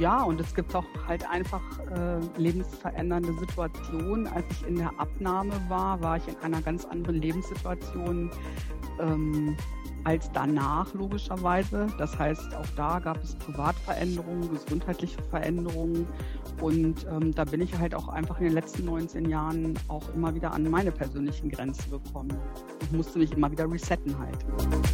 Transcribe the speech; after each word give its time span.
Ja, 0.00 0.22
und 0.22 0.40
es 0.40 0.54
gibt 0.54 0.74
auch 0.74 0.86
halt 1.06 1.28
einfach 1.28 1.60
äh, 1.94 2.20
lebensverändernde 2.38 3.34
Situationen. 3.38 4.26
Als 4.28 4.46
ich 4.50 4.66
in 4.66 4.76
der 4.76 4.98
Abnahme 4.98 5.52
war, 5.68 6.00
war 6.00 6.16
ich 6.16 6.26
in 6.26 6.36
einer 6.38 6.62
ganz 6.62 6.86
anderen 6.86 7.16
Lebenssituation. 7.16 8.30
Ähm, 8.98 9.58
als 10.04 10.30
danach 10.32 10.92
logischerweise. 10.94 11.86
Das 11.98 12.18
heißt, 12.18 12.54
auch 12.54 12.66
da 12.76 12.98
gab 12.98 13.22
es 13.22 13.34
Privatveränderungen, 13.36 14.50
gesundheitliche 14.50 15.22
Veränderungen 15.24 16.06
und 16.60 17.06
ähm, 17.10 17.34
da 17.34 17.44
bin 17.44 17.60
ich 17.60 17.76
halt 17.78 17.94
auch 17.94 18.08
einfach 18.08 18.38
in 18.38 18.44
den 18.44 18.54
letzten 18.54 18.84
19 18.84 19.28
Jahren 19.28 19.78
auch 19.88 20.12
immer 20.14 20.34
wieder 20.34 20.52
an 20.52 20.68
meine 20.70 20.92
persönlichen 20.92 21.50
Grenzen 21.50 21.90
gekommen 21.90 22.36
und 22.80 22.92
musste 22.92 23.18
mich 23.18 23.32
immer 23.32 23.50
wieder 23.50 23.70
resetten 23.70 24.18
halt. 24.18 24.44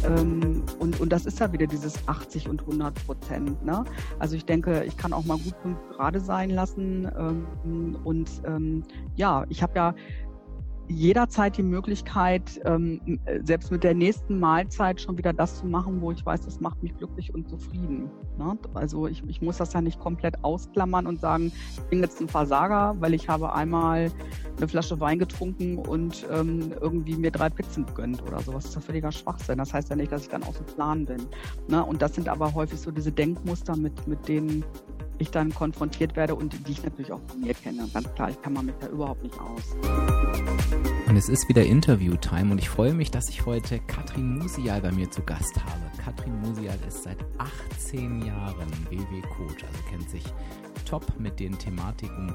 Ähm, 0.05 0.63
und, 0.79 0.99
und 0.99 1.09
das 1.09 1.25
ist 1.25 1.39
ja 1.39 1.51
wieder 1.51 1.67
dieses 1.67 2.07
80 2.07 2.49
und 2.49 2.61
100 2.61 3.05
Prozent. 3.05 3.65
Ne? 3.65 3.83
Also 4.19 4.35
ich 4.35 4.45
denke, 4.45 4.83
ich 4.85 4.97
kann 4.97 5.13
auch 5.13 5.25
mal 5.25 5.37
gut 5.37 5.55
gerade 5.91 6.19
sein 6.19 6.49
lassen 6.49 7.09
ähm, 7.17 7.97
und 8.03 8.29
ähm, 8.45 8.83
ja, 9.15 9.45
ich 9.49 9.61
habe 9.61 9.73
ja 9.75 9.95
jederzeit 10.87 11.57
die 11.57 11.63
Möglichkeit, 11.63 12.61
ähm, 12.65 13.19
selbst 13.43 13.71
mit 13.71 13.83
der 13.83 13.93
nächsten 13.93 14.39
Mahlzeit 14.39 15.01
schon 15.01 15.17
wieder 15.17 15.33
das 15.33 15.59
zu 15.59 15.65
machen, 15.65 16.01
wo 16.01 16.11
ich 16.11 16.25
weiß, 16.25 16.41
das 16.41 16.59
macht 16.59 16.81
mich 16.81 16.95
glücklich 16.97 17.33
und 17.33 17.49
zufrieden. 17.49 18.09
Ne? 18.37 18.57
Also 18.73 19.07
ich, 19.07 19.23
ich 19.27 19.41
muss 19.41 19.57
das 19.57 19.73
ja 19.73 19.81
nicht 19.81 19.99
komplett 19.99 20.43
ausklammern 20.43 21.07
und 21.07 21.19
sagen, 21.19 21.51
ich 21.77 21.83
bin 21.89 21.99
jetzt 21.99 22.21
ein 22.21 22.29
Versager, 22.29 22.95
weil 22.99 23.13
ich 23.13 23.27
habe 23.27 23.53
einmal 23.53 24.11
eine 24.57 24.67
Flasche 24.67 24.99
Wein 24.99 25.19
getrunken 25.19 25.77
und 25.77 26.25
ähm, 26.31 26.73
irgendwie 26.79 27.15
mir 27.15 27.31
drei 27.31 27.49
Pizzen 27.49 27.85
gönnt 27.93 28.21
oder 28.23 28.39
sowas. 28.39 28.63
Das 28.63 28.69
ist 28.69 28.75
ja 28.75 28.81
völliger 28.81 29.11
Schwachsinn. 29.11 29.57
Das 29.57 29.73
heißt 29.73 29.89
ja 29.89 29.95
nicht, 29.95 30.11
dass 30.11 30.23
ich 30.23 30.29
dann 30.29 30.43
aus 30.43 30.57
dem 30.57 30.65
Plan 30.65 31.05
bin. 31.05 31.27
Ne? 31.67 31.83
Und 31.83 32.01
das 32.01 32.15
sind 32.15 32.29
aber 32.29 32.53
häufig 32.53 32.79
so 32.79 32.91
diese 32.91 33.11
Denkmuster, 33.11 33.75
mit, 33.75 34.07
mit 34.07 34.27
denen 34.27 34.63
ich 35.19 35.31
dann 35.31 35.53
konfrontiert 35.53 36.15
werde 36.15 36.35
und 36.35 36.67
die 36.67 36.71
ich 36.71 36.83
natürlich 36.83 37.11
auch 37.11 37.21
von 37.27 37.41
mir 37.41 37.53
kenne. 37.53 37.87
Ganz 37.93 38.13
klar, 38.13 38.29
ich 38.29 38.41
kann 38.41 38.53
man 38.53 38.65
mich 38.65 38.75
da 38.79 38.87
überhaupt 38.87 39.23
nicht 39.23 39.39
aus. 39.39 39.75
Und 41.07 41.15
es 41.15 41.29
ist 41.29 41.47
wieder 41.47 41.63
Interview-Time 41.63 42.51
und 42.51 42.57
ich 42.59 42.69
freue 42.69 42.93
mich, 42.93 43.11
dass 43.11 43.29
ich 43.29 43.45
heute 43.45 43.79
Katrin 43.87 44.37
Musial 44.37 44.81
bei 44.81 44.91
mir 44.91 45.09
zu 45.09 45.21
Gast 45.23 45.55
habe. 45.55 45.83
Katrin 46.03 46.39
Musial 46.41 46.77
ist 46.87 47.03
seit 47.03 47.17
18 47.37 48.25
Jahren 48.25 48.71
WW-Coach, 48.89 49.63
also 49.63 49.83
kennt 49.89 50.09
sich 50.09 50.23
top 50.87 51.19
mit 51.19 51.39
den 51.39 51.57
Thematiken 51.57 52.33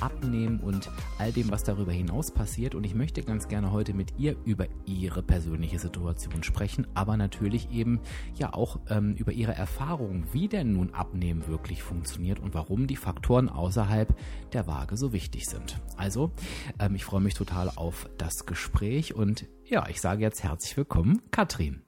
Abnehmen 0.00 0.60
und 0.60 0.90
all 1.18 1.32
dem, 1.32 1.50
was 1.50 1.64
darüber 1.64 1.92
hinaus 1.92 2.30
passiert. 2.30 2.74
Und 2.74 2.84
ich 2.84 2.94
möchte 2.94 3.22
ganz 3.22 3.48
gerne 3.48 3.72
heute 3.72 3.94
mit 3.94 4.18
ihr 4.18 4.36
über 4.44 4.66
ihre 4.86 5.22
persönliche 5.22 5.78
Situation 5.78 6.42
sprechen, 6.42 6.86
aber 6.94 7.16
natürlich 7.16 7.70
eben 7.70 8.00
ja 8.36 8.52
auch 8.52 8.80
ähm, 8.88 9.14
über 9.14 9.32
ihre 9.32 9.54
Erfahrungen, 9.54 10.26
wie 10.32 10.48
denn 10.48 10.72
nun 10.72 10.92
Abnehmen 10.92 11.46
wirklich 11.46 11.82
funktioniert 11.82 12.40
und 12.40 12.54
warum 12.54 12.86
die 12.86 12.96
Faktoren 12.96 13.48
außerhalb 13.48 14.14
der 14.52 14.66
Waage 14.66 14.96
so 14.96 15.12
wichtig 15.12 15.46
sind. 15.46 15.80
Also, 15.96 16.32
ähm, 16.78 16.94
ich 16.94 17.04
freue 17.04 17.20
mich 17.20 17.34
total 17.34 17.70
auf 17.74 18.08
das 18.18 18.46
Gespräch 18.46 19.14
und 19.14 19.46
ja, 19.64 19.88
ich 19.88 20.00
sage 20.00 20.22
jetzt 20.22 20.42
herzlich 20.42 20.76
willkommen, 20.76 21.22
Katrin. 21.30 21.83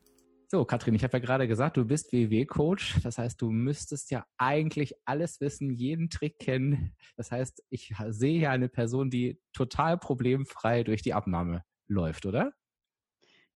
So, 0.48 0.64
Katrin, 0.64 0.94
ich 0.94 1.02
habe 1.02 1.14
ja 1.14 1.18
gerade 1.18 1.48
gesagt, 1.48 1.76
du 1.76 1.84
bist 1.84 2.12
WW-Coach. 2.12 3.00
Das 3.02 3.18
heißt, 3.18 3.42
du 3.42 3.50
müsstest 3.50 4.12
ja 4.12 4.24
eigentlich 4.38 4.94
alles 5.04 5.40
wissen, 5.40 5.70
jeden 5.70 6.08
Trick 6.08 6.38
kennen. 6.38 6.94
Das 7.16 7.32
heißt, 7.32 7.64
ich 7.68 7.92
sehe 8.10 8.40
ja 8.40 8.50
eine 8.52 8.68
Person, 8.68 9.10
die 9.10 9.40
total 9.52 9.98
problemfrei 9.98 10.84
durch 10.84 11.02
die 11.02 11.14
Abnahme 11.14 11.64
läuft, 11.88 12.26
oder? 12.26 12.52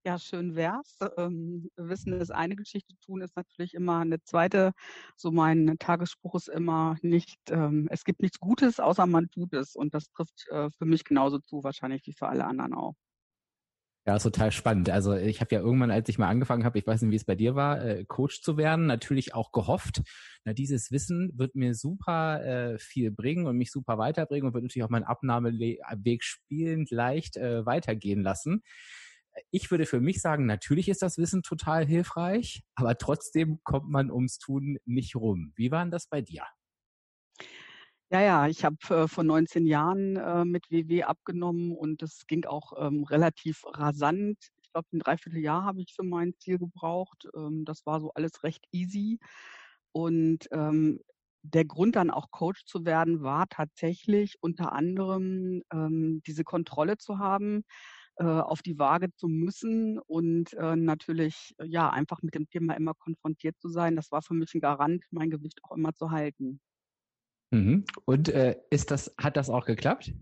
Ja, 0.03 0.19
schön 0.19 0.55
wär's. 0.55 0.97
Ähm, 1.17 1.69
Wissen 1.77 2.11
ist 2.13 2.31
eine 2.31 2.57
Geschichte, 2.57 2.95
tun 3.05 3.21
ist 3.21 3.37
natürlich 3.37 3.73
immer 3.73 3.99
eine 3.99 4.21
zweite. 4.23 4.73
So 5.15 5.31
mein 5.31 5.77
Tagesspruch 5.79 6.35
ist 6.35 6.49
immer 6.49 6.97
nicht, 7.03 7.39
ähm, 7.51 7.87
es 7.89 8.03
gibt 8.03 8.21
nichts 8.21 8.39
Gutes, 8.39 8.81
außer 8.81 9.05
man 9.05 9.29
tut 9.29 9.53
es. 9.53 9.75
Und 9.77 9.93
das 9.93 10.09
trifft 10.11 10.45
äh, 10.49 10.69
für 10.71 10.85
mich 10.85 11.05
genauso 11.05 11.39
zu, 11.39 11.63
wahrscheinlich 11.63 12.05
wie 12.05 12.13
für 12.13 12.27
alle 12.27 12.45
anderen 12.45 12.73
auch. 12.73 12.95
Ja, 14.07 14.15
ist 14.15 14.23
total 14.23 14.51
spannend. 14.51 14.89
Also 14.89 15.13
ich 15.13 15.41
habe 15.41 15.53
ja 15.53 15.61
irgendwann, 15.61 15.91
als 15.91 16.09
ich 16.09 16.17
mal 16.17 16.27
angefangen 16.27 16.65
habe, 16.65 16.79
ich 16.79 16.87
weiß 16.87 17.03
nicht, 17.03 17.11
wie 17.11 17.15
es 17.17 17.23
bei 17.23 17.35
dir 17.35 17.53
war, 17.53 17.83
äh, 17.85 18.03
Coach 18.05 18.41
zu 18.41 18.57
werden, 18.57 18.87
natürlich 18.87 19.35
auch 19.35 19.51
gehofft, 19.51 20.01
na, 20.43 20.53
dieses 20.53 20.91
Wissen 20.91 21.31
wird 21.35 21.53
mir 21.53 21.75
super 21.75 22.43
äh, 22.43 22.79
viel 22.79 23.11
bringen 23.11 23.45
und 23.45 23.57
mich 23.57 23.71
super 23.71 23.99
weiterbringen 23.99 24.47
und 24.47 24.53
wird 24.55 24.63
natürlich 24.63 24.83
auch 24.83 24.89
meinen 24.89 25.03
Abnahmeweg 25.03 26.23
spielend 26.23 26.89
leicht 26.89 27.37
äh, 27.37 27.63
weitergehen 27.67 28.23
lassen. 28.23 28.63
Ich 29.51 29.69
würde 29.69 29.85
für 29.85 30.01
mich 30.01 30.19
sagen, 30.19 30.45
natürlich 30.47 30.89
ist 30.89 31.03
das 31.03 31.17
Wissen 31.19 31.43
total 31.43 31.85
hilfreich, 31.85 32.63
aber 32.75 32.97
trotzdem 32.97 33.59
kommt 33.63 33.89
man 33.89 34.11
ums 34.11 34.39
Tun 34.39 34.77
nicht 34.85 35.15
rum. 35.15 35.53
Wie 35.55 35.71
war 35.71 35.83
denn 35.83 35.91
das 35.91 36.07
bei 36.07 36.21
dir? 36.21 36.43
Ja, 38.13 38.19
ja, 38.21 38.47
ich 38.47 38.65
habe 38.65 38.75
äh, 38.89 39.07
vor 39.07 39.23
19 39.23 39.65
Jahren 39.65 40.17
äh, 40.17 40.43
mit 40.43 40.69
WW 40.69 41.03
abgenommen 41.03 41.71
und 41.77 42.01
das 42.01 42.25
ging 42.27 42.43
auch 42.45 42.73
ähm, 42.77 43.03
relativ 43.05 43.63
rasant. 43.65 44.37
Ich 44.61 44.71
glaube, 44.73 44.87
ein 44.91 44.99
Dreivierteljahr 44.99 45.63
habe 45.63 45.79
ich 45.81 45.93
für 45.95 46.03
mein 46.03 46.33
Ziel 46.37 46.57
gebraucht. 46.57 47.27
Ähm, 47.35 47.63
das 47.63 47.85
war 47.85 48.01
so 48.01 48.11
alles 48.13 48.43
recht 48.43 48.65
easy. 48.73 49.17
Und 49.93 50.47
ähm, 50.51 50.99
der 51.43 51.63
Grund 51.65 51.95
dann 51.95 52.11
auch 52.11 52.31
Coach 52.31 52.65
zu 52.65 52.85
werden, 52.85 53.21
war 53.23 53.47
tatsächlich 53.49 54.35
unter 54.41 54.73
anderem 54.73 55.63
ähm, 55.73 56.21
diese 56.27 56.43
Kontrolle 56.43 56.97
zu 56.97 57.17
haben, 57.19 57.63
äh, 58.17 58.25
auf 58.25 58.61
die 58.61 58.77
Waage 58.79 59.13
zu 59.15 59.27
müssen 59.29 59.99
und 59.99 60.53
äh, 60.55 60.75
natürlich 60.75 61.55
ja 61.63 61.89
einfach 61.91 62.21
mit 62.23 62.35
dem 62.35 62.49
Thema 62.49 62.75
immer 62.75 62.93
konfrontiert 62.95 63.57
zu 63.61 63.69
sein. 63.69 63.95
Das 63.95 64.11
war 64.11 64.21
für 64.21 64.33
mich 64.35 64.53
ein 64.55 64.61
Garant, 64.61 65.05
mein 65.11 65.29
Gewicht 65.31 65.59
auch 65.63 65.75
immer 65.77 65.93
zu 65.93 66.11
halten. 66.11 66.59
Mhm. 67.51 67.85
Und 68.05 68.29
äh, 68.29 68.57
ist 68.69 68.91
das, 68.91 69.13
hat 69.17 69.37
das 69.37 69.49
auch 69.49 69.65
geklappt? 69.65 70.13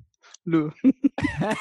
Nö. 0.45 0.71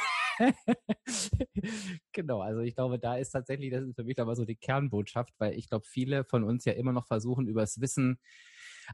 genau, 2.12 2.40
also 2.40 2.60
ich 2.60 2.74
glaube, 2.74 2.98
da 2.98 3.16
ist 3.16 3.30
tatsächlich, 3.30 3.70
das 3.70 3.84
ist 3.84 3.96
für 3.96 4.04
mich 4.04 4.18
aber 4.20 4.34
so 4.36 4.44
die 4.44 4.56
Kernbotschaft, 4.56 5.34
weil 5.38 5.54
ich 5.54 5.68
glaube, 5.68 5.86
viele 5.86 6.24
von 6.24 6.44
uns 6.44 6.64
ja 6.64 6.72
immer 6.72 6.92
noch 6.92 7.06
versuchen, 7.06 7.46
übers 7.48 7.80
Wissen, 7.80 8.18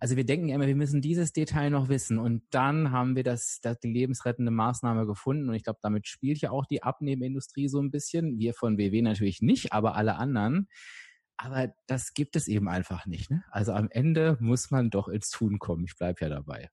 also 0.01 0.17
wir 0.17 0.25
denken 0.25 0.49
immer, 0.49 0.67
wir 0.67 0.75
müssen 0.75 1.01
dieses 1.01 1.33
Detail 1.33 1.71
noch 1.71 1.89
wissen 1.89 2.19
und 2.19 2.43
dann 2.51 2.91
haben 2.91 3.15
wir 3.15 3.23
das, 3.23 3.61
das 3.63 3.79
die 3.79 3.93
lebensrettende 3.93 4.51
Maßnahme 4.51 5.07
gefunden 5.07 5.49
und 5.49 5.55
ich 5.55 5.63
glaube, 5.63 5.79
damit 5.83 6.09
spielt 6.09 6.41
ja 6.41 6.51
auch 6.51 6.67
die 6.67 6.83
Abnehmindustrie 6.83 7.69
so 7.69 7.81
ein 7.81 7.91
bisschen. 7.93 8.39
Wir 8.39 8.55
von 8.55 8.77
WW 8.77 9.03
natürlich 9.03 9.41
nicht, 9.41 9.73
aber 9.73 9.95
alle 9.95 10.17
anderen. 10.17 10.69
Aber 11.37 11.73
das 11.87 12.15
gibt 12.15 12.37
es 12.37 12.49
eben 12.49 12.69
einfach 12.69 13.07
nicht. 13.07 13.31
Ne? 13.31 13.45
Also 13.51 13.73
am 13.73 13.89
Ende 13.91 14.37
muss 14.41 14.71
man 14.71 14.91
doch 14.91 15.09
ins 15.09 15.31
Tun 15.31 15.59
kommen. 15.59 15.85
Ich 15.85 15.97
bleibe 15.97 16.21
ja 16.23 16.29
dabei. 16.29 16.71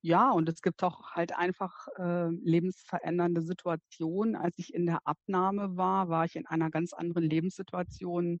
Ja, 0.00 0.30
und 0.30 0.48
es 0.48 0.62
gibt 0.62 0.82
auch 0.84 1.12
halt 1.12 1.36
einfach 1.36 1.88
äh, 1.98 2.28
lebensverändernde 2.28 3.42
Situationen. 3.42 4.36
Als 4.36 4.56
ich 4.58 4.72
in 4.72 4.86
der 4.86 5.00
Abnahme 5.04 5.76
war, 5.76 6.08
war 6.08 6.24
ich 6.24 6.36
in 6.36 6.46
einer 6.46 6.70
ganz 6.70 6.92
anderen 6.92 7.24
Lebenssituation 7.24 8.38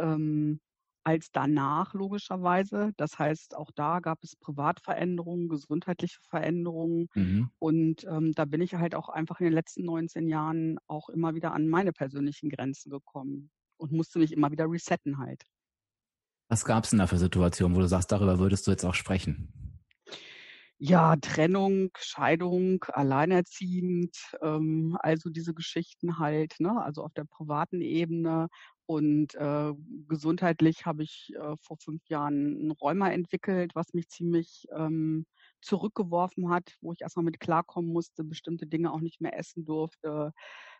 ähm, 0.00 0.60
als 1.04 1.30
danach 1.30 1.94
logischerweise. 1.94 2.92
Das 2.96 3.18
heißt, 3.18 3.56
auch 3.56 3.70
da 3.74 4.00
gab 4.00 4.18
es 4.22 4.34
Privatveränderungen, 4.36 5.48
gesundheitliche 5.48 6.18
Veränderungen. 6.28 7.08
Mhm. 7.14 7.50
Und 7.60 8.04
ähm, 8.04 8.32
da 8.32 8.44
bin 8.44 8.60
ich 8.60 8.74
halt 8.74 8.96
auch 8.96 9.08
einfach 9.08 9.38
in 9.40 9.44
den 9.44 9.54
letzten 9.54 9.84
19 9.84 10.26
Jahren 10.28 10.78
auch 10.88 11.08
immer 11.08 11.34
wieder 11.34 11.52
an 11.52 11.68
meine 11.68 11.92
persönlichen 11.92 12.50
Grenzen 12.50 12.90
gekommen 12.90 13.50
und 13.78 13.92
musste 13.92 14.18
mich 14.18 14.32
immer 14.32 14.50
wieder 14.50 14.70
resetten 14.70 15.18
halt. 15.18 15.42
Was 16.48 16.64
gab 16.64 16.84
es 16.84 16.90
denn 16.90 16.98
da 16.98 17.06
für 17.06 17.18
Situationen, 17.18 17.76
wo 17.76 17.80
du 17.80 17.88
sagst, 17.88 18.10
darüber 18.10 18.38
würdest 18.38 18.66
du 18.66 18.70
jetzt 18.70 18.84
auch 18.84 18.94
sprechen? 18.94 19.52
Ja, 20.80 21.16
Trennung, 21.16 21.90
Scheidung, 21.98 22.84
alleinerziehend, 22.92 24.16
ähm, 24.42 24.96
also 25.00 25.28
diese 25.28 25.52
Geschichten 25.52 26.20
halt, 26.20 26.54
ne? 26.60 26.80
also 26.80 27.02
auf 27.02 27.12
der 27.14 27.24
privaten 27.24 27.80
Ebene. 27.80 28.48
Und 28.86 29.34
äh, 29.34 29.72
gesundheitlich 30.06 30.86
habe 30.86 31.02
ich 31.02 31.32
äh, 31.34 31.56
vor 31.60 31.76
fünf 31.78 32.06
Jahren 32.08 32.68
ein 32.68 32.70
Rheuma 32.70 33.10
entwickelt, 33.10 33.72
was 33.74 33.92
mich 33.92 34.08
ziemlich 34.08 34.66
ähm, 34.72 35.26
zurückgeworfen 35.60 36.48
hat, 36.48 36.76
wo 36.80 36.92
ich 36.92 37.02
erstmal 37.02 37.24
mit 37.24 37.40
klarkommen 37.40 37.92
musste, 37.92 38.22
bestimmte 38.22 38.66
Dinge 38.66 38.92
auch 38.92 39.00
nicht 39.00 39.20
mehr 39.20 39.36
essen 39.36 39.66
durfte, 39.66 40.32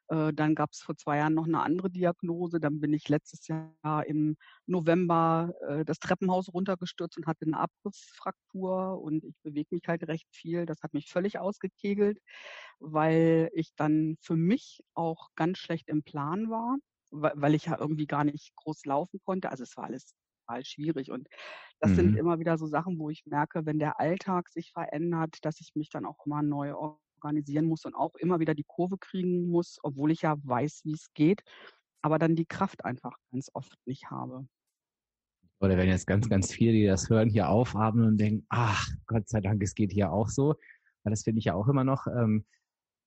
dann 0.09 0.55
gab 0.55 0.71
es 0.73 0.81
vor 0.81 0.97
zwei 0.97 1.19
Jahren 1.19 1.35
noch 1.35 1.47
eine 1.47 1.63
andere 1.63 1.91
Diagnose. 1.91 2.61
Dann 2.61 2.81
bin 2.81 2.93
ich 2.93 3.09
letztes 3.09 3.47
Jahr 3.47 4.05
im 4.07 4.37
November 4.67 5.53
äh, 5.69 5.85
das 5.85 5.99
Treppenhaus 5.99 6.53
runtergestürzt 6.53 7.19
und 7.19 7.27
hatte 7.27 7.45
eine 7.47 7.59
Abrissfraktur 7.59 9.01
und 9.01 9.25
ich 9.25 9.37
bewege 9.43 9.69
mich 9.71 9.83
halt 9.87 10.07
recht 10.09 10.27
viel. 10.31 10.67
Das 10.67 10.83
hat 10.83 10.95
mich 10.95 11.11
völlig 11.11 11.39
ausgekegelt, 11.39 12.19
weil 12.79 13.51
ich 13.53 13.75
dann 13.77 14.17
für 14.21 14.37
mich 14.37 14.83
auch 14.95 15.29
ganz 15.37 15.59
schlecht 15.59 15.89
im 15.89 16.03
Plan 16.03 16.51
war, 16.51 16.77
weil 17.11 17.55
ich 17.55 17.67
ja 17.67 17.79
irgendwie 17.79 18.07
gar 18.07 18.25
nicht 18.25 18.55
groß 18.57 18.85
laufen 18.87 19.21
konnte. 19.25 19.51
Also 19.51 19.65
es 19.65 19.77
war 19.77 19.85
alles 19.85 20.15
total 20.49 20.65
schwierig. 20.65 21.11
Und 21.11 21.29
das 21.81 21.93
mhm. 21.93 21.97
sind 21.97 22.17
immer 22.17 22.39
wieder 22.39 22.59
so 22.59 22.67
Sachen, 22.67 22.99
wo 22.99 23.11
ich 23.11 23.25
merke, 23.27 23.67
wenn 23.67 23.79
der 23.79 24.01
Alltag 24.01 24.49
sich 24.49 24.73
verändert, 24.73 25.37
dass 25.43 25.61
ich 25.61 25.75
mich 25.75 25.91
dann 25.91 26.07
auch 26.07 26.25
immer 26.27 26.43
neu 26.43 26.73
organisieren 27.23 27.67
muss 27.67 27.85
und 27.85 27.95
auch 27.95 28.15
immer 28.17 28.41
wieder 28.41 28.55
die 28.55 28.65
Kurve 28.65 28.99
kriegen 28.99 29.49
muss, 29.49 29.79
obwohl 29.83 30.11
ich 30.11 30.23
ja 30.23 30.37
weiß, 30.43 30.83
wie 30.85 30.93
es 30.93 31.13
geht, 31.15 31.43
aber 32.03 32.19
dann 32.19 32.37
die 32.37 32.47
Kraft 32.47 32.85
einfach 32.85 33.17
ganz 33.31 33.51
oft 33.55 33.77
nicht 33.87 34.11
habe. 34.11 34.47
Oder 35.61 35.77
wenn 35.77 35.89
jetzt 35.89 36.07
ganz, 36.07 36.29
ganz 36.29 36.53
viele, 36.53 36.73
die 36.73 36.87
das 36.87 37.11
hören, 37.11 37.29
hier 37.29 37.49
aufatmen 37.49 38.07
und 38.07 38.19
denken, 38.19 38.47
ach, 38.49 38.87
Gott 39.07 39.29
sei 39.29 39.41
Dank, 39.41 39.63
es 39.63 39.75
geht 39.75 39.93
hier 39.93 40.13
auch 40.13 40.29
so. 40.29 40.55
Das 41.05 41.25
finde 41.25 41.39
ich 41.39 41.47
ja 41.47 41.55
auch 41.55 41.69
immer 41.69 41.85
noch, 41.85 42.07
ähm, 42.07 42.45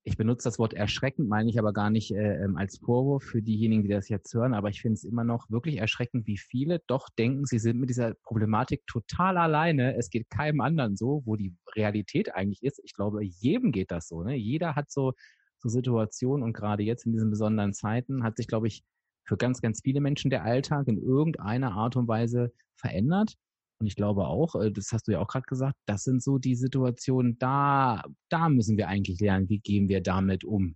ich 0.04 0.18
benutze 0.18 0.48
das 0.48 0.58
Wort 0.58 0.74
erschreckend, 0.74 1.30
meine 1.30 1.50
ich 1.50 1.60
aber 1.60 1.74
gar 1.74 1.92
nicht 1.92 2.12
äh, 2.12 2.44
ähm, 2.44 2.58
als 2.58 2.80
Vorwurf 2.80 3.24
für 3.24 3.42
diejenigen, 3.42 3.84
die 3.84 3.90
das 3.90 4.10
jetzt 4.10 4.34
hören, 4.34 4.54
aber 4.54 4.70
ich 4.70 4.82
finde 4.82 4.96
es 4.96 5.04
immer 5.04 5.24
noch 5.24 5.50
wirklich 5.52 5.78
erschreckend, 5.78 6.26
wie 6.26 6.38
viele 6.38 6.82
doch 6.88 7.08
denken, 7.10 7.46
sie 7.46 7.60
sind 7.60 7.80
mit 7.80 7.90
dieser 7.90 8.16
Problematik 8.24 8.86
total 8.88 9.38
alleine. 9.38 9.96
Es 9.96 10.10
geht 10.10 10.30
keinem 10.30 10.62
anderen 10.62 10.96
so, 10.96 11.22
wo 11.26 11.36
die 11.36 11.56
Realität 11.76 12.34
eigentlich 12.34 12.64
ist. 12.64 12.82
Ich 12.84 12.94
glaube, 12.94 13.24
jedem 13.24 13.72
geht 13.72 13.92
das 13.92 14.08
so. 14.08 14.24
Ne? 14.24 14.36
Jeder 14.36 14.76
hat 14.76 14.92
so, 14.92 15.14
so 15.60 15.70
Situationen 15.70 16.44
und 16.44 16.54
gerade 16.54 16.82
jetzt 16.82 17.06
in 17.06 17.12
diesen 17.12 17.30
besonderen 17.30 17.74
Zeiten 17.74 18.24
hat 18.24 18.38
sich, 18.38 18.48
glaube 18.48 18.68
ich, 18.68 18.84
für 19.24 19.38
ganz, 19.38 19.62
ganz 19.62 19.82
viele 19.84 20.02
Menschen 20.02 20.32
der 20.32 20.44
Alltag 20.44 20.88
in 20.88 20.98
irgendeiner 20.98 21.74
Art 21.74 21.96
und 21.96 22.08
Weise 22.08 22.52
verändert. 22.76 23.36
Und 23.82 23.88
ich 23.88 23.96
glaube 23.96 24.28
auch, 24.28 24.54
äh, 24.56 24.72
das 24.72 24.92
hast 24.92 25.08
du 25.08 25.12
ja 25.14 25.20
auch 25.20 25.28
gerade 25.28 25.46
gesagt, 25.48 25.76
das 25.88 26.04
sind 26.04 26.22
so 26.22 26.38
die 26.38 26.56
Situationen, 26.56 27.40
da, 27.40 28.04
da 28.30 28.48
müssen 28.48 28.78
wir 28.78 28.88
eigentlich 28.88 29.20
lernen, 29.20 29.50
wie 29.50 29.60
gehen 29.60 29.90
wir 29.90 30.02
damit 30.02 30.44
um. 30.44 30.76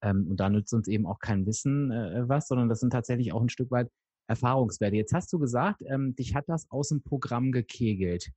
Ähm, 0.00 0.26
und 0.30 0.40
da 0.40 0.48
nützt 0.48 0.72
uns 0.72 0.88
eben 0.88 1.04
auch 1.06 1.18
kein 1.18 1.44
Wissen 1.46 1.90
äh, 1.92 2.26
was, 2.26 2.48
sondern 2.48 2.70
das 2.70 2.80
sind 2.80 2.90
tatsächlich 2.90 3.34
auch 3.34 3.42
ein 3.42 3.50
Stück 3.50 3.70
weit 3.70 3.90
Erfahrungswerte. 4.26 4.96
Jetzt 4.96 5.12
hast 5.12 5.30
du 5.34 5.38
gesagt, 5.38 5.82
ähm, 5.86 6.16
dich 6.16 6.34
hat 6.34 6.48
das 6.48 6.66
aus 6.70 6.88
dem 6.88 7.02
Programm 7.02 7.52
gekegelt. 7.52 8.30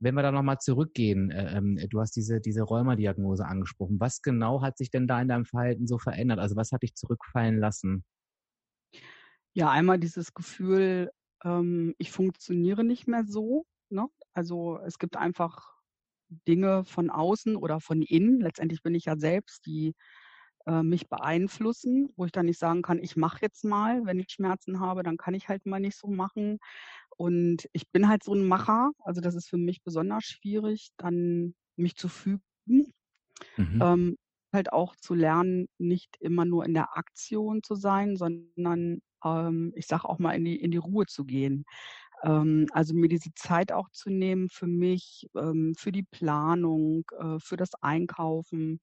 Wenn 0.00 0.16
wir 0.16 0.22
da 0.22 0.32
nochmal 0.32 0.58
zurückgehen, 0.58 1.30
äh, 1.30 1.56
ähm, 1.56 1.78
du 1.88 2.00
hast 2.00 2.16
diese, 2.16 2.40
diese 2.40 2.62
Rheumadiagnose 2.62 3.46
angesprochen. 3.46 4.00
Was 4.00 4.20
genau 4.20 4.62
hat 4.62 4.78
sich 4.78 4.90
denn 4.90 5.06
da 5.06 5.22
in 5.22 5.28
deinem 5.28 5.44
Verhalten 5.44 5.86
so 5.86 5.98
verändert? 5.98 6.40
Also 6.40 6.56
was 6.56 6.72
hat 6.72 6.82
dich 6.82 6.96
zurückfallen 6.96 7.58
lassen? 7.60 8.04
Ja, 9.54 9.70
einmal 9.70 10.00
dieses 10.00 10.34
Gefühl, 10.34 11.12
ähm, 11.44 11.94
ich 11.98 12.10
funktioniere 12.10 12.84
nicht 12.84 13.06
mehr 13.06 13.24
so. 13.24 13.66
Ne? 13.88 14.06
Also 14.32 14.78
es 14.84 14.98
gibt 14.98 15.16
einfach 15.16 15.74
Dinge 16.46 16.84
von 16.84 17.10
außen 17.10 17.56
oder 17.56 17.80
von 17.80 18.02
innen. 18.02 18.40
Letztendlich 18.40 18.82
bin 18.82 18.94
ich 18.94 19.06
ja 19.06 19.16
selbst, 19.16 19.66
die 19.66 19.94
äh, 20.66 20.82
mich 20.82 21.08
beeinflussen, 21.08 22.10
wo 22.16 22.24
ich 22.24 22.32
dann 22.32 22.46
nicht 22.46 22.58
sagen 22.58 22.82
kann, 22.82 22.98
ich 22.98 23.16
mache 23.16 23.38
jetzt 23.42 23.64
mal, 23.64 24.04
wenn 24.04 24.18
ich 24.18 24.30
Schmerzen 24.30 24.80
habe, 24.80 25.02
dann 25.02 25.16
kann 25.16 25.34
ich 25.34 25.48
halt 25.48 25.66
mal 25.66 25.80
nicht 25.80 25.96
so 25.96 26.08
machen. 26.08 26.58
Und 27.16 27.68
ich 27.72 27.90
bin 27.90 28.08
halt 28.08 28.22
so 28.22 28.34
ein 28.34 28.46
Macher, 28.46 28.90
also 29.00 29.20
das 29.20 29.34
ist 29.34 29.48
für 29.48 29.58
mich 29.58 29.82
besonders 29.82 30.24
schwierig, 30.24 30.90
dann 30.96 31.54
mich 31.76 31.96
zu 31.96 32.08
fügen. 32.08 32.40
Mhm. 32.66 32.92
Ähm, 33.82 34.16
halt 34.52 34.72
auch 34.72 34.96
zu 34.96 35.14
lernen, 35.14 35.68
nicht 35.78 36.16
immer 36.20 36.44
nur 36.44 36.64
in 36.66 36.74
der 36.74 36.96
Aktion 36.96 37.62
zu 37.62 37.74
sein, 37.74 38.16
sondern 38.16 39.00
ähm, 39.24 39.72
ich 39.76 39.86
sage 39.86 40.08
auch 40.08 40.18
mal 40.18 40.32
in 40.32 40.44
die, 40.44 40.56
in 40.60 40.70
die 40.70 40.78
Ruhe 40.78 41.06
zu 41.06 41.24
gehen. 41.24 41.64
Ähm, 42.22 42.66
also 42.72 42.94
mir 42.94 43.08
diese 43.08 43.30
Zeit 43.34 43.72
auch 43.72 43.90
zu 43.90 44.10
nehmen 44.10 44.48
für 44.50 44.66
mich, 44.66 45.28
ähm, 45.36 45.74
für 45.78 45.92
die 45.92 46.02
Planung, 46.04 47.04
äh, 47.18 47.38
für 47.40 47.56
das 47.56 47.74
Einkaufen 47.82 48.80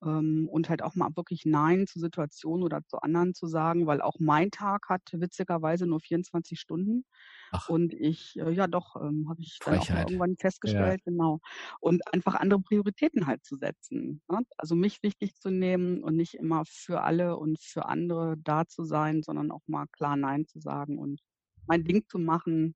und 0.00 0.68
halt 0.68 0.82
auch 0.82 0.94
mal 0.94 1.10
wirklich 1.16 1.46
Nein 1.46 1.86
zu 1.86 1.98
Situationen 1.98 2.62
oder 2.62 2.84
zu 2.86 2.98
anderen 2.98 3.34
zu 3.34 3.46
sagen, 3.46 3.86
weil 3.86 4.02
auch 4.02 4.18
mein 4.18 4.50
Tag 4.50 4.88
hat 4.88 5.02
witzigerweise 5.12 5.86
nur 5.86 6.00
24 6.00 6.60
Stunden. 6.60 7.04
Ach. 7.52 7.68
Und 7.68 7.94
ich, 7.94 8.36
äh, 8.38 8.50
ja 8.50 8.66
doch, 8.66 8.96
ähm, 8.96 9.28
habe 9.28 9.40
ich 9.40 9.58
dann 9.64 9.78
auch 9.78 9.88
irgendwann 9.88 10.36
festgestellt, 10.36 11.00
ja. 11.06 11.10
genau. 11.10 11.40
Und 11.80 12.02
einfach 12.12 12.34
andere 12.34 12.60
Prioritäten 12.60 13.26
halt 13.26 13.44
zu 13.44 13.56
setzen. 13.56 14.20
Ne? 14.28 14.40
Also 14.58 14.74
mich 14.74 15.02
wichtig 15.02 15.36
zu 15.36 15.50
nehmen 15.50 16.02
und 16.02 16.16
nicht 16.16 16.34
immer 16.34 16.64
für 16.66 17.02
alle 17.02 17.36
und 17.36 17.58
für 17.60 17.86
andere 17.86 18.36
da 18.38 18.66
zu 18.66 18.84
sein, 18.84 19.22
sondern 19.22 19.50
auch 19.50 19.62
mal 19.66 19.86
klar 19.86 20.16
Nein 20.16 20.46
zu 20.46 20.60
sagen 20.60 20.98
und 20.98 21.20
mein 21.66 21.84
Ding 21.84 22.06
zu 22.08 22.18
machen, 22.18 22.74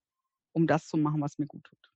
um 0.52 0.66
das 0.66 0.86
zu 0.86 0.96
machen, 0.96 1.20
was 1.20 1.38
mir 1.38 1.46
gut 1.46 1.64
tut. 1.64 1.87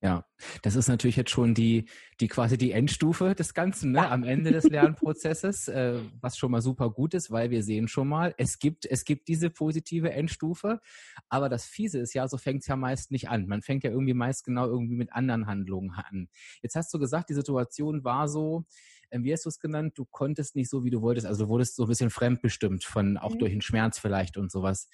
Ja, 0.00 0.24
das 0.62 0.76
ist 0.76 0.86
natürlich 0.86 1.16
jetzt 1.16 1.30
schon 1.30 1.54
die, 1.54 1.88
die 2.20 2.28
quasi 2.28 2.56
die 2.56 2.70
Endstufe 2.70 3.34
des 3.34 3.52
Ganzen, 3.52 3.90
ne? 3.90 4.08
am 4.08 4.22
Ende 4.22 4.52
des 4.52 4.62
Lernprozesses, 4.64 5.66
äh, 5.66 5.98
was 6.20 6.38
schon 6.38 6.52
mal 6.52 6.62
super 6.62 6.90
gut 6.90 7.14
ist, 7.14 7.32
weil 7.32 7.50
wir 7.50 7.64
sehen 7.64 7.88
schon 7.88 8.06
mal, 8.06 8.32
es 8.38 8.60
gibt, 8.60 8.86
es 8.86 9.04
gibt 9.04 9.26
diese 9.26 9.50
positive 9.50 10.12
Endstufe, 10.12 10.80
aber 11.28 11.48
das 11.48 11.64
Fiese 11.64 11.98
ist 11.98 12.14
ja, 12.14 12.28
so 12.28 12.38
fängt 12.38 12.60
es 12.60 12.68
ja 12.68 12.76
meist 12.76 13.10
nicht 13.10 13.28
an. 13.28 13.48
Man 13.48 13.60
fängt 13.60 13.82
ja 13.82 13.90
irgendwie 13.90 14.14
meist 14.14 14.44
genau 14.44 14.66
irgendwie 14.66 14.94
mit 14.94 15.12
anderen 15.12 15.48
Handlungen 15.48 15.90
an. 15.90 16.28
Jetzt 16.62 16.76
hast 16.76 16.94
du 16.94 17.00
gesagt, 17.00 17.28
die 17.28 17.34
Situation 17.34 18.04
war 18.04 18.28
so, 18.28 18.66
äh, 19.10 19.18
wie 19.22 19.32
hast 19.32 19.46
du 19.46 19.48
es 19.48 19.58
genannt, 19.58 19.94
du 19.96 20.04
konntest 20.04 20.54
nicht 20.54 20.70
so, 20.70 20.84
wie 20.84 20.90
du 20.90 21.02
wolltest, 21.02 21.26
also 21.26 21.46
du 21.46 21.50
wurdest 21.50 21.74
so 21.74 21.86
ein 21.86 21.88
bisschen 21.88 22.10
fremdbestimmt 22.10 22.84
von, 22.84 23.16
auch 23.16 23.34
mhm. 23.34 23.38
durch 23.40 23.50
den 23.50 23.62
Schmerz 23.62 23.98
vielleicht 23.98 24.36
und 24.36 24.52
sowas. 24.52 24.88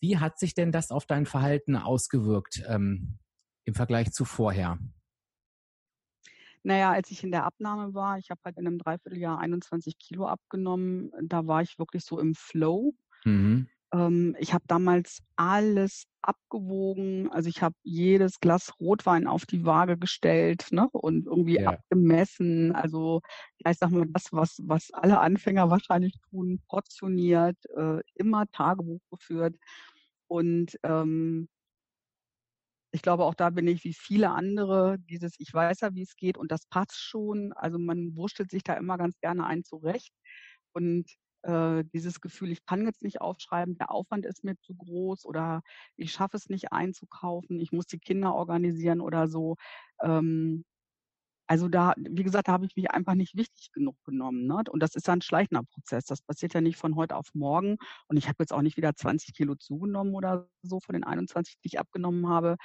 Wie 0.00 0.18
hat 0.18 0.38
sich 0.38 0.52
denn 0.52 0.70
das 0.70 0.90
auf 0.90 1.06
dein 1.06 1.24
Verhalten 1.24 1.76
ausgewirkt? 1.76 2.62
Ähm, 2.68 3.18
im 3.70 3.74
Vergleich 3.74 4.10
zu 4.12 4.24
vorher? 4.24 4.78
Naja, 6.62 6.90
als 6.90 7.10
ich 7.10 7.22
in 7.24 7.30
der 7.30 7.44
Abnahme 7.44 7.94
war, 7.94 8.18
ich 8.18 8.30
habe 8.30 8.40
halt 8.44 8.58
in 8.58 8.66
einem 8.66 8.78
Dreivierteljahr 8.78 9.38
21 9.38 9.96
Kilo 9.98 10.26
abgenommen, 10.26 11.10
da 11.22 11.46
war 11.46 11.62
ich 11.62 11.78
wirklich 11.78 12.04
so 12.04 12.18
im 12.18 12.34
Flow. 12.34 12.92
Mhm. 13.24 13.68
Ähm, 13.94 14.36
ich 14.38 14.52
habe 14.52 14.64
damals 14.66 15.22
alles 15.36 16.04
abgewogen, 16.20 17.30
also 17.30 17.48
ich 17.48 17.62
habe 17.62 17.74
jedes 17.82 18.40
Glas 18.40 18.72
Rotwein 18.78 19.26
auf 19.26 19.46
die 19.46 19.64
Waage 19.64 19.96
gestellt 19.96 20.66
ne, 20.70 20.88
und 20.90 21.26
irgendwie 21.26 21.60
ja. 21.60 21.70
abgemessen. 21.70 22.72
Also 22.72 23.22
ich 23.58 23.78
sag 23.78 23.90
mal, 23.90 24.06
das, 24.08 24.32
was, 24.32 24.60
was 24.64 24.90
alle 24.92 25.20
Anfänger 25.20 25.70
wahrscheinlich 25.70 26.14
tun, 26.28 26.60
portioniert, 26.68 27.56
äh, 27.76 28.00
immer 28.16 28.46
Tagebuch 28.50 29.00
geführt. 29.10 29.56
Und 30.26 30.76
ähm, 30.82 31.48
ich 32.92 33.02
glaube, 33.02 33.24
auch 33.24 33.34
da 33.34 33.50
bin 33.50 33.68
ich 33.68 33.84
wie 33.84 33.94
viele 33.94 34.30
andere, 34.30 34.98
dieses, 34.98 35.34
ich 35.38 35.52
weiß 35.54 35.80
ja, 35.80 35.94
wie 35.94 36.02
es 36.02 36.16
geht 36.16 36.36
und 36.38 36.50
das 36.52 36.66
passt 36.66 36.96
schon. 36.98 37.52
Also 37.54 37.78
man 37.78 38.16
wurstelt 38.16 38.50
sich 38.50 38.62
da 38.64 38.74
immer 38.74 38.98
ganz 38.98 39.18
gerne 39.20 39.46
ein 39.46 39.64
zurecht. 39.64 40.12
Und 40.72 41.06
äh, 41.42 41.84
dieses 41.92 42.20
Gefühl, 42.20 42.50
ich 42.52 42.64
kann 42.66 42.84
jetzt 42.86 43.02
nicht 43.02 43.20
aufschreiben, 43.20 43.76
der 43.78 43.90
Aufwand 43.90 44.26
ist 44.26 44.44
mir 44.44 44.56
zu 44.58 44.74
groß 44.74 45.24
oder 45.26 45.62
ich 45.96 46.12
schaffe 46.12 46.36
es 46.36 46.48
nicht 46.48 46.72
einzukaufen, 46.72 47.60
ich 47.60 47.72
muss 47.72 47.86
die 47.86 47.98
Kinder 47.98 48.34
organisieren 48.34 49.00
oder 49.00 49.28
so. 49.28 49.56
Ähm, 50.02 50.64
also 51.50 51.66
da, 51.68 51.94
wie 51.96 52.22
gesagt, 52.22 52.46
da 52.46 52.52
habe 52.52 52.64
ich 52.64 52.76
mich 52.76 52.92
einfach 52.92 53.14
nicht 53.14 53.34
wichtig 53.34 53.72
genug 53.72 53.96
genommen. 54.04 54.46
Ne? 54.46 54.62
Und 54.70 54.80
das 54.80 54.94
ist 54.94 55.08
ja 55.08 55.14
ein 55.14 55.20
schleichender 55.20 55.64
Prozess. 55.64 56.04
Das 56.04 56.22
passiert 56.22 56.54
ja 56.54 56.60
nicht 56.60 56.76
von 56.76 56.94
heute 56.94 57.16
auf 57.16 57.26
morgen. 57.34 57.76
Und 58.06 58.16
ich 58.16 58.28
habe 58.28 58.36
jetzt 58.38 58.52
auch 58.52 58.62
nicht 58.62 58.76
wieder 58.76 58.94
20 58.94 59.34
Kilo 59.34 59.56
zugenommen 59.56 60.14
oder 60.14 60.48
so 60.62 60.78
von 60.78 60.92
den 60.92 61.02
21, 61.02 61.56
die 61.58 61.66
ich 61.66 61.80
abgenommen 61.80 62.28
habe. 62.28 62.56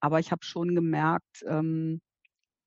Aber 0.00 0.20
ich 0.20 0.32
habe 0.32 0.42
schon 0.42 0.74
gemerkt, 0.74 1.44
ähm, 1.46 2.00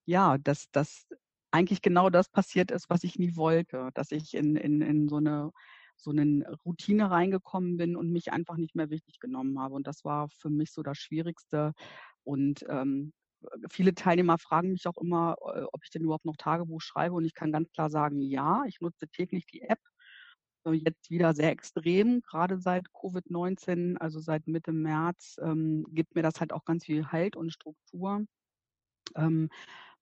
ja, 0.06 0.38
dass 0.38 0.68
das 0.72 1.08
eigentlich 1.50 1.82
genau 1.82 2.12
das 2.12 2.30
passiert 2.30 2.70
ist, 2.70 2.92
was 2.92 3.04
ich 3.04 3.18
nie 3.18 3.36
wollte. 3.36 3.90
Dass 3.96 4.12
ich 4.12 4.36
in, 4.36 4.56
in, 4.56 4.82
in 4.82 5.10
so 5.10 5.18
eine 5.18 5.50
so 5.96 6.12
eine 6.12 6.46
Routine 6.66 7.10
reingekommen 7.10 7.78
bin 7.78 7.96
und 7.96 8.12
mich 8.12 8.32
einfach 8.32 8.58
nicht 8.58 8.76
mehr 8.76 8.92
wichtig 8.92 9.20
genommen 9.20 9.60
habe. 9.60 9.74
Und 9.74 9.88
das 9.88 10.04
war 10.06 10.30
für 10.30 10.52
mich 10.52 10.72
so 10.72 10.84
das 10.84 11.00
Schwierigste. 11.00 11.74
Und 12.24 12.64
ähm, 12.70 13.14
viele 13.70 13.94
Teilnehmer 13.96 14.38
fragen 14.38 14.72
mich 14.72 14.88
auch 14.88 14.98
immer, 14.98 15.36
äh, 15.56 15.64
ob 15.72 15.84
ich 15.84 15.90
denn 15.92 16.04
überhaupt 16.04 16.26
noch 16.26 16.38
Tagebuch 16.38 16.82
schreibe. 16.82 17.16
Und 17.16 17.26
ich 17.26 17.34
kann 17.34 17.52
ganz 17.52 17.72
klar 17.72 17.90
sagen, 17.90 18.22
ja, 18.22 18.64
ich 18.68 18.80
nutze 18.82 19.08
täglich 19.08 19.46
die 19.46 19.62
App. 19.62 19.80
Äh, 20.66 20.72
jetzt 20.74 21.10
wieder 21.10 21.34
sehr 21.34 21.52
extrem, 21.52 22.22
gerade 22.22 22.60
seit 22.60 22.88
Covid-19, 22.94 23.98
also 23.98 24.20
seit 24.20 24.48
Mitte 24.48 24.72
März, 24.72 25.38
ähm, 25.42 25.86
gibt 25.90 26.16
mir 26.16 26.24
das 26.24 26.40
halt 26.40 26.54
auch 26.54 26.66
ganz 26.66 26.86
viel 26.86 27.12
Halt 27.12 27.36
und 27.36 27.52
Struktur. 27.52 28.26
Ähm, 29.16 29.50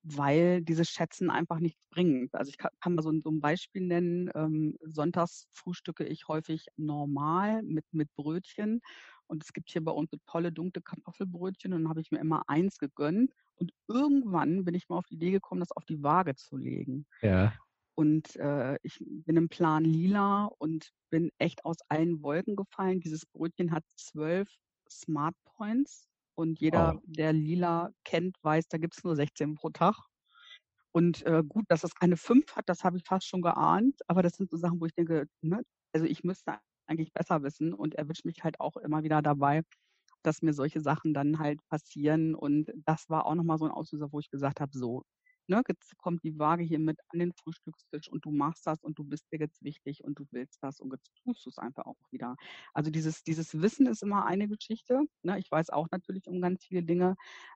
weil 0.03 0.61
diese 0.63 0.85
Schätzen 0.85 1.29
einfach 1.29 1.59
nichts 1.59 1.87
bringen. 1.87 2.29
Also 2.31 2.49
ich 2.49 2.57
kann, 2.57 2.71
kann 2.81 2.95
mal 2.95 3.03
so, 3.03 3.11
so, 3.21 3.29
ein 3.29 3.39
Beispiel 3.41 3.83
nennen. 3.85 4.31
Ähm, 4.35 4.77
sonntags 4.81 5.47
frühstücke 5.51 6.05
ich 6.05 6.27
häufig 6.27 6.67
normal 6.77 7.61
mit, 7.63 7.85
mit 7.91 8.13
Brötchen 8.15 8.81
und 9.31 9.43
es 9.43 9.53
gibt 9.53 9.71
hier 9.71 9.83
bei 9.83 9.93
uns 9.93 10.11
so 10.11 10.17
tolle 10.27 10.51
dunkle 10.51 10.81
Kartoffelbrötchen 10.81 11.73
und 11.73 11.83
dann 11.83 11.89
habe 11.89 12.01
ich 12.01 12.11
mir 12.11 12.19
immer 12.19 12.43
eins 12.49 12.77
gegönnt. 12.77 13.31
Und 13.55 13.71
irgendwann 13.87 14.65
bin 14.65 14.75
ich 14.75 14.89
mal 14.89 14.97
auf 14.97 15.07
die 15.07 15.15
Idee 15.15 15.31
gekommen, 15.31 15.61
das 15.61 15.71
auf 15.71 15.85
die 15.85 16.03
Waage 16.03 16.35
zu 16.35 16.57
legen. 16.57 17.05
Ja. 17.21 17.53
und 17.95 18.35
äh, 18.35 18.77
ich 18.83 18.97
bin 18.99 19.37
im 19.37 19.47
Plan 19.47 19.85
lila 19.85 20.45
und 20.57 20.91
bin 21.09 21.31
echt 21.37 21.63
aus 21.65 21.77
allen 21.87 22.21
Wolken 22.21 22.55
gefallen. 22.55 22.99
Dieses 22.99 23.25
Brötchen 23.25 23.71
hat 23.71 23.85
zwölf 23.95 24.49
Smart 24.89 25.35
Points 25.45 26.09
und 26.35 26.59
jeder, 26.59 26.95
oh. 26.97 27.01
der 27.05 27.31
lila 27.31 27.91
kennt, 28.03 28.35
weiß, 28.43 28.67
da 28.67 28.77
gibt 28.77 28.97
es 28.97 29.03
nur 29.03 29.15
16 29.15 29.55
pro 29.55 29.69
Tag. 29.69 29.95
Und 30.93 31.25
äh, 31.25 31.41
gut, 31.47 31.65
dass 31.69 31.85
es 31.85 31.95
keine 31.95 32.17
fünf 32.17 32.55
hat, 32.55 32.67
das 32.67 32.83
habe 32.83 32.97
ich 32.97 33.03
fast 33.05 33.27
schon 33.27 33.41
geahnt. 33.41 34.01
Aber 34.07 34.23
das 34.23 34.33
sind 34.33 34.49
so 34.49 34.57
Sachen, 34.57 34.81
wo 34.81 34.85
ich 34.85 34.93
denke, 34.93 35.27
ne, 35.41 35.61
also 35.93 36.05
ich 36.05 36.23
müsste 36.23 36.59
eigentlich 36.87 37.13
besser 37.13 37.43
wissen 37.43 37.73
und 37.73 37.95
erwische 37.95 38.23
mich 38.25 38.43
halt 38.43 38.59
auch 38.59 38.77
immer 38.77 39.03
wieder 39.03 39.21
dabei, 39.21 39.63
dass 40.23 40.41
mir 40.41 40.53
solche 40.53 40.81
Sachen 40.81 41.13
dann 41.13 41.39
halt 41.39 41.59
passieren. 41.67 42.35
Und 42.35 42.71
das 42.85 43.09
war 43.09 43.25
auch 43.25 43.35
nochmal 43.35 43.57
so 43.57 43.65
ein 43.65 43.71
Auslöser, 43.71 44.11
wo 44.11 44.19
ich 44.19 44.29
gesagt 44.29 44.61
habe, 44.61 44.71
so, 44.77 45.03
ne, 45.47 45.61
jetzt 45.67 45.97
kommt 45.97 46.23
die 46.23 46.37
Waage 46.39 46.63
hier 46.63 46.79
mit 46.79 46.99
an 47.09 47.19
den 47.19 47.33
Frühstückstisch 47.33 48.09
und 48.09 48.25
du 48.25 48.31
machst 48.31 48.65
das 48.65 48.81
und 48.83 48.97
du 48.97 49.03
bist 49.03 49.31
dir 49.31 49.39
jetzt 49.39 49.61
wichtig 49.63 50.03
und 50.03 50.17
du 50.19 50.25
willst 50.31 50.63
das 50.63 50.79
und 50.79 50.91
jetzt 50.93 51.11
tust 51.23 51.45
du 51.45 51.49
es 51.49 51.57
einfach 51.57 51.85
auch 51.85 51.97
wieder. 52.11 52.35
Also 52.73 52.91
dieses, 52.91 53.23
dieses 53.23 53.61
Wissen 53.61 53.85
ist 53.87 54.03
immer 54.03 54.25
eine 54.25 54.47
Geschichte. 54.47 55.03
Ne? 55.23 55.39
Ich 55.39 55.51
weiß 55.51 55.69
auch 55.69 55.87
natürlich 55.91 56.27
um 56.27 56.41
ganz 56.41 56.65
viele 56.65 56.83
Dinge, 56.83 57.15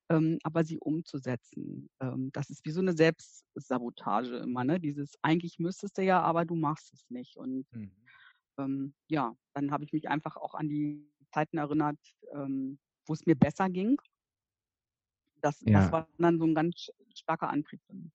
ähm, 0.10 0.40
aber 0.44 0.64
sie 0.64 0.78
umzusetzen, 0.80 1.90
ähm, 2.02 2.32
das 2.34 2.50
ist 2.50 2.66
wie 2.66 2.72
so 2.72 2.82
eine 2.82 2.94
Selbstsabotage 2.94 4.38
immer. 4.38 4.64
Ne? 4.64 4.80
Dieses 4.80 5.16
eigentlich 5.22 5.60
müsstest 5.60 5.98
du 5.98 6.04
ja, 6.04 6.22
aber 6.22 6.46
du 6.46 6.56
machst 6.56 6.94
es 6.94 7.10
nicht. 7.10 7.38
Und 7.38 7.66
mhm. 7.72 7.92
Ähm, 8.58 8.94
ja, 9.08 9.36
dann 9.54 9.72
habe 9.72 9.84
ich 9.84 9.94
mich 9.94 10.10
einfach 10.10 10.38
auch 10.38 10.56
an 10.56 10.70
die 10.70 11.08
Zeiten 11.32 11.58
erinnert, 11.58 12.00
ähm, 12.34 12.80
wo 13.06 13.14
es 13.14 13.26
mir 13.26 13.36
besser 13.36 13.70
ging 13.70 13.98
das, 15.46 15.62
ja. 15.62 15.80
das 15.80 15.92
war 15.92 16.08
dann 16.18 16.40
so 16.40 16.46
ein 16.46 16.56
ganz 16.56 16.90
starker 17.14 17.50
Antrieb 17.50 17.80
für 17.88 17.94
mich. 17.94 18.12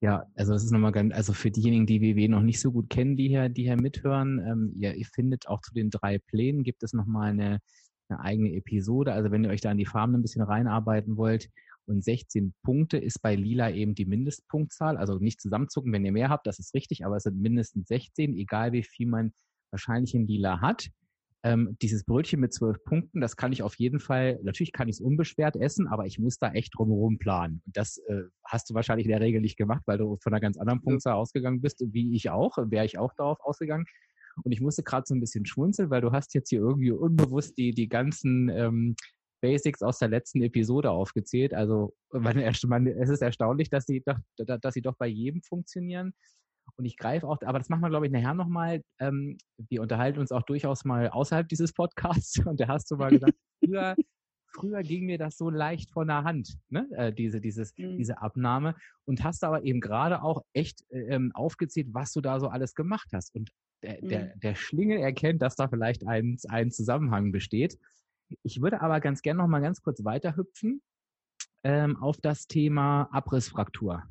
Ja, 0.00 0.26
also 0.34 0.52
das 0.52 0.62
ist 0.62 0.70
nochmal 0.70 0.92
ganz, 0.92 1.14
also 1.14 1.32
für 1.32 1.50
diejenigen, 1.50 1.86
die 1.86 2.02
WW 2.02 2.28
noch 2.28 2.42
nicht 2.42 2.60
so 2.60 2.70
gut 2.70 2.90
kennen, 2.90 3.16
die 3.16 3.28
hier, 3.28 3.48
die 3.48 3.62
hier 3.62 3.80
mithören, 3.80 4.38
ähm, 4.46 4.74
ihr, 4.76 4.94
ihr 4.94 5.06
findet 5.06 5.48
auch 5.48 5.62
zu 5.62 5.72
den 5.72 5.90
drei 5.90 6.18
Plänen, 6.18 6.64
gibt 6.64 6.82
es 6.82 6.92
nochmal 6.92 7.30
eine, 7.30 7.60
eine 8.08 8.20
eigene 8.20 8.52
Episode. 8.52 9.14
Also 9.14 9.30
wenn 9.30 9.44
ihr 9.44 9.50
euch 9.50 9.62
da 9.62 9.72
in 9.72 9.78
die 9.78 9.86
Farben 9.86 10.14
ein 10.14 10.22
bisschen 10.22 10.42
reinarbeiten 10.42 11.16
wollt, 11.16 11.48
und 11.86 12.04
16 12.04 12.54
Punkte 12.62 12.98
ist 12.98 13.22
bei 13.22 13.34
Lila 13.34 13.70
eben 13.70 13.94
die 13.94 14.06
Mindestpunktzahl. 14.06 14.96
Also 14.96 15.18
nicht 15.18 15.40
zusammenzucken, 15.40 15.92
wenn 15.92 16.04
ihr 16.04 16.12
mehr 16.12 16.28
habt, 16.28 16.46
das 16.46 16.58
ist 16.58 16.74
richtig, 16.74 17.04
aber 17.04 17.16
es 17.16 17.24
sind 17.24 17.40
mindestens 17.40 17.88
16, 17.88 18.34
egal 18.34 18.72
wie 18.72 18.82
viel 18.82 19.06
man 19.06 19.32
wahrscheinlich 19.70 20.14
in 20.14 20.26
Lila 20.26 20.60
hat 20.60 20.90
ähm, 21.46 21.76
dieses 21.80 22.04
Brötchen 22.04 22.40
mit 22.40 22.52
zwölf 22.52 22.82
Punkten, 22.82 23.20
das 23.20 23.36
kann 23.36 23.52
ich 23.52 23.62
auf 23.62 23.76
jeden 23.76 24.00
Fall, 24.00 24.40
natürlich 24.42 24.72
kann 24.72 24.88
ich 24.88 24.96
es 24.96 25.00
unbeschwert 25.00 25.54
essen, 25.54 25.86
aber 25.86 26.04
ich 26.04 26.18
muss 26.18 26.38
da 26.38 26.50
echt 26.50 26.76
drumherum 26.76 27.18
planen. 27.18 27.62
Und 27.64 27.76
das 27.76 27.98
äh, 28.08 28.22
hast 28.44 28.68
du 28.68 28.74
wahrscheinlich 28.74 29.06
in 29.06 29.12
der 29.12 29.20
Regel 29.20 29.40
nicht 29.40 29.56
gemacht, 29.56 29.82
weil 29.86 29.98
du 29.98 30.16
von 30.20 30.32
einer 30.32 30.40
ganz 30.40 30.56
anderen 30.58 30.82
Punktzahl 30.82 31.12
ja. 31.12 31.18
ausgegangen 31.18 31.60
bist, 31.60 31.84
wie 31.92 32.16
ich 32.16 32.30
auch, 32.30 32.58
wäre 32.58 32.84
ich 32.84 32.98
auch 32.98 33.12
darauf 33.16 33.38
ausgegangen. 33.40 33.86
Und 34.42 34.50
ich 34.50 34.60
musste 34.60 34.82
gerade 34.82 35.04
so 35.06 35.14
ein 35.14 35.20
bisschen 35.20 35.46
schmunzeln, 35.46 35.88
weil 35.88 36.00
du 36.00 36.10
hast 36.10 36.34
jetzt 36.34 36.48
hier 36.50 36.58
irgendwie 36.58 36.90
unbewusst 36.90 37.56
die, 37.56 37.72
die 37.72 37.88
ganzen 37.88 38.48
ähm, 38.48 38.96
Basics 39.40 39.82
aus 39.82 39.98
der 39.98 40.08
letzten 40.08 40.42
Episode 40.42 40.90
aufgezählt. 40.90 41.54
Also 41.54 41.94
man, 42.12 42.36
man, 42.66 42.86
es 42.86 43.08
ist 43.08 43.22
erstaunlich, 43.22 43.70
dass 43.70 43.86
sie 43.86 44.02
doch, 44.04 44.18
dass 44.36 44.74
sie 44.74 44.82
doch 44.82 44.96
bei 44.96 45.06
jedem 45.06 45.42
funktionieren. 45.42 46.14
Und 46.76 46.84
ich 46.84 46.96
greife 46.96 47.28
auch, 47.28 47.38
aber 47.42 47.58
das 47.58 47.68
machen 47.68 47.82
wir, 47.82 47.90
glaube 47.90 48.06
ich, 48.06 48.12
nachher 48.12 48.34
nochmal. 48.34 48.82
Ähm, 48.98 49.38
wir 49.56 49.82
unterhalten 49.82 50.18
uns 50.18 50.32
auch 50.32 50.42
durchaus 50.42 50.84
mal 50.84 51.08
außerhalb 51.08 51.48
dieses 51.48 51.72
Podcasts. 51.72 52.44
Und 52.44 52.60
da 52.60 52.68
hast 52.68 52.90
du 52.90 52.96
mal 52.96 53.10
gesagt, 53.10 53.34
früher, 53.64 53.94
früher 54.52 54.82
ging 54.82 55.06
mir 55.06 55.18
das 55.18 55.36
so 55.36 55.48
leicht 55.48 55.92
von 55.92 56.08
der 56.08 56.24
Hand, 56.24 56.58
ne? 56.68 56.88
Äh, 56.92 57.12
diese, 57.12 57.40
dieses, 57.40 57.76
mhm. 57.78 57.96
diese 57.96 58.20
Abnahme. 58.20 58.74
Und 59.04 59.22
hast 59.22 59.44
aber 59.44 59.62
eben 59.62 59.80
gerade 59.80 60.22
auch 60.22 60.42
echt 60.52 60.84
ähm, 60.90 61.30
aufgezählt, 61.34 61.88
was 61.92 62.12
du 62.12 62.20
da 62.20 62.40
so 62.40 62.48
alles 62.48 62.74
gemacht 62.74 63.08
hast. 63.12 63.34
Und 63.34 63.50
der, 63.82 64.02
mhm. 64.02 64.08
der, 64.08 64.36
der 64.36 64.54
Schlingel 64.54 64.98
erkennt, 64.98 65.42
dass 65.42 65.56
da 65.56 65.68
vielleicht 65.68 66.06
ein, 66.06 66.36
ein 66.48 66.70
Zusammenhang 66.70 67.32
besteht. 67.32 67.78
Ich 68.42 68.60
würde 68.60 68.80
aber 68.80 69.00
ganz 69.00 69.22
gerne 69.22 69.38
noch 69.38 69.48
mal 69.48 69.60
ganz 69.60 69.82
kurz 69.82 70.04
weiterhüpfen 70.04 70.82
ähm, 71.62 71.96
auf 71.96 72.18
das 72.20 72.46
Thema 72.46 73.08
Abrissfraktur 73.12 74.02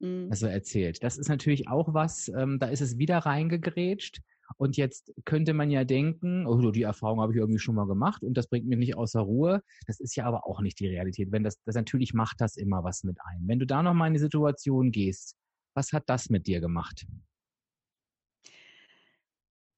mhm. 0.00 0.28
also 0.30 0.46
erzählt. 0.46 1.02
Das 1.02 1.16
ist 1.16 1.28
natürlich 1.28 1.68
auch 1.68 1.94
was, 1.94 2.28
ähm, 2.28 2.58
da 2.58 2.68
ist 2.68 2.80
es 2.80 2.98
wieder 2.98 3.18
reingegrätscht. 3.18 4.20
Und 4.58 4.76
jetzt 4.76 5.12
könnte 5.24 5.54
man 5.54 5.70
ja 5.72 5.82
denken, 5.82 6.46
oh, 6.46 6.70
die 6.70 6.82
Erfahrung 6.82 7.20
habe 7.20 7.32
ich 7.32 7.38
irgendwie 7.38 7.58
schon 7.58 7.74
mal 7.74 7.86
gemacht 7.86 8.22
und 8.22 8.34
das 8.34 8.46
bringt 8.46 8.66
mich 8.66 8.78
nicht 8.78 8.96
außer 8.96 9.20
Ruhe. 9.20 9.60
Das 9.88 9.98
ist 9.98 10.14
ja 10.14 10.24
aber 10.24 10.46
auch 10.46 10.60
nicht 10.60 10.78
die 10.78 10.86
Realität. 10.86 11.32
Wenn 11.32 11.42
das, 11.42 11.60
das 11.64 11.74
natürlich 11.74 12.14
macht 12.14 12.40
das 12.40 12.56
immer 12.56 12.84
was 12.84 13.02
mit 13.02 13.18
ein. 13.24 13.42
Wenn 13.46 13.58
du 13.58 13.66
da 13.66 13.82
nochmal 13.82 14.06
in 14.06 14.14
die 14.14 14.20
Situation 14.20 14.92
gehst, 14.92 15.34
was 15.74 15.92
hat 15.92 16.04
das 16.06 16.30
mit 16.30 16.46
dir 16.46 16.60
gemacht? 16.60 17.06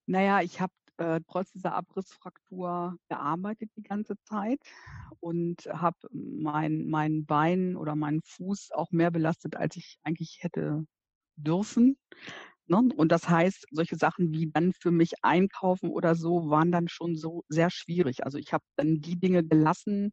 Naja, 0.07 0.43
ich 0.43 0.61
habe 0.61 0.73
äh, 0.99 1.21
trotz 1.27 1.53
dieser 1.53 1.75
Abrissfraktur 1.75 2.97
gearbeitet 3.09 3.71
die 3.77 3.83
ganze 3.83 4.17
Zeit 4.25 4.61
und 5.21 5.67
habe 5.67 5.97
mein, 6.13 6.89
mein 6.89 7.25
Bein 7.25 7.77
oder 7.77 7.97
meinen 7.97 8.21
Fuß 8.23 8.71
auch 8.73 8.91
mehr 8.93 9.11
belastet, 9.11 9.57
als 9.57 9.77
ich 9.77 9.99
eigentlich 10.03 10.39
hätte 10.43 10.85
dürfen. 11.37 11.97
Ne? 12.67 12.89
Und 12.97 13.13
das 13.13 13.29
heißt, 13.29 13.67
solche 13.71 13.97
Sachen 13.97 14.33
wie 14.33 14.51
dann 14.51 14.73
für 14.73 14.91
mich 14.91 15.13
einkaufen 15.23 15.91
oder 15.91 16.15
so 16.15 16.51
waren 16.51 16.71
dann 16.73 16.89
schon 16.89 17.17
so 17.17 17.45
sehr 17.49 17.71
schwierig. 17.71 18.25
Also 18.25 18.39
ich 18.39 18.53
habe 18.53 18.65
dann 18.77 19.01
die 19.01 19.19
Dinge 19.19 19.45
gelassen, 19.45 20.13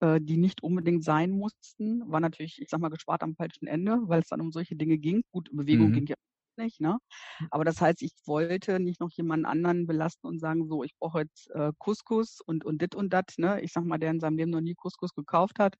äh, 0.00 0.20
die 0.20 0.36
nicht 0.36 0.62
unbedingt 0.62 1.04
sein 1.04 1.30
mussten. 1.30 2.02
War 2.10 2.20
natürlich, 2.20 2.60
ich 2.60 2.68
sag 2.68 2.80
mal, 2.80 2.88
gespart 2.88 3.22
am 3.22 3.36
falschen 3.36 3.66
Ende, 3.66 3.98
weil 4.06 4.20
es 4.20 4.28
dann 4.28 4.40
um 4.40 4.50
solche 4.50 4.76
Dinge 4.76 4.98
ging. 4.98 5.22
Gut, 5.30 5.48
Bewegung 5.52 5.90
mhm. 5.90 5.92
ging 5.92 6.06
ja 6.06 6.16
nicht. 6.56 6.80
Ne? 6.80 6.98
Hm. 7.38 7.48
Aber 7.50 7.64
das 7.64 7.80
heißt, 7.80 8.02
ich 8.02 8.12
wollte 8.26 8.80
nicht 8.80 9.00
noch 9.00 9.10
jemanden 9.12 9.46
anderen 9.46 9.86
belasten 9.86 10.26
und 10.26 10.38
sagen, 10.38 10.66
so, 10.68 10.84
ich 10.84 10.94
brauche 10.98 11.20
jetzt 11.20 11.50
äh, 11.50 11.72
Couscous 11.78 12.40
und, 12.40 12.64
und 12.64 12.82
dit 12.82 12.94
und 12.94 13.12
dat. 13.12 13.34
Ne? 13.36 13.60
Ich 13.60 13.72
sag 13.72 13.84
mal, 13.84 13.98
der 13.98 14.10
in 14.10 14.20
seinem 14.20 14.36
Leben 14.36 14.50
noch 14.50 14.60
nie 14.60 14.74
Couscous 14.74 15.14
gekauft 15.14 15.58
hat. 15.58 15.76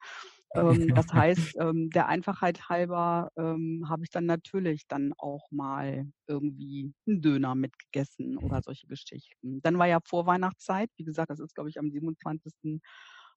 Ähm, 0.55 0.95
das 0.95 1.07
heißt, 1.12 1.57
ähm, 1.59 1.91
der 1.91 2.09
Einfachheit 2.09 2.69
halber 2.69 3.31
ähm, 3.37 3.87
habe 3.88 4.05
ich 4.05 4.11
dann 4.11 4.26
natürlich 4.26 4.87
dann 4.88 5.12
auch 5.19 5.50
mal 5.50 6.07
irgendwie 6.26 6.93
einen 7.07 7.23
Döner 7.23 7.55
mitgegessen 7.55 8.38
oder 8.38 8.62
solche 8.62 8.87
Geschichten. 8.87 9.61
Dann 9.62 9.79
war 9.79 9.87
ja 9.87 10.00
Vorweihnachtszeit. 10.05 10.91
Wie 10.97 11.05
gesagt, 11.05 11.31
das 11.31 11.41
ist, 11.41 11.55
glaube 11.55 11.71
ich, 11.71 11.79
am 11.79 11.91
27. 11.91 12.81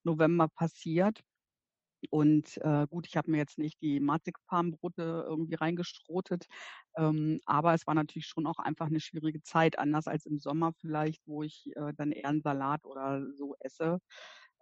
November 0.04 0.48
passiert. 0.48 1.22
Und 2.10 2.58
äh, 2.64 2.88
gut, 2.90 3.08
ich 3.08 3.18
habe 3.18 3.32
mir 3.32 3.38
jetzt 3.38 3.58
nicht 3.58 3.82
die 3.82 4.00
Marzipanbrote 4.00 5.26
irgendwie 5.28 5.56
reingestrotet, 5.56 6.46
ähm, 6.98 7.40
aber 7.46 7.74
es 7.74 7.88
war 7.88 7.94
natürlich 7.96 8.28
schon 8.28 8.48
auch 8.48 8.60
einfach 8.60 8.88
eine 8.88 9.00
schwierige 9.00 9.42
Zeit, 9.42 9.80
anders 9.80 10.08
als 10.08 10.26
im 10.26 10.38
Sommer 10.40 10.74
vielleicht, 10.80 11.22
wo 11.28 11.44
ich 11.44 11.68
äh, 11.76 11.94
dann 11.98 12.12
eher 12.12 12.30
einen 12.30 12.42
Salat 12.42 12.86
oder 12.86 13.26
so 13.34 13.56
esse. 13.60 14.00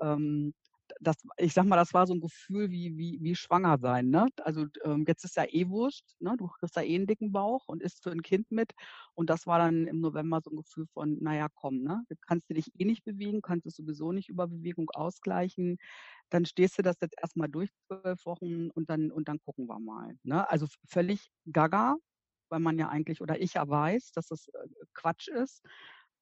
Ähm, 0.02 0.54
das, 1.00 1.18
ich 1.38 1.54
sag 1.54 1.66
mal, 1.66 1.76
das 1.76 1.94
war 1.94 2.08
so 2.08 2.14
ein 2.14 2.22
Gefühl 2.22 2.70
wie, 2.72 2.98
wie, 2.98 3.20
wie 3.22 3.36
schwanger 3.36 3.78
sein. 3.78 4.10
Ne? 4.10 4.28
Also 4.44 4.66
ähm, 4.84 5.06
jetzt 5.08 5.24
ist 5.24 5.36
ja 5.36 5.46
eh 5.48 5.70
wurscht, 5.70 6.06
ne? 6.20 6.36
du 6.38 6.48
kriegst 6.48 6.76
ja 6.76 6.82
eh 6.82 6.96
einen 6.96 7.08
dicken 7.08 7.32
Bauch 7.32 7.68
und 7.68 7.82
isst 7.82 8.04
für 8.04 8.12
ein 8.12 8.22
Kind 8.22 8.52
mit. 8.52 8.72
Und 9.14 9.30
das 9.30 9.48
war 9.48 9.60
dann 9.60 9.88
im 9.88 10.00
November 10.02 10.42
so 10.44 10.52
ein 10.52 10.58
Gefühl 10.58 10.88
von, 10.88 11.18
naja, 11.22 11.48
komm, 11.54 11.84
ne? 11.84 12.04
du 12.10 12.16
kannst 12.28 12.50
du 12.50 12.54
dich 12.54 12.72
eh 12.78 12.86
nicht 12.86 13.04
bewegen, 13.04 13.42
kannst 13.42 13.66
es 13.68 13.76
sowieso 13.76 14.12
nicht 14.12 14.30
über 14.30 14.48
Bewegung 14.48 14.90
ausgleichen. 14.92 15.78
Dann 16.30 16.46
stehst 16.46 16.78
du 16.78 16.82
das 16.82 16.98
jetzt 17.02 17.16
erstmal 17.22 17.50
durch 17.50 17.70
zwölf 17.88 18.26
Wochen 18.26 18.70
und 18.72 18.90
dann, 18.90 19.12
und 19.12 19.28
dann 19.28 19.40
gucken 19.40 19.68
wir 19.68 19.80
mal. 19.80 20.16
Ne? 20.24 20.50
Also 20.50 20.68
völlig 20.88 21.30
gaga, 21.52 21.96
weil 22.50 22.60
man 22.60 22.78
ja 22.78 22.90
eigentlich, 22.90 23.22
oder 23.22 23.42
ich 23.42 23.56
ja 23.56 23.68
weiß, 23.68 24.12
dass 24.14 24.28
das 24.28 24.48
äh, 24.48 24.68
Quatsch 24.94 25.28
ist. 25.28 25.64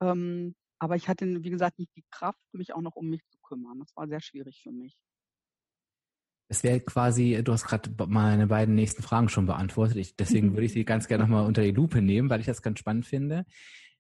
Ähm, 0.02 0.56
aber 0.80 0.96
ich 0.96 1.08
hatte, 1.08 1.44
wie 1.44 1.50
gesagt, 1.52 1.78
nicht 1.78 1.96
die 1.96 2.04
Kraft, 2.10 2.44
mich 2.54 2.74
auch 2.74 2.82
noch 2.82 2.96
um 2.96 3.08
mich 3.08 3.22
zu 3.28 3.38
kümmern. 3.52 3.80
Das 3.80 3.96
war 3.96 4.08
sehr 4.08 4.22
schwierig 4.22 4.62
für 4.64 4.72
mich. 4.72 4.98
Es 6.50 6.64
wäre 6.64 6.82
quasi, 6.82 7.42
du 7.44 7.54
hast 7.54 7.66
gerade 7.66 7.90
meine 8.08 8.48
beiden 8.48 8.76
nächsten 8.76 9.04
Fragen 9.04 9.30
schon 9.30 9.46
beantwortet. 9.46 9.98
Ich, 9.98 10.16
deswegen 10.16 10.52
würde 10.54 10.66
ich 10.66 10.74
sie 10.74 10.86
ganz 10.86 11.08
gerne 11.08 11.24
nochmal 11.24 11.46
unter 11.46 11.62
die 11.62 11.72
Lupe 11.72 12.02
nehmen, 12.02 12.30
weil 12.30 12.40
ich 12.40 12.46
das 12.46 12.62
ganz 12.62 12.80
spannend 12.80 13.06
finde. 13.06 13.46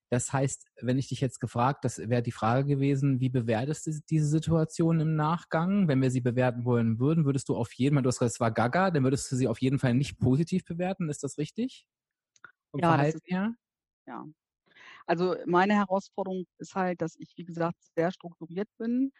Das 0.10 0.34
heißt, 0.34 0.67
wenn 0.81 0.98
ich 0.98 1.08
dich 1.08 1.22
jetzt 1.22 1.39
gefragt, 1.39 1.86
das 1.86 1.98
wäre 1.98 2.22
die 2.22 2.34
Frage 2.34 2.65
gewesen, 2.67 3.22
wie 3.22 3.29
bewertest 3.29 3.88
du 3.88 3.91
diese 4.10 4.27
Situation 4.27 5.00
im 5.00 5.15
Nachgang? 5.15 5.88
Wenn 5.88 6.01
wir 6.01 6.12
sie 6.12 6.20
bewerten 6.20 6.65
wollen 6.65 7.00
würden, 7.00 7.24
würdest 7.24 7.48
du 7.48 7.55
auf 7.55 7.72
jeden 7.74 7.96
Fall, 7.96 8.03
du 8.03 8.10
hast 8.10 8.20
gesagt, 8.20 8.34
es 8.34 8.39
war 8.41 8.51
Gaga, 8.51 8.91
dann 8.91 9.03
würdest 9.03 9.31
du 9.31 9.38
sie 9.38 9.48
auf 9.48 9.62
jeden 9.62 9.79
Fall 9.79 9.93
nicht 9.93 10.20
positiv 10.20 10.65
bewerten. 10.65 11.10
Ist 11.10 11.24
das 11.24 11.38
richtig? 11.38 11.86
Vom 12.72 12.81
ja, 12.81 12.89
Verhalten 12.89 13.17
ist, 13.20 13.31
her? 13.31 13.53
Ja, 14.05 14.25
also 15.05 15.36
meine 15.46 15.75
Herausforderung 15.75 16.46
ist 16.58 16.75
halt, 16.75 17.01
dass 17.01 17.15
ich, 17.17 17.34
wie 17.36 17.46
gesagt, 17.46 17.77
sehr 17.96 18.12
strukturiert 18.12 18.70
bin 18.77 19.12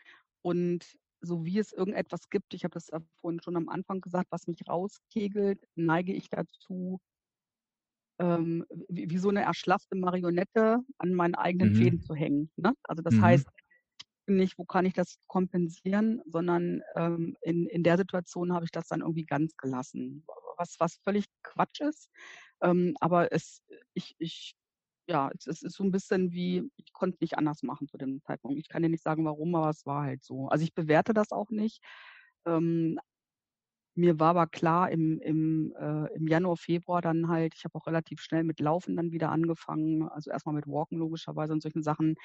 und 0.42 0.86
so 1.22 1.46
wie 1.46 1.60
es 1.60 1.72
irgendetwas 1.72 2.30
gibt, 2.30 2.54
ich 2.54 2.64
habe 2.64 2.74
das 2.74 2.90
vorhin 3.20 3.42
schon 3.42 3.56
am 3.56 3.70
Anfang 3.70 4.02
gesagt, 4.02 4.28
was 4.32 4.48
mich 4.48 4.68
rauskegelt, 4.68 5.64
neige 5.76 6.14
ich 6.14 6.30
dazu, 6.30 7.00
ähm, 8.20 8.66
wie, 8.90 9.10
wie, 9.10 9.18
so 9.18 9.30
eine 9.30 9.44
erschlaffte 9.44 9.96
Marionette 9.96 10.80
an 10.98 11.14
meinen 11.14 11.36
eigenen 11.36 11.74
mhm. 11.74 11.76
Fäden 11.76 12.02
zu 12.02 12.16
hängen. 12.16 12.52
Ne? 12.56 12.74
Also 12.84 13.04
das 13.04 13.16
mhm. 13.16 13.22
heißt, 13.22 13.48
nicht, 14.28 14.58
wo 14.58 14.66
kann 14.66 14.86
ich 14.86 14.94
das 14.94 15.18
kompensieren, 15.28 16.22
sondern 16.26 16.82
ähm, 16.96 17.36
in, 17.42 17.66
in 17.68 17.84
der 17.84 17.98
Situation 17.98 18.54
habe 18.54 18.66
ich 18.66 18.72
das 18.72 18.88
dann 18.88 19.02
irgendwie 19.02 19.26
ganz 19.26 19.56
gelassen. 19.58 20.26
Was, 20.58 20.76
was 20.80 21.00
völlig 21.04 21.26
Quatsch 21.44 21.82
ist. 21.82 22.10
Ähm, 22.62 22.96
aber 23.00 23.32
es, 23.32 23.62
ich, 23.94 24.16
ich, 24.20 24.56
ja, 25.12 25.30
es, 25.38 25.62
ist 25.62 25.75
so 25.75 25.84
ein 25.84 25.91
bisschen 25.91 26.32
wie, 26.32 26.72
ich 26.77 26.94
konnte 26.94 27.18
nicht 27.22 27.38
anders 27.38 27.63
machen 27.63 27.88
zu 27.88 27.98
dem 27.98 28.22
Zeitpunkt. 28.24 28.60
Ich 28.60 28.70
kann 28.70 28.82
dir 28.82 28.89
nicht 28.89 29.03
sagen, 29.03 29.25
warum, 29.25 29.53
aber 29.56 29.70
es 29.70 29.86
war 29.86 30.03
halt 30.03 30.24
so. 30.24 30.48
Also 30.48 30.63
ich 30.63 30.74
bewerte 30.74 31.13
das 31.13 31.32
auch 31.32 31.50
nicht. 31.50 31.82
Ähm, 32.46 32.98
mir 33.96 34.20
war 34.20 34.30
aber 34.30 34.48
klar 34.48 34.89
im, 34.89 35.20
im, 35.20 35.74
äh, 35.77 36.08
im 36.15 36.27
Januar, 36.27 36.56
Februar 36.56 37.01
dann 37.01 37.27
halt, 37.27 37.53
ich 37.56 37.65
habe 37.65 37.75
auch 37.75 37.88
relativ 37.88 38.22
schnell 38.22 38.44
mit 38.46 38.62
Laufen 38.62 38.96
dann 38.96 39.12
wieder 39.12 39.30
angefangen, 39.32 40.08
also 40.08 40.32
erstmal 40.32 40.56
mit 40.56 40.65
Walken 40.65 40.98
logischerweise 40.98 41.51
und 41.51 41.62
solchen 41.62 41.84
Sachen 41.84 42.15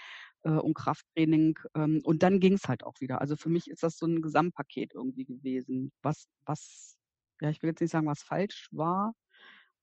äh, 0.45 0.51
und 0.51 0.75
Krafttraining. 0.75 1.59
Ähm, 1.75 2.01
und 2.05 2.23
dann 2.23 2.39
ging 2.41 2.55
es 2.55 2.69
halt 2.69 2.85
auch 2.85 3.01
wieder. 3.01 3.21
Also 3.21 3.37
für 3.37 3.49
mich 3.49 3.69
ist 3.69 3.83
das 3.83 3.99
so 3.99 4.07
ein 4.07 4.23
Gesamtpaket 4.23 4.95
irgendwie 4.95 5.25
gewesen, 5.25 5.93
was, 6.03 6.27
was, 6.47 6.97
ja, 7.41 7.51
ich 7.51 7.63
will 7.63 7.71
jetzt 7.71 7.81
nicht 7.81 7.91
sagen, 7.91 8.07
was 8.07 8.23
falsch 8.23 8.69
war, 8.71 9.13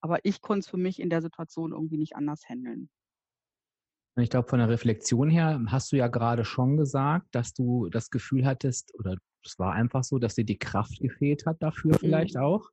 aber 0.03 0.19
ich 0.23 0.41
konnte 0.41 0.59
es 0.59 0.69
für 0.69 0.77
mich 0.77 0.99
in 0.99 1.09
der 1.09 1.21
Situation 1.21 1.71
irgendwie 1.71 1.97
nicht 1.97 2.17
anders 2.17 2.47
handeln. 2.49 2.89
Ich 4.17 4.29
glaube, 4.29 4.49
von 4.49 4.59
der 4.59 4.67
Reflexion 4.67 5.29
her 5.29 5.61
hast 5.67 5.91
du 5.91 5.95
ja 5.95 6.07
gerade 6.07 6.43
schon 6.43 6.75
gesagt, 6.75 7.27
dass 7.31 7.53
du 7.53 7.89
das 7.89 8.09
Gefühl 8.09 8.45
hattest, 8.45 8.93
oder 8.99 9.15
es 9.45 9.57
war 9.57 9.73
einfach 9.73 10.03
so, 10.03 10.19
dass 10.19 10.35
dir 10.35 10.43
die 10.43 10.59
Kraft 10.59 10.99
gefehlt 10.99 11.45
hat 11.45 11.63
dafür 11.63 11.97
vielleicht 11.97 12.35
mhm. 12.35 12.41
auch. 12.41 12.69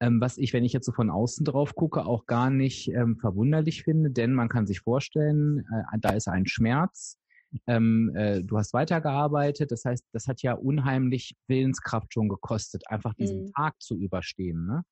Ähm, 0.00 0.20
was 0.20 0.36
ich, 0.36 0.52
wenn 0.52 0.64
ich 0.64 0.74
jetzt 0.74 0.84
so 0.84 0.92
von 0.92 1.10
außen 1.10 1.44
drauf 1.46 1.74
gucke, 1.74 2.04
auch 2.04 2.26
gar 2.26 2.50
nicht 2.50 2.88
ähm, 2.88 3.16
verwunderlich 3.16 3.82
finde, 3.82 4.10
denn 4.10 4.34
man 4.34 4.50
kann 4.50 4.66
sich 4.66 4.80
vorstellen, 4.80 5.66
äh, 5.72 5.98
da 5.98 6.10
ist 6.10 6.28
ein 6.28 6.46
Schmerz. 6.46 7.18
Ähm, 7.66 8.14
äh, 8.14 8.44
du 8.44 8.58
hast 8.58 8.74
weitergearbeitet, 8.74 9.72
das 9.72 9.84
heißt, 9.86 10.04
das 10.12 10.28
hat 10.28 10.42
ja 10.42 10.52
unheimlich 10.52 11.34
Willenskraft 11.48 12.12
schon 12.12 12.28
gekostet, 12.28 12.82
einfach 12.88 13.14
diesen 13.14 13.44
mhm. 13.44 13.52
Tag 13.52 13.80
zu 13.80 13.96
überstehen. 13.96 14.66
Ne? 14.66 14.84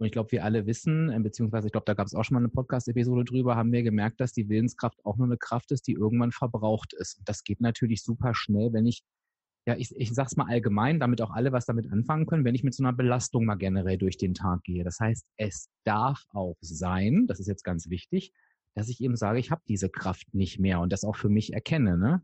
Und 0.00 0.06
ich 0.06 0.12
glaube, 0.12 0.32
wir 0.32 0.44
alle 0.44 0.66
wissen, 0.66 1.10
äh, 1.10 1.20
beziehungsweise 1.20 1.66
ich 1.66 1.72
glaube, 1.72 1.84
da 1.84 1.92
gab 1.92 2.06
es 2.06 2.14
auch 2.14 2.24
schon 2.24 2.34
mal 2.34 2.40
eine 2.40 2.48
Podcast-Episode 2.48 3.22
drüber, 3.24 3.54
haben 3.54 3.70
wir 3.70 3.82
gemerkt, 3.82 4.18
dass 4.18 4.32
die 4.32 4.48
Willenskraft 4.48 4.98
auch 5.04 5.18
nur 5.18 5.26
eine 5.26 5.36
Kraft 5.36 5.72
ist, 5.72 5.86
die 5.86 5.92
irgendwann 5.92 6.32
verbraucht 6.32 6.94
ist. 6.94 7.18
Und 7.18 7.28
das 7.28 7.44
geht 7.44 7.60
natürlich 7.60 8.02
super 8.02 8.34
schnell, 8.34 8.72
wenn 8.72 8.86
ich, 8.86 9.02
ja, 9.66 9.76
ich, 9.76 9.94
ich 9.94 10.14
sag's 10.14 10.36
mal 10.36 10.46
allgemein, 10.48 11.00
damit 11.00 11.20
auch 11.20 11.30
alle 11.30 11.52
was 11.52 11.66
damit 11.66 11.92
anfangen 11.92 12.24
können, 12.24 12.46
wenn 12.46 12.54
ich 12.54 12.64
mit 12.64 12.72
so 12.72 12.82
einer 12.82 12.94
Belastung 12.94 13.44
mal 13.44 13.56
generell 13.56 13.98
durch 13.98 14.16
den 14.16 14.32
Tag 14.32 14.62
gehe. 14.62 14.84
Das 14.84 15.00
heißt, 15.00 15.26
es 15.36 15.68
darf 15.84 16.24
auch 16.30 16.56
sein, 16.62 17.26
das 17.26 17.38
ist 17.38 17.48
jetzt 17.48 17.64
ganz 17.64 17.90
wichtig, 17.90 18.32
dass 18.74 18.88
ich 18.88 19.02
eben 19.02 19.16
sage, 19.16 19.38
ich 19.38 19.50
habe 19.50 19.60
diese 19.68 19.90
Kraft 19.90 20.32
nicht 20.32 20.58
mehr 20.58 20.80
und 20.80 20.94
das 20.94 21.04
auch 21.04 21.16
für 21.16 21.28
mich 21.28 21.52
erkenne. 21.52 21.98
Ne? 21.98 22.22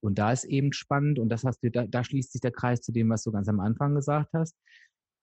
Und 0.00 0.18
da 0.18 0.30
ist 0.30 0.44
eben 0.44 0.74
spannend, 0.74 1.18
und 1.18 1.30
das 1.30 1.44
hast 1.44 1.64
du, 1.64 1.70
da, 1.70 1.86
da 1.86 2.04
schließt 2.04 2.32
sich 2.32 2.42
der 2.42 2.52
Kreis 2.52 2.82
zu 2.82 2.92
dem, 2.92 3.08
was 3.08 3.22
du 3.22 3.32
ganz 3.32 3.48
am 3.48 3.60
Anfang 3.60 3.94
gesagt 3.94 4.34
hast 4.34 4.58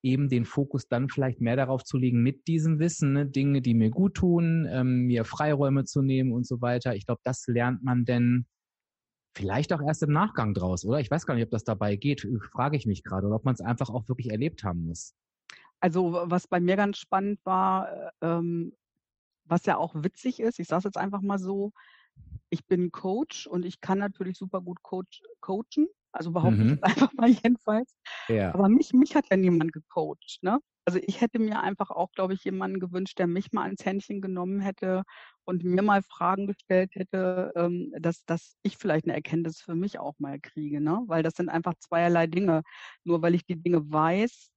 eben 0.03 0.29
den 0.29 0.45
Fokus 0.45 0.87
dann 0.87 1.09
vielleicht 1.09 1.41
mehr 1.41 1.55
darauf 1.55 1.83
zu 1.83 1.97
legen, 1.97 2.23
mit 2.23 2.47
diesem 2.47 2.79
Wissen, 2.79 3.13
ne, 3.13 3.25
Dinge, 3.25 3.61
die 3.61 3.73
mir 3.73 3.89
gut 3.89 4.15
tun, 4.15 4.67
ähm, 4.69 5.05
mir 5.05 5.25
Freiräume 5.25 5.85
zu 5.85 6.01
nehmen 6.01 6.31
und 6.31 6.47
so 6.47 6.61
weiter. 6.61 6.95
Ich 6.95 7.05
glaube, 7.05 7.21
das 7.23 7.45
lernt 7.47 7.83
man 7.83 8.05
denn 8.05 8.45
vielleicht 9.35 9.71
auch 9.73 9.81
erst 9.81 10.03
im 10.03 10.11
Nachgang 10.11 10.53
draus, 10.53 10.83
oder? 10.85 10.99
Ich 10.99 11.11
weiß 11.11 11.25
gar 11.25 11.35
nicht, 11.35 11.45
ob 11.45 11.51
das 11.51 11.63
dabei 11.63 11.95
geht, 11.95 12.27
frage 12.51 12.77
ich 12.77 12.85
mich 12.85 13.03
gerade, 13.03 13.27
oder 13.27 13.37
ob 13.37 13.45
man 13.45 13.53
es 13.53 13.61
einfach 13.61 13.89
auch 13.89 14.07
wirklich 14.07 14.31
erlebt 14.31 14.63
haben 14.63 14.85
muss. 14.85 15.13
Also 15.79 16.21
was 16.25 16.47
bei 16.47 16.59
mir 16.59 16.75
ganz 16.75 16.97
spannend 16.97 17.39
war, 17.43 17.91
äh, 17.91 18.11
ähm, 18.21 18.73
was 19.45 19.65
ja 19.65 19.77
auch 19.77 19.95
witzig 19.95 20.39
ist, 20.39 20.59
ich 20.59 20.67
sage 20.67 20.79
es 20.79 20.83
jetzt 20.85 20.97
einfach 20.97 21.21
mal 21.21 21.39
so, 21.39 21.73
ich 22.49 22.65
bin 22.65 22.91
Coach 22.91 23.47
und 23.47 23.65
ich 23.65 23.81
kann 23.81 23.97
natürlich 23.97 24.37
super 24.37 24.61
gut 24.61 24.83
Coach, 24.83 25.23
coachen. 25.39 25.87
Also 26.11 26.31
behaupte 26.31 26.61
mhm. 26.63 26.73
ich 26.73 26.83
einfach 26.83 27.13
mal 27.13 27.29
jedenfalls. 27.29 27.95
Ja. 28.27 28.53
Aber 28.53 28.69
mich, 28.69 28.93
mich 28.93 29.15
hat 29.15 29.25
ja 29.29 29.37
niemand 29.37 29.73
gecoacht. 29.73 30.39
Ne? 30.41 30.59
Also 30.85 30.99
ich 31.01 31.21
hätte 31.21 31.39
mir 31.39 31.61
einfach 31.61 31.91
auch, 31.91 32.11
glaube 32.11 32.33
ich, 32.33 32.43
jemanden 32.43 32.79
gewünscht, 32.79 33.19
der 33.19 33.27
mich 33.27 33.51
mal 33.51 33.63
ans 33.63 33.85
Händchen 33.85 34.19
genommen 34.19 34.61
hätte 34.61 35.03
und 35.45 35.63
mir 35.63 35.83
mal 35.83 36.01
Fragen 36.01 36.47
gestellt 36.47 36.91
hätte, 36.95 37.51
ähm, 37.55 37.93
dass, 37.99 38.25
dass 38.25 38.55
ich 38.63 38.77
vielleicht 38.77 39.05
eine 39.05 39.13
Erkenntnis 39.13 39.61
für 39.61 39.75
mich 39.75 39.99
auch 39.99 40.15
mal 40.19 40.39
kriege. 40.39 40.81
Ne? 40.81 41.01
Weil 41.07 41.23
das 41.23 41.35
sind 41.35 41.49
einfach 41.49 41.75
zweierlei 41.79 42.27
Dinge. 42.27 42.63
Nur 43.03 43.21
weil 43.21 43.35
ich 43.35 43.45
die 43.45 43.61
Dinge 43.61 43.91
weiß, 43.91 44.51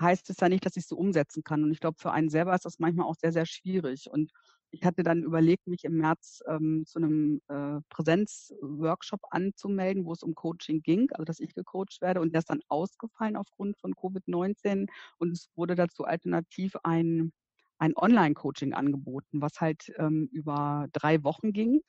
heißt 0.00 0.30
es 0.30 0.36
ja 0.40 0.48
nicht, 0.48 0.64
dass 0.64 0.76
ich 0.76 0.86
sie 0.86 0.96
umsetzen 0.96 1.42
kann. 1.42 1.64
Und 1.64 1.72
ich 1.72 1.80
glaube, 1.80 1.98
für 1.98 2.12
einen 2.12 2.28
selber 2.28 2.54
ist 2.54 2.64
das 2.64 2.78
manchmal 2.78 3.06
auch 3.06 3.16
sehr, 3.16 3.32
sehr 3.32 3.46
schwierig. 3.46 4.10
Und 4.10 4.30
ich 4.72 4.84
hatte 4.84 5.02
dann 5.02 5.22
überlegt, 5.22 5.66
mich 5.66 5.84
im 5.84 5.98
März 5.98 6.42
ähm, 6.48 6.84
zu 6.86 6.98
einem 6.98 7.40
äh, 7.48 7.80
Präsenzworkshop 7.90 9.20
anzumelden, 9.30 10.06
wo 10.06 10.12
es 10.12 10.22
um 10.22 10.34
Coaching 10.34 10.82
ging, 10.82 11.10
also 11.12 11.24
dass 11.24 11.40
ich 11.40 11.54
gecoacht 11.54 12.00
werde. 12.00 12.20
Und 12.20 12.32
der 12.32 12.40
ist 12.40 12.50
dann 12.50 12.62
ausgefallen 12.68 13.36
aufgrund 13.36 13.78
von 13.78 13.94
Covid-19. 13.94 14.88
Und 15.18 15.32
es 15.32 15.50
wurde 15.56 15.74
dazu 15.74 16.04
alternativ 16.04 16.74
ein, 16.84 17.32
ein 17.78 17.94
Online-Coaching 17.96 18.72
angeboten, 18.72 19.42
was 19.42 19.60
halt 19.60 19.92
ähm, 19.98 20.28
über 20.32 20.88
drei 20.92 21.22
Wochen 21.22 21.52
ging. 21.52 21.82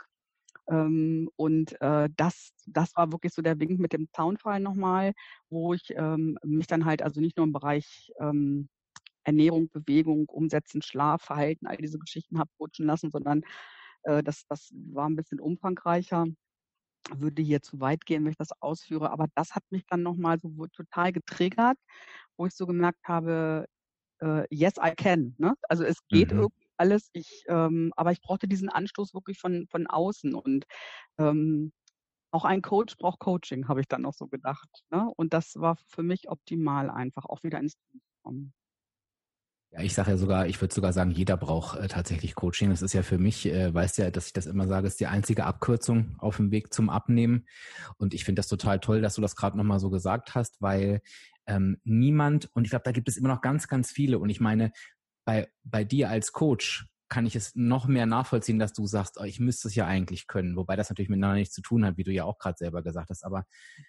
Ähm, 0.67 1.29
und 1.37 1.79
äh, 1.81 2.09
das, 2.17 2.51
das 2.67 2.95
war 2.95 3.11
wirklich 3.13 3.33
so 3.33 3.41
der 3.41 3.59
Wink 3.59 3.79
mit 3.79 3.93
dem 3.93 4.09
Zaunfall 4.13 4.59
nochmal, 4.59 5.13
wo 5.49 5.73
ich 5.73 5.93
ähm, 5.95 6.37
mich 6.43 6.67
dann 6.67 6.85
halt 6.85 7.01
also 7.01 7.21
nicht 7.21 7.37
nur 7.37 7.45
im 7.45 7.53
Bereich 7.53 8.11
ähm, 8.19 8.69
Ernährung, 9.23 9.69
Bewegung, 9.69 10.27
Umsetzen, 10.29 10.81
Schlaf, 10.81 11.23
Verhalten, 11.23 11.67
all 11.67 11.77
diese 11.77 11.99
Geschichten 11.99 12.39
habe 12.39 12.49
coachen 12.57 12.85
lassen, 12.85 13.11
sondern 13.11 13.43
äh, 14.03 14.23
das, 14.23 14.45
das 14.47 14.71
war 14.73 15.09
ein 15.09 15.15
bisschen 15.15 15.39
umfangreicher. 15.39 16.25
Würde 17.15 17.41
hier 17.41 17.61
zu 17.61 17.79
weit 17.81 18.05
gehen, 18.05 18.23
wenn 18.23 18.31
ich 18.31 18.37
das 18.37 18.53
ausführe. 18.61 19.11
Aber 19.11 19.27
das 19.35 19.55
hat 19.55 19.63
mich 19.71 19.85
dann 19.87 20.03
nochmal 20.03 20.39
so 20.39 20.49
total 20.67 21.11
getriggert, 21.11 21.77
wo 22.37 22.45
ich 22.45 22.55
so 22.55 22.65
gemerkt 22.65 23.05
habe, 23.05 23.67
äh, 24.21 24.45
yes, 24.49 24.75
I 24.81 24.91
can. 24.95 25.35
Ne? 25.37 25.55
Also 25.69 25.83
es 25.83 25.97
geht 26.07 26.31
mhm. 26.31 26.39
irgendwie 26.39 26.67
alles. 26.77 27.09
Ich, 27.13 27.43
ähm, 27.47 27.91
aber 27.95 28.11
ich 28.11 28.21
brauchte 28.21 28.47
diesen 28.47 28.69
Anstoß 28.69 29.13
wirklich 29.13 29.39
von, 29.39 29.67
von 29.69 29.87
außen. 29.87 30.33
Und 30.33 30.65
ähm, 31.17 31.73
auch 32.31 32.45
ein 32.45 32.61
Coach 32.61 32.97
braucht 32.97 33.19
Coaching, 33.19 33.67
habe 33.67 33.81
ich 33.81 33.87
dann 33.87 34.01
noch 34.01 34.13
so 34.13 34.27
gedacht. 34.27 34.69
Ne? 34.89 35.11
Und 35.17 35.33
das 35.33 35.55
war 35.55 35.75
für 35.87 36.03
mich 36.03 36.29
optimal 36.29 36.89
einfach, 36.89 37.25
auch 37.25 37.43
wieder 37.43 37.59
ins 37.59 37.75
Team 37.75 38.01
kommen. 38.23 38.53
Ja, 39.73 39.81
ich 39.81 39.95
sage 39.95 40.11
ja 40.11 40.17
sogar, 40.17 40.45
ich 40.45 40.61
würde 40.61 40.71
sogar 40.71 40.93
sagen, 40.93 41.09
jeder 41.09 41.35
braucht 41.35 41.79
äh, 41.79 41.87
tatsächlich 41.87 42.35
Coaching. 42.35 42.69
Das 42.69 42.83
ist 42.83 42.93
ja 42.93 43.01
für 43.01 43.17
mich, 43.17 43.47
äh, 43.47 43.73
weißt 43.73 43.97
ja, 43.97 44.11
dass 44.11 44.27
ich 44.27 44.33
das 44.33 44.45
immer 44.45 44.67
sage, 44.67 44.85
ist 44.85 44.99
die 44.99 45.07
einzige 45.07 45.45
Abkürzung 45.45 46.15
auf 46.19 46.37
dem 46.37 46.51
Weg 46.51 46.71
zum 46.71 46.91
Abnehmen. 46.91 47.47
Und 47.97 48.13
ich 48.13 48.23
finde 48.23 48.39
das 48.39 48.47
total 48.47 48.79
toll, 48.79 49.01
dass 49.01 49.15
du 49.15 49.21
das 49.21 49.35
gerade 49.35 49.57
nochmal 49.57 49.79
so 49.79 49.89
gesagt 49.89 50.35
hast, 50.35 50.61
weil 50.61 51.01
ähm, 51.47 51.77
niemand, 51.83 52.51
und 52.53 52.65
ich 52.65 52.69
glaube, 52.69 52.83
da 52.85 52.91
gibt 52.91 53.09
es 53.09 53.17
immer 53.17 53.29
noch 53.29 53.41
ganz, 53.41 53.67
ganz 53.67 53.89
viele. 53.89 54.19
Und 54.19 54.29
ich 54.29 54.39
meine, 54.39 54.71
bei, 55.25 55.49
bei 55.63 55.83
dir 55.83 56.09
als 56.09 56.33
Coach 56.33 56.85
kann 57.09 57.25
ich 57.25 57.35
es 57.35 57.55
noch 57.55 57.87
mehr 57.87 58.05
nachvollziehen, 58.05 58.59
dass 58.59 58.73
du 58.73 58.85
sagst, 58.85 59.17
oh, 59.19 59.23
ich 59.23 59.39
müsste 59.39 59.69
es 59.69 59.75
ja 59.75 59.87
eigentlich 59.87 60.27
können, 60.27 60.55
wobei 60.55 60.75
das 60.75 60.89
natürlich 60.89 61.09
miteinander 61.09 61.37
nichts 61.37 61.55
zu 61.55 61.63
tun 61.63 61.83
hat, 61.83 61.97
wie 61.97 62.03
du 62.03 62.11
ja 62.11 62.25
auch 62.25 62.37
gerade 62.37 62.57
selber 62.59 62.83
gesagt 62.83 63.09
hast. 63.09 63.25
Aber 63.25 63.45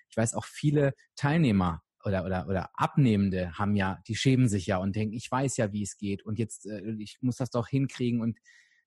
ich 0.08 0.16
weiß 0.16 0.32
auch 0.32 0.46
viele 0.46 0.94
Teilnehmer 1.14 1.82
oder, 2.04 2.24
oder, 2.24 2.46
oder 2.48 2.70
Abnehmende 2.74 3.52
haben 3.52 3.76
ja, 3.76 4.00
die 4.06 4.14
schämen 4.14 4.48
sich 4.48 4.66
ja 4.66 4.78
und 4.78 4.96
denken, 4.96 5.14
ich 5.14 5.30
weiß 5.30 5.56
ja, 5.56 5.72
wie 5.72 5.82
es 5.82 5.96
geht 5.96 6.24
und 6.24 6.38
jetzt, 6.38 6.66
äh, 6.66 6.94
ich 6.98 7.18
muss 7.20 7.36
das 7.36 7.50
doch 7.50 7.68
hinkriegen 7.68 8.20
und 8.20 8.38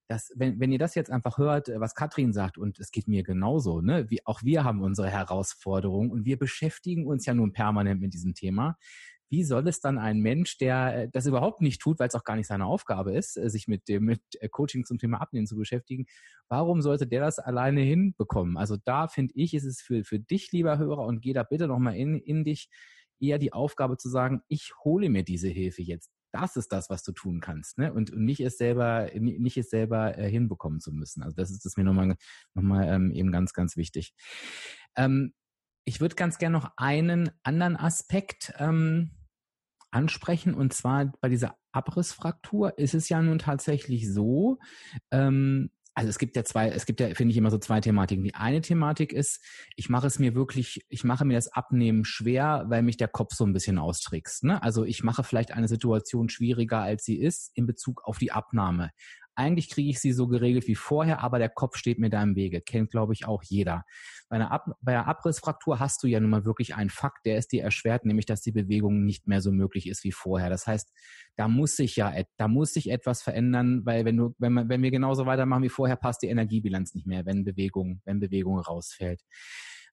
das, 0.07 0.31
wenn, 0.35 0.59
wenn 0.59 0.71
ihr 0.71 0.79
das 0.79 0.95
jetzt 0.95 1.11
einfach 1.11 1.37
hört, 1.37 1.69
was 1.75 1.95
Katrin 1.95 2.33
sagt, 2.33 2.57
und 2.57 2.79
es 2.79 2.91
geht 2.91 3.07
mir 3.07 3.23
genauso, 3.23 3.81
ne, 3.81 4.09
wie 4.09 4.25
auch 4.25 4.41
wir 4.43 4.63
haben 4.63 4.81
unsere 4.81 5.09
Herausforderungen 5.09 6.11
und 6.11 6.25
wir 6.25 6.37
beschäftigen 6.37 7.05
uns 7.05 7.25
ja 7.25 7.33
nun 7.33 7.51
permanent 7.51 8.01
mit 8.01 8.13
diesem 8.13 8.33
Thema. 8.33 8.77
Wie 9.29 9.43
soll 9.43 9.67
es 9.67 9.81
dann 9.81 9.97
ein 9.97 10.21
Mensch, 10.21 10.57
der 10.57 11.03
äh, 11.03 11.09
das 11.11 11.25
überhaupt 11.25 11.59
nicht 11.61 11.81
tut, 11.81 11.99
weil 11.99 12.07
es 12.07 12.15
auch 12.15 12.23
gar 12.23 12.37
nicht 12.37 12.47
seine 12.47 12.65
Aufgabe 12.65 13.13
ist, 13.13 13.35
äh, 13.37 13.49
sich 13.49 13.67
mit 13.67 13.89
dem 13.89 14.05
mit 14.05 14.21
Coaching 14.51 14.85
zum 14.85 14.97
Thema 14.97 15.19
Abnehmen 15.19 15.47
zu 15.47 15.57
beschäftigen, 15.57 16.05
warum 16.47 16.81
sollte 16.81 17.05
der 17.07 17.21
das 17.21 17.37
alleine 17.37 17.81
hinbekommen? 17.81 18.55
Also 18.55 18.77
da 18.85 19.09
finde 19.09 19.33
ich, 19.35 19.53
ist 19.53 19.65
es 19.65 19.81
für, 19.81 20.05
für 20.05 20.19
dich, 20.19 20.53
lieber 20.53 20.77
Hörer, 20.77 21.05
und 21.05 21.21
geh 21.21 21.33
da 21.33 21.43
bitte 21.43 21.67
nochmal 21.67 21.97
in, 21.97 22.17
in 22.17 22.45
dich, 22.45 22.69
eher 23.19 23.37
die 23.37 23.53
Aufgabe 23.53 23.97
zu 23.97 24.09
sagen, 24.09 24.41
ich 24.47 24.73
hole 24.83 25.09
mir 25.09 25.23
diese 25.23 25.47
Hilfe 25.47 25.81
jetzt. 25.81 26.11
Das 26.31 26.55
ist 26.55 26.71
das, 26.71 26.89
was 26.89 27.03
du 27.03 27.13
tun 27.13 27.39
kannst, 27.39 27.77
ne? 27.77 27.93
Und, 27.93 28.11
und 28.11 28.25
nicht 28.25 28.41
es 28.41 28.57
selber, 28.57 29.09
nicht 29.15 29.57
es 29.57 29.69
selber 29.69 30.17
äh, 30.17 30.29
hinbekommen 30.29 30.79
zu 30.79 30.91
müssen. 30.91 31.23
Also 31.23 31.35
das 31.35 31.51
ist 31.51 31.65
das 31.65 31.77
mir 31.77 31.83
nochmal, 31.83 32.15
nochmal 32.53 32.87
ähm, 32.89 33.11
eben 33.11 33.31
ganz, 33.31 33.53
ganz 33.53 33.77
wichtig. 33.77 34.13
Ähm, 34.95 35.33
ich 35.85 36.01
würde 36.01 36.15
ganz 36.15 36.37
gerne 36.37 36.57
noch 36.57 36.71
einen 36.75 37.31
anderen 37.43 37.77
Aspekt 37.77 38.53
ähm, 38.59 39.11
ansprechen 39.89 40.53
und 40.53 40.73
zwar 40.73 41.13
bei 41.21 41.29
dieser 41.29 41.55
Abrissfraktur 41.71 42.77
ist 42.77 42.93
es 42.93 43.07
ja 43.07 43.21
nun 43.21 43.39
tatsächlich 43.39 44.11
so, 44.11 44.57
ähm, 45.11 45.71
also 45.97 46.09
es 46.09 46.19
gibt 46.19 46.35
ja 46.35 46.43
zwei, 46.43 46.69
es 46.69 46.85
gibt 46.85 46.99
ja, 46.99 47.07
finde 47.15 47.31
ich, 47.31 47.37
immer 47.37 47.49
so 47.49 47.57
zwei 47.57 47.81
Thematiken. 47.81 48.23
Die 48.23 48.35
eine 48.35 48.61
Thematik 48.61 49.11
ist, 49.11 49.43
ich 49.75 49.89
mache 49.89 50.05
es 50.05 50.19
mir 50.19 50.35
wirklich, 50.35 50.85
ich 50.89 51.03
mache 51.03 51.25
mir 51.25 51.33
das 51.33 51.51
Abnehmen 51.51 52.05
schwer, 52.05 52.65
weil 52.67 52.83
mich 52.83 52.97
der 52.97 53.07
Kopf 53.07 53.33
so 53.33 53.43
ein 53.43 53.51
bisschen 53.51 53.79
austrickst. 53.79 54.43
Ne? 54.43 54.61
Also 54.61 54.83
ich 54.83 55.01
mache 55.01 55.23
vielleicht 55.23 55.53
eine 55.53 55.67
Situation 55.67 56.29
schwieriger, 56.29 56.81
als 56.81 57.03
sie 57.03 57.19
ist, 57.19 57.49
in 57.55 57.65
Bezug 57.65 58.03
auf 58.03 58.19
die 58.19 58.31
Abnahme. 58.31 58.91
Eigentlich 59.37 59.69
kriege 59.69 59.89
ich 59.89 59.99
sie 59.99 60.13
so 60.13 60.27
geregelt 60.27 60.67
wie 60.67 60.75
vorher, 60.75 61.21
aber 61.21 61.37
der 61.37 61.49
Kopf 61.49 61.77
steht 61.77 61.99
mir 61.99 62.09
da 62.09 62.23
im 62.23 62.35
Wege. 62.35 62.59
Kennt, 62.59 62.89
glaube 62.89 63.13
ich, 63.13 63.27
auch 63.27 63.43
jeder. 63.43 63.85
Bei 64.29 64.37
einer, 64.37 64.51
Ab 64.51 64.65
bei 64.81 64.93
einer 64.93 65.07
Abrissfraktur 65.07 65.79
hast 65.79 66.01
du 66.01 66.07
ja 66.07 66.19
nun 66.19 66.31
mal 66.31 66.43
wirklich 66.43 66.75
einen 66.75 66.89
Fakt, 66.89 67.25
der 67.25 67.37
ist 67.37 67.51
dir 67.51 67.63
erschwert, 67.63 68.03
nämlich 68.03 68.25
dass 68.25 68.41
die 68.41 68.51
Bewegung 68.51 69.05
nicht 69.05 69.27
mehr 69.27 69.41
so 69.41 69.51
möglich 69.51 69.87
ist 69.87 70.03
wie 70.03 70.11
vorher. 70.11 70.49
Das 70.49 70.65
heißt, 70.65 70.91
da 71.35 71.47
muss 71.47 71.75
sich 71.75 71.95
ja, 71.95 72.13
da 72.37 72.47
muss 72.47 72.73
sich 72.73 72.89
etwas 72.89 73.21
verändern, 73.21 73.85
weil 73.85 74.05
wenn 74.05 74.17
du, 74.17 74.35
wenn 74.39 74.53
man, 74.53 74.69
wenn 74.69 74.81
wir 74.81 74.91
genauso 74.91 75.27
weitermachen 75.27 75.63
wie 75.63 75.69
vorher, 75.69 75.97
passt 75.97 76.23
die 76.23 76.27
Energiebilanz 76.27 76.95
nicht 76.95 77.05
mehr, 77.05 77.25
wenn 77.25 77.45
Bewegung, 77.45 78.01
wenn 78.05 78.19
Bewegung 78.19 78.59
rausfällt. 78.59 79.21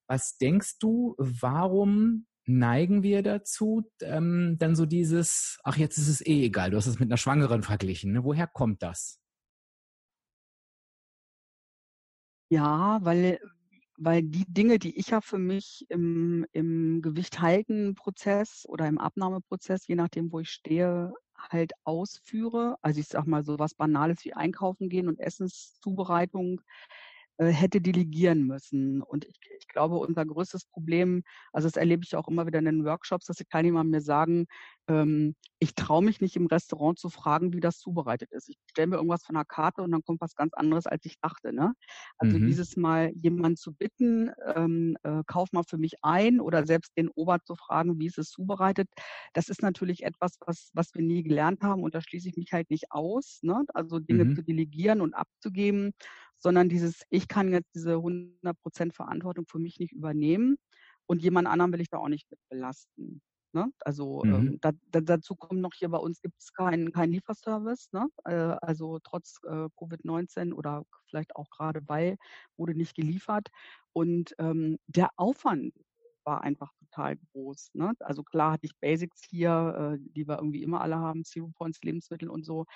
Was 0.06 0.38
denkst 0.38 0.78
du, 0.78 1.14
warum 1.18 2.26
neigen 2.46 3.02
wir 3.02 3.22
dazu, 3.22 3.90
ähm, 4.02 4.56
dann 4.58 4.74
so 4.74 4.86
dieses, 4.86 5.58
ach, 5.64 5.76
jetzt 5.76 5.98
ist 5.98 6.08
es 6.08 6.26
eh 6.26 6.44
egal, 6.44 6.70
du 6.70 6.76
hast 6.76 6.86
es 6.86 6.98
mit 6.98 7.08
einer 7.08 7.16
Schwangeren 7.16 7.62
verglichen. 7.62 8.12
Ne? 8.12 8.24
Woher 8.24 8.46
kommt 8.46 8.82
das? 8.82 9.20
Ja, 12.50 12.98
weil, 13.02 13.38
weil 13.96 14.22
die 14.22 14.44
Dinge, 14.48 14.78
die 14.78 14.98
ich 14.98 15.08
ja 15.08 15.20
für 15.20 15.38
mich 15.38 15.86
im, 15.88 16.46
im 16.52 17.00
Gewicht 17.02 17.40
halten 17.40 17.94
Prozess 17.94 18.64
oder 18.68 18.86
im 18.88 18.98
Abnahmeprozess, 18.98 19.86
je 19.86 19.94
nachdem, 19.96 20.30
wo 20.32 20.40
ich 20.40 20.50
stehe, 20.50 21.12
halt 21.36 21.72
ausführe. 21.84 22.76
Also 22.82 23.00
ich 23.00 23.08
sag 23.08 23.26
mal 23.26 23.44
so 23.44 23.58
was 23.58 23.74
Banales 23.74 24.24
wie 24.24 24.34
Einkaufen 24.34 24.88
gehen 24.88 25.08
und 25.08 25.18
Essenszubereitung, 25.20 26.60
hätte 27.38 27.80
delegieren 27.80 28.46
müssen. 28.46 29.02
Und 29.02 29.24
ich, 29.24 29.38
ich 29.58 29.68
glaube, 29.68 29.96
unser 29.96 30.24
größtes 30.24 30.66
Problem, 30.66 31.22
also 31.52 31.66
das 31.66 31.76
erlebe 31.76 32.04
ich 32.04 32.16
auch 32.16 32.28
immer 32.28 32.46
wieder 32.46 32.58
in 32.60 32.64
den 32.64 32.84
Workshops, 32.84 33.26
dass 33.26 33.36
die 33.36 33.44
Teilnehmer 33.44 33.84
mir 33.84 34.00
sagen, 34.00 34.46
ähm, 34.88 35.34
ich 35.58 35.74
traue 35.74 36.04
mich 36.04 36.20
nicht 36.20 36.36
im 36.36 36.46
Restaurant 36.46 36.98
zu 36.98 37.08
fragen, 37.08 37.52
wie 37.52 37.60
das 37.60 37.78
zubereitet 37.78 38.30
ist. 38.32 38.48
Ich 38.48 38.58
stelle 38.70 38.88
mir 38.88 38.96
irgendwas 38.96 39.24
von 39.24 39.34
der 39.34 39.44
Karte 39.44 39.82
und 39.82 39.92
dann 39.92 40.02
kommt 40.02 40.20
was 40.20 40.34
ganz 40.34 40.52
anderes, 40.54 40.86
als 40.86 41.04
ich 41.06 41.18
dachte. 41.20 41.52
Ne? 41.52 41.74
Also 42.18 42.38
mhm. 42.38 42.46
dieses 42.46 42.76
Mal 42.76 43.12
jemanden 43.14 43.56
zu 43.56 43.72
bitten, 43.72 44.30
ähm, 44.54 44.96
äh, 45.02 45.22
kauf 45.26 45.52
mal 45.52 45.64
für 45.66 45.78
mich 45.78 45.94
ein 46.02 46.40
oder 46.40 46.66
selbst 46.66 46.92
den 46.96 47.08
Ober 47.08 47.38
zu 47.44 47.54
fragen, 47.56 47.98
wie 47.98 48.06
ist 48.06 48.18
es 48.18 48.30
zubereitet, 48.30 48.88
das 49.32 49.48
ist 49.48 49.62
natürlich 49.62 50.02
etwas, 50.02 50.36
was, 50.40 50.70
was 50.74 50.94
wir 50.94 51.02
nie 51.02 51.22
gelernt 51.22 51.62
haben 51.62 51.82
und 51.82 51.94
da 51.94 52.00
schließe 52.00 52.28
ich 52.28 52.36
mich 52.36 52.52
halt 52.52 52.70
nicht 52.70 52.90
aus. 52.90 53.38
Ne? 53.42 53.64
Also 53.72 54.00
Dinge 54.00 54.26
mhm. 54.26 54.36
zu 54.36 54.42
delegieren 54.42 55.00
und 55.00 55.14
abzugeben, 55.14 55.92
sondern 56.38 56.68
dieses, 56.68 57.02
ich 57.10 57.28
kann 57.28 57.52
jetzt 57.52 57.74
diese 57.74 57.94
100% 57.94 58.92
Verantwortung 58.92 59.46
für 59.48 59.58
mich 59.58 59.78
nicht 59.78 59.92
übernehmen 59.92 60.56
und 61.06 61.22
jemand 61.22 61.48
anderen 61.48 61.72
will 61.72 61.80
ich 61.80 61.90
da 61.90 61.98
auch 61.98 62.08
nicht 62.08 62.30
mit 62.30 62.40
belasten. 62.48 63.22
Ne? 63.54 63.70
Also 63.80 64.22
mhm. 64.24 64.34
ähm, 64.34 64.58
da, 64.60 64.72
da, 64.90 65.00
dazu 65.00 65.36
kommt 65.36 65.60
noch 65.60 65.74
hier 65.74 65.88
bei 65.88 65.98
uns 65.98 66.20
gibt 66.20 66.34
es 66.40 66.52
keinen 66.52 66.90
kein 66.92 67.10
Lieferservice. 67.10 67.92
Ne? 67.92 68.08
Äh, 68.24 68.56
also 68.60 68.98
trotz 69.04 69.38
äh, 69.44 69.68
Covid-19 69.78 70.52
oder 70.52 70.84
vielleicht 71.08 71.36
auch 71.36 71.48
gerade 71.50 71.80
weil 71.86 72.16
wurde 72.56 72.74
nicht 72.74 72.96
geliefert. 72.96 73.48
Und 73.92 74.34
ähm, 74.38 74.78
der 74.88 75.10
Aufwand 75.16 75.72
war 76.24 76.42
einfach 76.42 76.72
total 76.80 77.16
groß. 77.32 77.70
Ne? 77.74 77.92
Also 78.00 78.24
klar 78.24 78.52
hatte 78.52 78.66
ich 78.66 78.76
Basics 78.80 79.22
hier, 79.30 79.94
äh, 79.94 80.04
die 80.16 80.26
wir 80.26 80.38
irgendwie 80.38 80.62
immer 80.64 80.80
alle 80.80 80.96
haben, 80.96 81.24
Zero 81.24 81.52
Points, 81.54 81.80
Lebensmittel 81.82 82.28
und 82.28 82.44
so. 82.44 82.66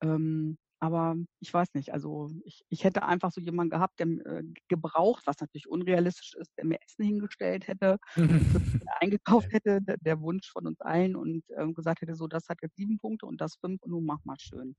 Ähm, 0.00 0.58
aber 0.84 1.16
ich 1.40 1.52
weiß 1.52 1.72
nicht, 1.72 1.94
also 1.94 2.30
ich, 2.44 2.62
ich 2.68 2.84
hätte 2.84 3.04
einfach 3.04 3.32
so 3.32 3.40
jemanden 3.40 3.70
gehabt, 3.70 3.98
der 3.98 4.06
äh, 4.06 4.42
gebraucht, 4.68 5.26
was 5.26 5.40
natürlich 5.40 5.66
unrealistisch 5.66 6.34
ist, 6.34 6.52
der 6.58 6.66
mir 6.66 6.78
Essen 6.82 7.06
hingestellt 7.06 7.66
hätte, 7.68 7.96
eingekauft 9.00 9.50
hätte, 9.50 9.80
der, 9.80 9.96
der, 9.96 10.20
Wunsch 10.20 10.50
von 10.50 10.66
uns 10.66 10.82
allen 10.82 11.16
und 11.16 11.42
ähm, 11.56 11.72
gesagt 11.72 12.02
hätte, 12.02 12.14
so, 12.14 12.26
das 12.26 12.50
hat 12.50 12.58
jetzt 12.60 12.76
sieben 12.76 12.98
Punkte 12.98 13.24
und 13.24 13.40
das 13.40 13.54
fünf 13.56 13.80
und 13.82 13.92
nun 13.92 14.04
mach 14.04 14.22
mal 14.24 14.36
schön. 14.38 14.76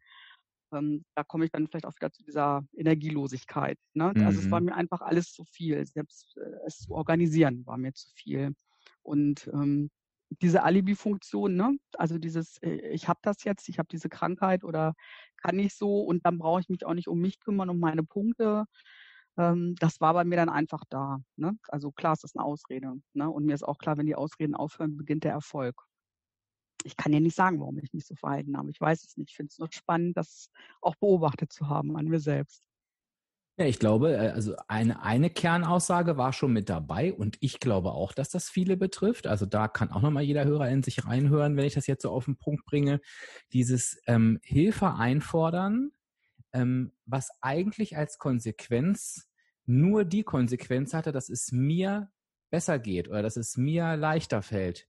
Ähm, 0.72 1.04
da 1.16 1.24
komme 1.24 1.46
ich 1.46 1.52
dann 1.52 1.68
vielleicht 1.68 1.88
auch 1.88 1.96
wieder 1.96 2.12
zu 2.12 2.22
dieser 2.22 2.64
Energielosigkeit. 2.78 3.80
Ne? 3.96 4.14
Mhm. 4.16 4.28
Also 4.28 4.42
es 4.42 4.52
war 4.52 4.60
mhm. 4.60 4.68
mir 4.68 4.76
einfach 4.76 5.02
alles 5.02 5.32
zu 5.32 5.44
viel. 5.46 5.88
Selbst 5.88 6.38
äh, 6.38 6.68
es 6.68 6.78
zu 6.82 6.92
organisieren 6.92 7.66
war 7.66 7.78
mir 7.78 7.94
zu 7.94 8.10
viel. 8.14 8.54
Und 9.02 9.50
ähm, 9.54 9.90
diese 10.42 10.64
Alibi-Funktion, 10.64 11.56
ne? 11.56 11.78
also 11.94 12.18
dieses, 12.18 12.58
äh, 12.62 12.90
ich 12.90 13.08
habe 13.08 13.20
das 13.22 13.44
jetzt, 13.44 13.70
ich 13.70 13.80
habe 13.80 13.88
diese 13.92 14.10
Krankheit 14.10 14.64
oder 14.64 14.94
kann 15.46 15.60
ich 15.60 15.76
so 15.76 16.02
und 16.02 16.26
dann 16.26 16.40
brauche 16.40 16.62
ich 16.62 16.70
mich 16.70 16.86
auch 16.86 16.94
nicht 16.94 17.08
um 17.08 17.20
mich 17.20 17.40
kümmern, 17.40 17.70
um 17.70 17.80
meine 17.80 18.04
Punkte. 18.04 18.66
Ähm, 19.38 19.76
das 19.80 20.02
war 20.02 20.14
bei 20.14 20.24
mir 20.24 20.38
dann 20.38 20.50
einfach 20.50 20.84
da. 20.90 21.20
Ne? 21.36 21.58
Also 21.68 21.92
klar, 21.92 22.14
es 22.14 22.24
ist 22.24 22.36
eine 22.36 22.46
Ausrede. 22.46 22.94
Ne? 23.14 23.30
Und 23.30 23.46
mir 23.46 23.54
ist 23.54 23.64
auch 23.64 23.78
klar, 23.78 23.98
wenn 23.98 24.08
die 24.08 24.16
Ausreden 24.16 24.56
aufhören, 24.56 24.98
beginnt 24.98 25.24
der 25.24 25.34
Erfolg. 25.34 25.76
Ich 26.84 26.98
kann 26.98 27.14
ja 27.14 27.20
nicht 27.20 27.36
sagen, 27.36 27.60
warum 27.60 27.78
ich 27.80 27.94
mich 27.94 28.06
so 28.06 28.16
verhalten 28.16 28.58
habe. 28.58 28.72
Ich 28.72 28.80
weiß 28.82 29.04
es 29.04 29.18
nicht. 29.18 29.32
Ich 29.32 29.36
finde 29.36 29.52
es 29.52 29.60
nur 29.60 29.70
spannend, 29.72 30.18
das 30.18 30.50
auch 30.82 30.96
beobachtet 30.96 31.52
zu 31.52 31.68
haben 31.68 31.96
an 31.98 32.06
mir 32.06 32.20
selbst. 32.20 32.64
Ja, 33.58 33.66
ich 33.66 33.80
glaube, 33.80 34.14
äh, 34.14 34.30
also 34.32 34.56
eine, 34.68 35.02
eine 35.02 35.30
Kernaussage 35.30 36.18
war 36.18 36.34
schon 36.34 36.52
mit 36.52 36.70
dabei 36.70 37.14
und 37.14 37.38
ich 37.40 37.60
glaube 37.62 37.92
auch, 37.92 38.12
dass 38.14 38.30
das 38.30 38.50
viele 38.50 38.76
betrifft. 38.76 39.28
Also 39.28 39.46
da 39.46 39.68
kann 39.70 39.92
auch 39.92 40.02
nochmal 40.02 40.24
jeder 40.24 40.44
Hörer 40.44 40.70
in 40.70 40.84
sich 40.84 41.06
reinhören, 41.06 41.56
wenn 41.56 41.66
ich 41.66 41.74
das 41.76 41.88
jetzt 41.88 42.02
so 42.02 42.12
auf 42.12 42.26
den 42.26 42.38
Punkt 42.38 42.66
bringe. 42.66 43.00
Dieses 43.54 44.02
ähm, 44.08 44.40
Hilfe 44.44 44.96
einfordern, 44.96 45.92
ähm, 46.52 46.92
was 47.06 47.30
eigentlich 47.42 47.96
als 47.98 48.18
Konsequenz 48.18 49.30
nur 49.66 50.04
die 50.04 50.24
Konsequenz 50.24 50.94
hatte, 50.94 51.14
dass 51.14 51.30
es 51.30 51.52
mir 51.54 52.12
besser 52.50 52.78
geht 52.78 53.08
oder 53.08 53.24
dass 53.24 53.38
es 53.38 53.56
mir 53.58 53.96
leichter 53.96 54.42
fällt 54.42 54.88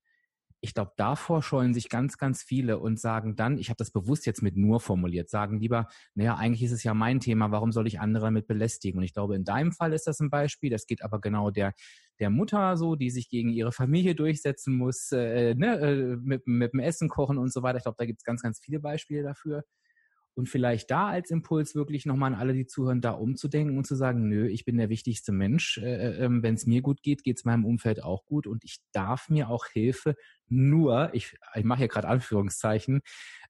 ich 0.60 0.74
glaube, 0.74 0.92
davor 0.96 1.42
scheuen 1.42 1.74
sich 1.74 1.88
ganz, 1.88 2.18
ganz 2.18 2.42
viele 2.42 2.78
und 2.78 2.98
sagen 2.98 3.36
dann, 3.36 3.58
ich 3.58 3.68
habe 3.68 3.76
das 3.76 3.90
bewusst 3.90 4.26
jetzt 4.26 4.42
mit 4.42 4.56
nur 4.56 4.80
formuliert, 4.80 5.28
sagen 5.30 5.60
lieber, 5.60 5.88
naja, 6.14 6.36
eigentlich 6.36 6.62
ist 6.64 6.72
es 6.72 6.82
ja 6.82 6.94
mein 6.94 7.20
Thema, 7.20 7.50
warum 7.50 7.72
soll 7.72 7.86
ich 7.86 8.00
andere 8.00 8.26
damit 8.26 8.46
belästigen? 8.46 8.98
Und 8.98 9.04
ich 9.04 9.12
glaube, 9.14 9.36
in 9.36 9.44
deinem 9.44 9.72
Fall 9.72 9.92
ist 9.92 10.06
das 10.06 10.20
ein 10.20 10.30
Beispiel, 10.30 10.70
das 10.70 10.86
geht 10.86 11.02
aber 11.02 11.20
genau 11.20 11.50
der, 11.50 11.72
der 12.18 12.30
Mutter 12.30 12.76
so, 12.76 12.96
die 12.96 13.10
sich 13.10 13.28
gegen 13.28 13.50
ihre 13.50 13.72
Familie 13.72 14.14
durchsetzen 14.14 14.74
muss, 14.76 15.12
äh, 15.12 15.54
ne, 15.54 15.78
äh, 15.78 16.16
mit, 16.16 16.46
mit 16.46 16.72
dem 16.72 16.80
Essen 16.80 17.08
kochen 17.08 17.38
und 17.38 17.52
so 17.52 17.62
weiter. 17.62 17.78
Ich 17.78 17.84
glaube, 17.84 17.96
da 17.98 18.06
gibt 18.06 18.20
es 18.20 18.24
ganz, 18.24 18.42
ganz 18.42 18.60
viele 18.60 18.80
Beispiele 18.80 19.22
dafür. 19.22 19.64
Und 20.36 20.50
vielleicht 20.50 20.90
da 20.90 21.08
als 21.08 21.30
Impuls 21.30 21.74
wirklich 21.74 22.04
nochmal 22.04 22.34
an 22.34 22.38
alle, 22.38 22.52
die 22.52 22.66
zuhören, 22.66 23.00
da 23.00 23.12
umzudenken 23.12 23.78
und 23.78 23.86
zu 23.86 23.94
sagen, 23.94 24.28
nö, 24.28 24.46
ich 24.46 24.66
bin 24.66 24.76
der 24.76 24.90
wichtigste 24.90 25.32
Mensch. 25.32 25.78
Äh, 25.78 25.94
äh, 25.94 26.24
ähm, 26.24 26.42
Wenn 26.42 26.54
es 26.54 26.66
mir 26.66 26.82
gut 26.82 27.02
geht, 27.02 27.24
geht 27.24 27.38
es 27.38 27.46
meinem 27.46 27.64
Umfeld 27.64 28.04
auch 28.04 28.26
gut. 28.26 28.46
Und 28.46 28.62
ich 28.62 28.80
darf 28.92 29.30
mir 29.30 29.48
auch 29.48 29.66
Hilfe 29.66 30.14
nur, 30.48 31.10
ich, 31.14 31.36
ich 31.54 31.64
mache 31.64 31.78
hier 31.78 31.88
gerade 31.88 32.08
Anführungszeichen, 32.08 33.00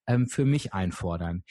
ähm, 0.07 0.29
für 0.29 0.45
mich 0.45 0.73
einfordern. 0.73 1.43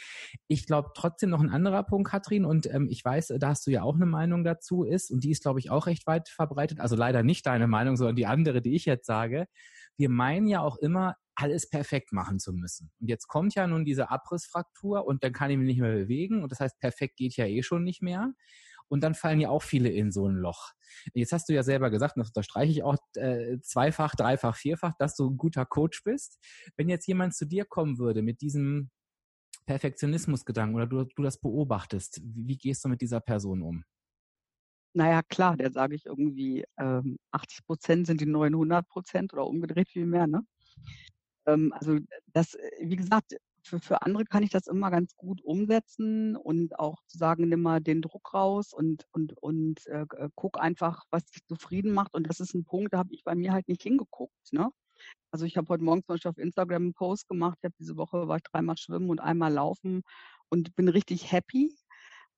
Ich 0.47 0.65
glaube 0.65 0.91
trotzdem 0.95 1.31
noch 1.31 1.41
ein 1.41 1.49
anderer 1.49 1.83
Punkt, 1.83 2.09
Katrin, 2.09 2.45
und 2.45 2.73
ähm, 2.73 2.87
ich 2.89 3.03
weiß, 3.03 3.33
da 3.37 3.49
hast 3.49 3.67
du 3.67 3.71
ja 3.71 3.83
auch 3.83 3.95
eine 3.95 4.05
Meinung 4.05 4.45
dazu, 4.45 4.83
ist, 4.83 5.11
und 5.11 5.25
die 5.25 5.31
ist, 5.31 5.43
glaube 5.43 5.59
ich, 5.59 5.69
auch 5.69 5.87
recht 5.87 6.07
weit 6.07 6.29
verbreitet, 6.29 6.79
also 6.79 6.95
leider 6.95 7.23
nicht 7.23 7.45
deine 7.45 7.67
Meinung, 7.67 7.97
sondern 7.97 8.15
die 8.15 8.25
andere, 8.25 8.61
die 8.61 8.75
ich 8.75 8.85
jetzt 8.85 9.05
sage. 9.05 9.47
Wir 9.97 10.09
meinen 10.09 10.47
ja 10.47 10.61
auch 10.61 10.77
immer, 10.77 11.15
alles 11.35 11.69
perfekt 11.69 12.13
machen 12.13 12.39
zu 12.39 12.53
müssen. 12.53 12.91
Und 12.99 13.09
jetzt 13.09 13.27
kommt 13.27 13.55
ja 13.55 13.67
nun 13.67 13.85
diese 13.85 14.09
Abrissfraktur 14.09 15.05
und 15.05 15.23
dann 15.23 15.33
kann 15.33 15.51
ich 15.51 15.57
mich 15.57 15.67
nicht 15.67 15.81
mehr 15.81 15.93
bewegen 15.93 16.43
und 16.43 16.51
das 16.51 16.59
heißt, 16.59 16.79
perfekt 16.79 17.17
geht 17.17 17.35
ja 17.35 17.45
eh 17.45 17.61
schon 17.61 17.83
nicht 17.83 18.01
mehr. 18.01 18.33
Und 18.87 19.03
dann 19.03 19.15
fallen 19.15 19.41
ja 19.41 19.49
auch 19.49 19.63
viele 19.63 19.89
in 19.89 20.11
so 20.11 20.27
ein 20.27 20.35
Loch. 20.35 20.71
Jetzt 21.13 21.31
hast 21.33 21.49
du 21.49 21.53
ja 21.53 21.63
selber 21.63 21.89
gesagt, 21.89 22.15
und 22.15 22.21
das 22.21 22.29
unterstreiche 22.29 22.71
ich 22.71 22.83
auch 22.83 22.97
äh, 23.15 23.57
zweifach, 23.61 24.15
dreifach, 24.15 24.55
vierfach, 24.55 24.93
dass 24.99 25.15
du 25.15 25.27
ein 25.29 25.37
guter 25.37 25.65
Coach 25.65 26.03
bist. 26.03 26.37
Wenn 26.77 26.87
jetzt 26.87 27.07
jemand 27.07 27.33
zu 27.33 27.45
dir 27.45 27.65
kommen 27.65 27.97
würde 27.97 28.21
mit 28.21 28.41
diesem 28.41 28.91
Perfektionismusgedanken 29.65 30.75
oder 30.75 30.85
du, 30.85 31.03
du 31.03 31.23
das 31.23 31.41
beobachtest, 31.41 32.21
wie, 32.23 32.47
wie 32.47 32.57
gehst 32.57 32.85
du 32.85 32.89
mit 32.89 33.01
dieser 33.01 33.21
Person 33.21 33.63
um? 33.63 33.83
Naja, 34.95 35.21
klar, 35.23 35.57
der 35.57 35.71
sage 35.71 35.95
ich 35.95 36.05
irgendwie, 36.05 36.63
ähm, 36.77 37.17
80 37.31 37.65
Prozent 37.65 38.07
sind 38.07 38.21
die 38.21 38.25
neuen 38.25 38.55
100 38.55 38.87
Prozent 38.87 39.33
oder 39.33 39.45
umgedreht 39.45 39.89
viel 39.89 40.05
mehr, 40.05 40.25
ne? 40.25 40.45
Ähm, 41.45 41.73
also 41.73 41.99
das, 42.33 42.55
äh, 42.55 42.69
wie 42.81 42.95
gesagt, 42.95 43.35
für, 43.63 43.79
für 43.79 44.01
andere 44.03 44.25
kann 44.25 44.43
ich 44.43 44.51
das 44.51 44.67
immer 44.67 44.91
ganz 44.91 45.15
gut 45.17 45.41
umsetzen 45.43 46.35
und 46.37 46.79
auch 46.79 47.01
zu 47.07 47.17
sagen, 47.17 47.49
nimm 47.49 47.61
mal 47.61 47.81
den 47.81 48.01
Druck 48.01 48.33
raus 48.33 48.73
und, 48.73 49.05
und, 49.11 49.33
und 49.41 49.85
äh, 49.87 50.05
äh, 50.17 50.29
guck 50.35 50.61
einfach, 50.61 51.03
was 51.11 51.25
dich 51.25 51.45
zufrieden 51.45 51.91
macht. 51.93 52.13
Und 52.13 52.29
das 52.29 52.39
ist 52.39 52.53
ein 52.53 52.63
Punkt, 52.63 52.93
da 52.93 52.99
habe 52.99 53.13
ich 53.13 53.23
bei 53.23 53.35
mir 53.35 53.53
halt 53.53 53.67
nicht 53.67 53.83
hingeguckt. 53.83 54.53
Ne? 54.53 54.69
Also 55.31 55.45
ich 55.45 55.57
habe 55.57 55.67
heute 55.69 55.83
Morgen 55.83 56.03
zum 56.03 56.15
Beispiel 56.15 56.29
auf 56.31 56.37
Instagram 56.37 56.83
einen 56.83 56.93
Post 56.93 57.27
gemacht. 57.27 57.57
Ich 57.61 57.65
habe 57.65 57.75
diese 57.79 57.97
Woche 57.97 58.27
war 58.27 58.37
ich 58.37 58.43
dreimal 58.43 58.77
schwimmen 58.77 59.09
und 59.09 59.19
einmal 59.19 59.51
laufen 59.51 60.03
und 60.49 60.75
bin 60.75 60.87
richtig 60.89 61.31
happy. 61.31 61.75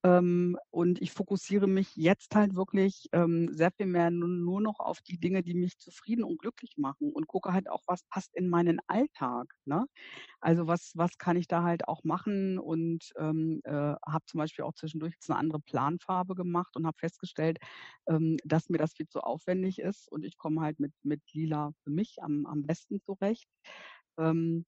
Ähm, 0.04 0.56
und 0.70 1.02
ich 1.02 1.12
fokussiere 1.12 1.66
mich 1.66 1.96
jetzt 1.96 2.34
halt 2.36 2.54
wirklich 2.54 3.08
ähm, 3.12 3.48
sehr 3.52 3.72
viel 3.72 3.86
mehr 3.86 4.10
nur, 4.10 4.60
noch 4.60 4.78
auf 4.80 5.00
die 5.00 5.18
Dinge, 5.18 5.42
die 5.42 5.54
mich 5.54 5.78
zufrieden 5.78 6.24
und 6.24 6.38
glücklich 6.38 6.76
machen 6.76 7.12
und 7.12 7.26
gucke 7.26 7.52
halt 7.52 7.68
auch, 7.68 7.82
was 7.86 8.04
passt 8.04 8.34
in 8.36 8.48
meinen 8.48 8.80
Alltag. 8.86 9.54
Ne? 9.64 9.86
Also 10.40 10.66
was, 10.68 10.92
was 10.96 11.18
kann 11.18 11.36
ich 11.36 11.48
da 11.48 11.62
halt 11.64 11.88
auch 11.88 12.04
machen 12.04 12.58
und 12.58 13.12
ähm, 13.18 13.60
äh, 13.64 13.72
habe 13.72 14.24
zum 14.26 14.38
Beispiel 14.38 14.64
auch 14.64 14.74
zwischendurch 14.74 15.14
jetzt 15.14 15.30
eine 15.30 15.38
andere 15.38 15.60
Planfarbe 15.60 16.34
gemacht 16.34 16.76
und 16.76 16.86
habe 16.86 16.98
festgestellt, 16.98 17.58
ähm, 18.08 18.36
dass 18.44 18.68
mir 18.68 18.78
das 18.78 18.94
viel 18.94 19.08
zu 19.08 19.20
aufwendig 19.20 19.78
ist 19.80 20.10
und 20.10 20.24
ich 20.24 20.36
komme 20.38 20.60
halt 20.60 20.80
mit, 20.80 20.92
mit 21.02 21.22
Lila 21.32 21.72
für 21.84 21.90
mich 21.90 22.22
am, 22.22 22.46
am 22.46 22.62
besten 22.66 23.00
zurecht. 23.00 23.48
Ähm, 24.18 24.64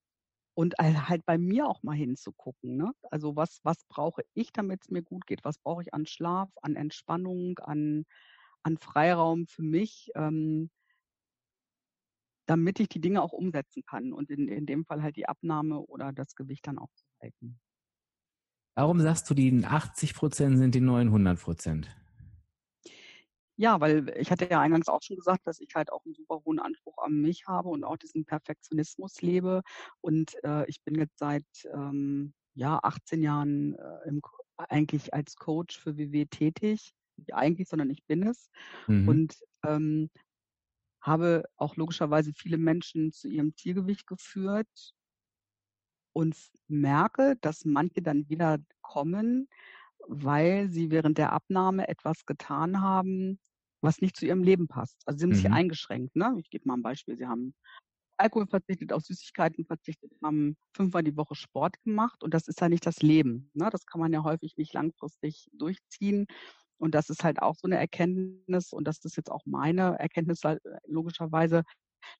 und 0.53 0.75
halt 0.79 1.25
bei 1.25 1.37
mir 1.37 1.67
auch 1.67 1.83
mal 1.83 1.95
hinzugucken. 1.95 2.77
Ne? 2.77 2.91
Also 3.09 3.35
was, 3.35 3.59
was 3.63 3.83
brauche 3.85 4.23
ich, 4.33 4.51
damit 4.51 4.81
es 4.83 4.89
mir 4.89 5.01
gut 5.01 5.25
geht? 5.25 5.43
Was 5.43 5.57
brauche 5.57 5.81
ich 5.81 5.93
an 5.93 6.05
Schlaf, 6.05 6.49
an 6.61 6.75
Entspannung, 6.75 7.57
an, 7.59 8.05
an 8.63 8.77
Freiraum 8.77 9.47
für 9.47 9.63
mich, 9.63 10.11
ähm, 10.15 10.69
damit 12.47 12.79
ich 12.79 12.89
die 12.89 12.99
Dinge 12.99 13.21
auch 13.21 13.31
umsetzen 13.31 13.83
kann 13.85 14.11
und 14.11 14.29
in, 14.29 14.47
in 14.47 14.65
dem 14.65 14.85
Fall 14.85 15.01
halt 15.01 15.15
die 15.15 15.27
Abnahme 15.27 15.79
oder 15.79 16.11
das 16.11 16.35
Gewicht 16.35 16.67
dann 16.67 16.79
auch 16.79 16.91
zu 16.95 17.05
halten. 17.21 17.59
Warum 18.75 18.99
sagst 18.99 19.29
du, 19.29 19.33
die 19.33 19.65
80 19.65 20.15
Prozent 20.15 20.57
sind 20.57 20.75
die 20.75 20.81
neuen 20.81 21.07
100 21.07 21.39
Prozent? 21.39 21.95
Ja, 23.61 23.79
weil 23.79 24.09
ich 24.17 24.31
hatte 24.31 24.49
ja 24.49 24.59
eingangs 24.59 24.87
auch 24.87 25.03
schon 25.03 25.17
gesagt, 25.17 25.45
dass 25.45 25.59
ich 25.59 25.75
halt 25.75 25.91
auch 25.91 26.03
einen 26.03 26.15
super 26.15 26.41
hohen 26.43 26.57
Anspruch 26.57 26.97
an 26.97 27.21
mich 27.21 27.45
habe 27.45 27.69
und 27.69 27.83
auch 27.83 27.95
diesen 27.95 28.25
Perfektionismus 28.25 29.21
lebe. 29.21 29.61
Und 30.01 30.33
äh, 30.43 30.67
ich 30.67 30.81
bin 30.81 30.95
jetzt 30.95 31.19
seit 31.19 31.45
ähm, 31.71 32.33
ja 32.55 32.79
18 32.81 33.21
Jahren 33.21 33.75
äh, 33.75 34.07
im, 34.07 34.19
eigentlich 34.57 35.13
als 35.13 35.35
Coach 35.35 35.79
für 35.79 35.95
WW 35.95 36.25
tätig. 36.25 36.95
Nicht 37.17 37.35
eigentlich, 37.35 37.69
sondern 37.69 37.91
ich 37.91 38.03
bin 38.07 38.25
es. 38.25 38.49
Mhm. 38.87 39.07
Und 39.07 39.35
ähm, 39.63 40.09
habe 40.99 41.43
auch 41.55 41.75
logischerweise 41.75 42.33
viele 42.33 42.57
Menschen 42.57 43.11
zu 43.11 43.27
ihrem 43.27 43.55
Zielgewicht 43.55 44.07
geführt 44.07 44.95
und 46.13 46.35
merke, 46.67 47.35
dass 47.41 47.63
manche 47.63 48.01
dann 48.01 48.27
wieder 48.27 48.57
kommen, 48.81 49.49
weil 50.07 50.67
sie 50.71 50.89
während 50.89 51.19
der 51.19 51.31
Abnahme 51.31 51.87
etwas 51.87 52.25
getan 52.25 52.81
haben, 52.81 53.39
was 53.81 54.01
nicht 54.01 54.15
zu 54.15 54.25
ihrem 54.25 54.43
Leben 54.43 54.67
passt. 54.67 55.01
Also 55.05 55.17
sie 55.17 55.23
haben 55.25 55.31
mhm. 55.31 55.35
sich 55.35 55.51
eingeschränkt. 55.51 56.15
Ne? 56.15 56.35
Ich 56.39 56.49
gebe 56.49 56.67
mal 56.67 56.75
ein 56.75 56.83
Beispiel. 56.83 57.17
Sie 57.17 57.27
haben 57.27 57.53
Alkohol 58.17 58.47
verzichtet, 58.47 58.93
auf 58.93 59.03
Süßigkeiten 59.03 59.65
verzichtet, 59.65 60.11
haben 60.23 60.55
fünfmal 60.75 61.03
die 61.03 61.17
Woche 61.17 61.33
Sport 61.33 61.81
gemacht 61.83 62.23
und 62.23 62.33
das 62.33 62.47
ist 62.47 62.61
ja 62.61 62.69
nicht 62.69 62.85
das 62.85 63.01
Leben. 63.01 63.49
Ne? 63.53 63.69
Das 63.71 63.85
kann 63.85 63.99
man 63.99 64.13
ja 64.13 64.23
häufig 64.23 64.55
nicht 64.57 64.73
langfristig 64.73 65.49
durchziehen. 65.53 66.27
Und 66.77 66.95
das 66.95 67.09
ist 67.09 67.23
halt 67.23 67.41
auch 67.41 67.55
so 67.55 67.67
eine 67.67 67.77
Erkenntnis 67.77 68.73
und 68.73 68.87
das 68.87 69.03
ist 69.05 69.15
jetzt 69.15 69.31
auch 69.31 69.45
meine 69.45 69.99
Erkenntnis 69.99 70.43
äh, 70.43 70.57
logischerweise, 70.87 71.63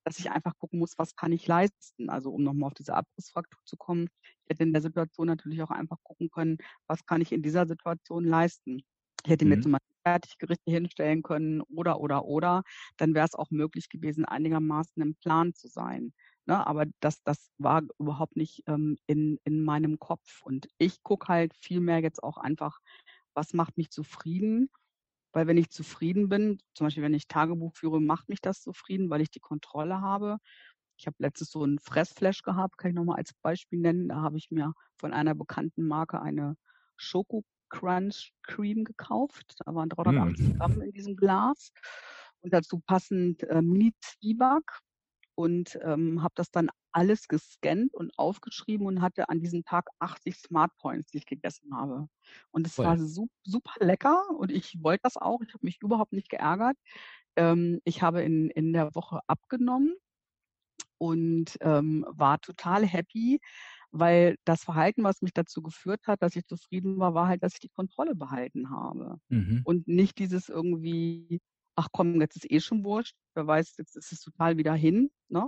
dass 0.03 0.19
ich 0.19 0.29
einfach 0.29 0.57
gucken 0.59 0.79
muss, 0.79 0.97
was 0.97 1.15
kann 1.15 1.31
ich 1.31 1.47
leisten. 1.47 2.09
Also 2.09 2.31
um 2.31 2.43
nochmal 2.43 2.67
auf 2.67 2.75
diese 2.75 2.93
Abrissfraktur 2.93 3.59
zu 3.65 3.75
kommen, 3.77 4.07
ich 4.43 4.49
hätte 4.49 4.63
in 4.63 4.73
der 4.73 4.83
Situation 4.83 5.27
natürlich 5.27 5.63
auch 5.63 5.71
einfach 5.71 5.97
gucken 6.03 6.29
können, 6.29 6.57
was 6.87 7.05
kann 7.05 7.21
ich 7.21 7.31
in 7.31 7.41
dieser 7.41 7.67
Situation 7.67 8.23
leisten. 8.23 8.83
Ich 9.23 9.31
hätte 9.31 9.45
mhm. 9.45 9.49
mir 9.51 9.61
zum 9.61 9.71
Beispiel 9.73 9.91
Fertiggerichte 10.03 10.71
hinstellen 10.71 11.23
können 11.23 11.61
oder, 11.61 11.99
oder, 11.99 12.25
oder. 12.25 12.63
Dann 12.97 13.13
wäre 13.13 13.25
es 13.25 13.35
auch 13.35 13.51
möglich 13.51 13.89
gewesen, 13.89 14.25
einigermaßen 14.25 15.01
im 15.01 15.15
Plan 15.15 15.53
zu 15.53 15.67
sein. 15.67 16.13
Ne? 16.45 16.65
Aber 16.65 16.85
das, 16.99 17.21
das 17.23 17.51
war 17.57 17.83
überhaupt 17.99 18.35
nicht 18.35 18.63
ähm, 18.67 18.97
in, 19.07 19.39
in 19.43 19.63
meinem 19.63 19.99
Kopf. 19.99 20.41
Und 20.43 20.67
ich 20.77 21.03
gucke 21.03 21.27
halt 21.27 21.53
viel 21.55 21.79
mehr 21.79 21.99
jetzt 21.99 22.23
auch 22.23 22.37
einfach, 22.37 22.79
was 23.33 23.53
macht 23.53 23.77
mich 23.77 23.89
zufrieden. 23.91 24.69
Weil 25.33 25.47
wenn 25.47 25.57
ich 25.57 25.69
zufrieden 25.69 26.27
bin, 26.27 26.59
zum 26.73 26.87
Beispiel 26.87 27.03
wenn 27.03 27.13
ich 27.13 27.27
Tagebuch 27.27 27.73
führe, 27.73 28.01
macht 28.01 28.27
mich 28.27 28.41
das 28.41 28.61
zufrieden, 28.61 29.09
weil 29.09 29.21
ich 29.21 29.31
die 29.31 29.39
Kontrolle 29.39 30.01
habe. 30.01 30.37
Ich 30.97 31.07
habe 31.07 31.15
letztes 31.19 31.49
so 31.51 31.63
einen 31.63 31.79
Fressflash 31.79 32.41
gehabt, 32.43 32.77
kann 32.77 32.91
ich 32.91 32.95
nochmal 32.95 33.17
als 33.17 33.33
Beispiel 33.41 33.79
nennen. 33.79 34.09
Da 34.09 34.17
habe 34.17 34.37
ich 34.37 34.51
mir 34.51 34.73
von 34.97 35.13
einer 35.13 35.33
bekannten 35.33 35.87
Marke 35.87 36.21
eine 36.21 36.57
Schoko 36.97 37.43
Crunch 37.71 38.33
Cream 38.43 38.83
gekauft. 38.83 39.55
Da 39.65 39.73
waren 39.73 39.89
380 39.89 40.47
mm. 40.47 40.57
Gramm 40.57 40.81
in 40.81 40.91
diesem 40.91 41.15
Glas. 41.15 41.71
Und 42.41 42.53
dazu 42.53 42.79
passend 42.85 43.43
äh, 43.43 43.61
Mini-Zwieback. 43.61 44.79
Und 45.35 45.79
ähm, 45.83 46.21
habe 46.21 46.33
das 46.35 46.51
dann 46.51 46.69
alles 46.91 47.27
gescannt 47.27 47.93
und 47.93 48.11
aufgeschrieben 48.17 48.85
und 48.85 49.01
hatte 49.01 49.29
an 49.29 49.39
diesem 49.39 49.63
Tag 49.63 49.87
80 49.99 50.35
Smart 50.35 50.75
Points, 50.77 51.11
die 51.11 51.19
ich 51.19 51.25
gegessen 51.25 51.75
habe. 51.75 52.07
Und 52.51 52.67
es 52.67 52.77
war 52.77 52.97
super, 52.97 53.33
super 53.43 53.73
lecker 53.79 54.29
und 54.37 54.51
ich 54.51 54.77
wollte 54.83 55.01
das 55.03 55.17
auch. 55.17 55.39
Ich 55.41 55.53
habe 55.53 55.65
mich 55.65 55.81
überhaupt 55.81 56.11
nicht 56.11 56.29
geärgert. 56.29 56.75
Ähm, 57.37 57.79
ich 57.85 58.01
habe 58.01 58.21
in, 58.21 58.49
in 58.49 58.73
der 58.73 58.93
Woche 58.93 59.21
abgenommen 59.27 59.95
und 60.97 61.57
ähm, 61.61 62.05
war 62.09 62.39
total 62.41 62.85
happy, 62.85 63.39
weil 63.91 64.37
das 64.45 64.63
Verhalten, 64.63 65.03
was 65.03 65.21
mich 65.21 65.33
dazu 65.33 65.61
geführt 65.61 66.01
hat, 66.07 66.21
dass 66.21 66.35
ich 66.35 66.45
zufrieden 66.45 66.97
war, 66.97 67.13
war 67.13 67.27
halt, 67.27 67.43
dass 67.43 67.53
ich 67.53 67.59
die 67.59 67.69
Kontrolle 67.69 68.15
behalten 68.15 68.69
habe. 68.69 69.17
Mhm. 69.29 69.61
Und 69.65 69.87
nicht 69.87 70.17
dieses 70.17 70.49
irgendwie, 70.49 71.41
ach 71.75 71.89
komm, 71.91 72.21
jetzt 72.21 72.37
ist 72.37 72.49
eh 72.49 72.61
schon 72.61 72.83
wurscht, 72.83 73.15
wer 73.33 73.47
weiß, 73.47 73.75
jetzt 73.77 73.95
ist 73.97 74.11
es 74.11 74.21
total 74.21 74.57
wieder 74.57 74.73
hin. 74.73 75.11
Ne? 75.29 75.47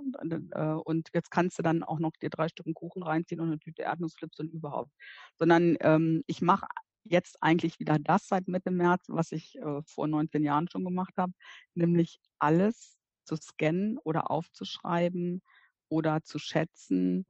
Äh, 0.52 0.74
und 0.74 1.10
jetzt 1.14 1.32
kannst 1.32 1.58
du 1.58 1.64
dann 1.64 1.84
auch 1.84 2.00
noch 2.00 2.12
dir 2.22 2.30
drei 2.30 2.50
Stücken 2.50 2.74
Kuchen 2.74 3.04
reinziehen 3.04 3.40
und 3.40 3.48
eine 3.48 3.60
Tüte 3.60 3.84
Erdnussflips 3.84 4.40
und 4.40 4.52
überhaupt. 4.52 4.92
Sondern 5.38 5.78
ähm, 5.80 6.24
ich 6.28 6.42
mache 6.42 6.68
jetzt 7.06 7.38
eigentlich 7.42 7.80
wieder 7.80 7.98
das 8.00 8.28
seit 8.28 8.48
Mitte 8.48 8.72
März, 8.72 9.06
was 9.08 9.32
ich 9.32 9.58
äh, 9.58 9.82
vor 9.86 10.08
19 10.08 10.44
Jahren 10.44 10.70
schon 10.70 10.84
gemacht 10.84 11.14
habe, 11.18 11.34
nämlich 11.76 12.20
alles 12.40 12.98
zu 13.26 13.36
scannen 13.36 13.98
oder 14.00 14.32
aufzuschreiben 14.32 15.42
oder 15.90 16.24
zu 16.24 16.40
schätzen, 16.40 17.26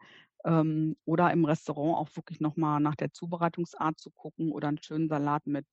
ähm, 0.45 0.95
oder 1.05 1.31
im 1.31 1.45
Restaurant 1.45 1.97
auch 1.97 2.15
wirklich 2.15 2.39
nochmal 2.39 2.79
nach 2.79 2.95
der 2.95 3.13
Zubereitungsart 3.13 3.99
zu 3.99 4.11
gucken 4.11 4.51
oder 4.51 4.67
einen 4.67 4.81
schönen 4.81 5.09
Salat 5.09 5.45
mit 5.47 5.65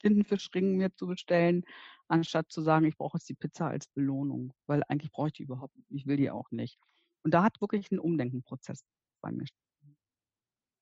Tintenfischringen 0.00 0.76
mir 0.76 0.94
zu 0.94 1.06
bestellen, 1.06 1.64
anstatt 2.08 2.50
zu 2.50 2.62
sagen, 2.62 2.86
ich 2.86 2.96
brauche 2.96 3.18
jetzt 3.18 3.28
die 3.28 3.34
Pizza 3.34 3.68
als 3.68 3.86
Belohnung, 3.88 4.52
weil 4.66 4.82
eigentlich 4.88 5.10
brauche 5.10 5.28
ich 5.28 5.34
die 5.34 5.42
überhaupt 5.42 5.76
nicht. 5.76 5.90
Ich 5.90 6.06
will 6.06 6.16
die 6.16 6.30
auch 6.30 6.50
nicht. 6.50 6.78
Und 7.22 7.34
da 7.34 7.42
hat 7.42 7.60
wirklich 7.60 7.90
ein 7.90 7.98
Umdenkenprozess 7.98 8.82
bei 9.20 9.30
mir 9.30 9.44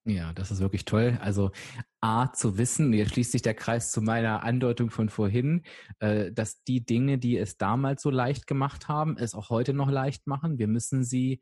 ja, 0.08 0.32
das 0.32 0.50
ist 0.50 0.60
wirklich 0.60 0.84
toll. 0.84 1.18
Also 1.20 1.50
A 2.00 2.32
zu 2.32 2.56
wissen, 2.58 2.92
jetzt 2.92 3.12
schließt 3.12 3.32
sich 3.32 3.42
der 3.42 3.54
Kreis 3.54 3.92
zu 3.92 4.00
meiner 4.00 4.42
Andeutung 4.42 4.90
von 4.90 5.08
vorhin, 5.08 5.64
äh, 5.98 6.32
dass 6.32 6.62
die 6.64 6.84
Dinge, 6.84 7.18
die 7.18 7.36
es 7.36 7.56
damals 7.58 8.02
so 8.02 8.10
leicht 8.10 8.46
gemacht 8.46 8.88
haben, 8.88 9.16
es 9.18 9.34
auch 9.34 9.50
heute 9.50 9.74
noch 9.74 9.90
leicht 9.90 10.26
machen. 10.26 10.58
Wir 10.58 10.68
müssen 10.68 11.04
sie 11.04 11.40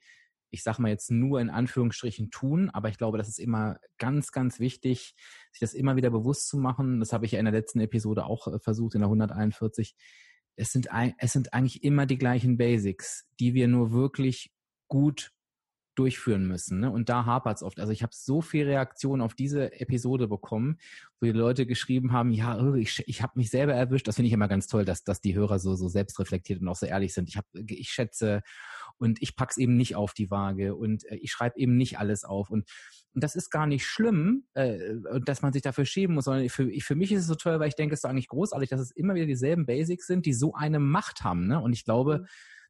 ich 0.57 0.62
sage 0.62 0.81
mal 0.81 0.88
jetzt 0.88 1.11
nur 1.11 1.40
in 1.40 1.51
Anführungsstrichen 1.51 2.31
tun, 2.31 2.71
aber 2.71 2.88
ich 2.88 2.97
glaube, 2.97 3.19
das 3.19 3.29
ist 3.29 3.38
immer 3.38 3.79
ganz, 3.99 4.33
ganz 4.33 4.59
wichtig, 4.59 5.14
sich 5.53 5.61
das 5.61 5.75
immer 5.75 5.97
wieder 5.97 6.11
bewusst 6.11 6.49
zu 6.49 6.57
machen. 6.57 6.99
Das 6.99 7.12
habe 7.12 7.27
ich 7.27 7.33
ja 7.33 7.38
in 7.38 7.45
der 7.45 7.53
letzten 7.53 7.81
Episode 7.81 8.25
auch 8.25 8.49
äh, 8.49 8.59
versucht, 8.59 8.95
in 8.95 9.03
der 9.03 9.09
141. 9.09 9.95
Es 10.57 10.73
sind, 10.73 10.88
es 11.19 11.33
sind 11.33 11.53
eigentlich 11.53 11.85
immer 11.85 12.07
die 12.07 12.16
gleichen 12.16 12.57
Basics, 12.57 13.27
die 13.38 13.53
wir 13.53 13.69
nur 13.69 13.92
wirklich 13.92 14.51
gut 14.88 15.33
durchführen 15.97 16.47
müssen. 16.47 16.81
Ne? 16.81 16.90
Und 16.90 17.09
da 17.09 17.25
hapert 17.25 17.57
es 17.57 17.62
oft. 17.62 17.81
Also 17.81 17.92
ich 17.92 18.03
habe 18.03 18.12
so 18.14 18.40
viele 18.40 18.71
Reaktionen 18.71 19.23
auf 19.23 19.35
diese 19.35 19.81
Episode 19.81 20.29
bekommen, 20.29 20.79
wo 21.21 21.27
die 21.27 21.33
Leute 21.33 21.66
geschrieben 21.66 22.12
haben, 22.12 22.31
ja, 22.31 22.75
ich, 22.75 23.03
ich 23.07 23.23
habe 23.23 23.33
mich 23.37 23.51
selber 23.51 23.75
erwischt. 23.75 24.07
Das 24.07 24.16
finde 24.16 24.29
ich 24.29 24.33
immer 24.33 24.49
ganz 24.49 24.66
toll, 24.66 24.85
dass, 24.85 25.05
dass 25.05 25.21
die 25.21 25.35
Hörer 25.35 25.59
so, 25.59 25.75
so 25.75 25.88
selbstreflektiert 25.88 26.61
und 26.61 26.69
auch 26.69 26.77
so 26.77 26.87
ehrlich 26.87 27.14
sind. 27.14 27.29
Ich, 27.29 27.37
hab, 27.37 27.47
ich 27.55 27.90
schätze 27.90 28.42
und 28.98 29.20
ich 29.22 29.37
pack's 29.37 29.56
eben 29.56 29.76
nicht 29.76 29.96
auf 29.96 30.14
die 30.14 30.30
Waage 30.30 30.74
und 30.74 31.04
äh, 31.04 31.16
ich 31.16 31.30
schreibe 31.30 31.59
eben 31.59 31.76
nicht 31.76 31.98
alles 31.98 32.24
auf. 32.24 32.50
Und, 32.50 32.68
und 33.14 33.24
das 33.24 33.37
ist 33.37 33.50
gar 33.50 33.66
nicht 33.66 33.87
schlimm, 33.87 34.44
äh, 34.54 34.78
dass 35.24 35.42
man 35.42 35.52
sich 35.52 35.62
dafür 35.62 35.85
schämen 35.85 36.14
muss, 36.14 36.24
sondern 36.24 36.48
für, 36.48 36.70
ich, 36.70 36.85
für 36.85 36.94
mich 36.94 37.12
ist 37.12 37.22
es 37.22 37.26
so 37.26 37.35
toll, 37.35 37.61
weil 37.61 37.68
ich 37.68 37.76
denke, 37.76 37.94
es 37.94 38.00
ist 38.00 38.04
eigentlich 38.04 38.28
großartig, 38.28 38.68
dass 38.68 38.80
es 38.80 38.90
immer 38.90 39.14
wieder 39.14 39.26
dieselben 39.26 39.66
Basics 39.66 40.06
sind, 40.06 40.26
die 40.26 40.35
so 40.35 40.54
eine 40.54 40.78
Macht 40.78 41.24
haben. 41.24 41.46
Ne? 41.46 41.61
Und 41.61 41.72
ich 41.72 41.85
glaube, 41.85 42.20
mhm 42.20 42.26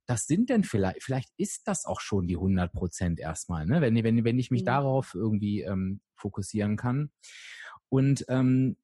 das 0.07 0.27
sind 0.27 0.51
denn 0.51 0.63
vielleicht, 0.63 1.03
vielleicht 1.03 1.31
ist 1.37 1.67
das 1.67 1.85
auch 1.85 2.01
schon 2.01 2.27
die 2.29 2.37
100 2.37 2.73
Prozent 2.73 3.21
erstmal, 3.21 3.67
ne? 3.67 3.81
wenn, 3.81 3.95
wenn, 4.03 4.25
wenn 4.25 4.39
ich 4.39 4.51
mich 4.51 4.63
mhm. 4.63 4.67
darauf 4.67 5.15
irgendwie 5.15 5.63
ähm, 5.63 6.01
fokussieren 6.15 6.77
kann. 6.77 7.11
Und 7.89 8.25
ähm, 8.29 8.77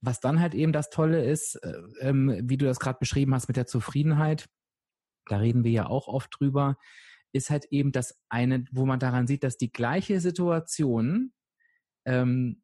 was 0.00 0.20
dann 0.20 0.40
halt 0.40 0.54
eben 0.54 0.72
das 0.72 0.90
Tolle 0.90 1.24
ist, 1.24 1.56
äh, 1.56 1.72
ähm, 2.00 2.38
wie 2.44 2.56
du 2.56 2.66
das 2.66 2.78
gerade 2.78 2.98
beschrieben 3.00 3.34
hast 3.34 3.48
mit 3.48 3.56
der 3.56 3.66
Zufriedenheit, 3.66 4.48
da 5.28 5.38
reden 5.38 5.64
wir 5.64 5.70
ja 5.70 5.86
auch 5.86 6.08
oft 6.08 6.36
drüber, 6.38 6.76
ist 7.32 7.50
halt 7.50 7.66
eben 7.70 7.92
das 7.92 8.18
eine, 8.28 8.64
wo 8.72 8.86
man 8.86 8.98
daran 8.98 9.26
sieht, 9.26 9.44
dass 9.44 9.58
die 9.58 9.72
gleiche 9.72 10.20
Situation 10.20 11.32
ähm, 12.06 12.62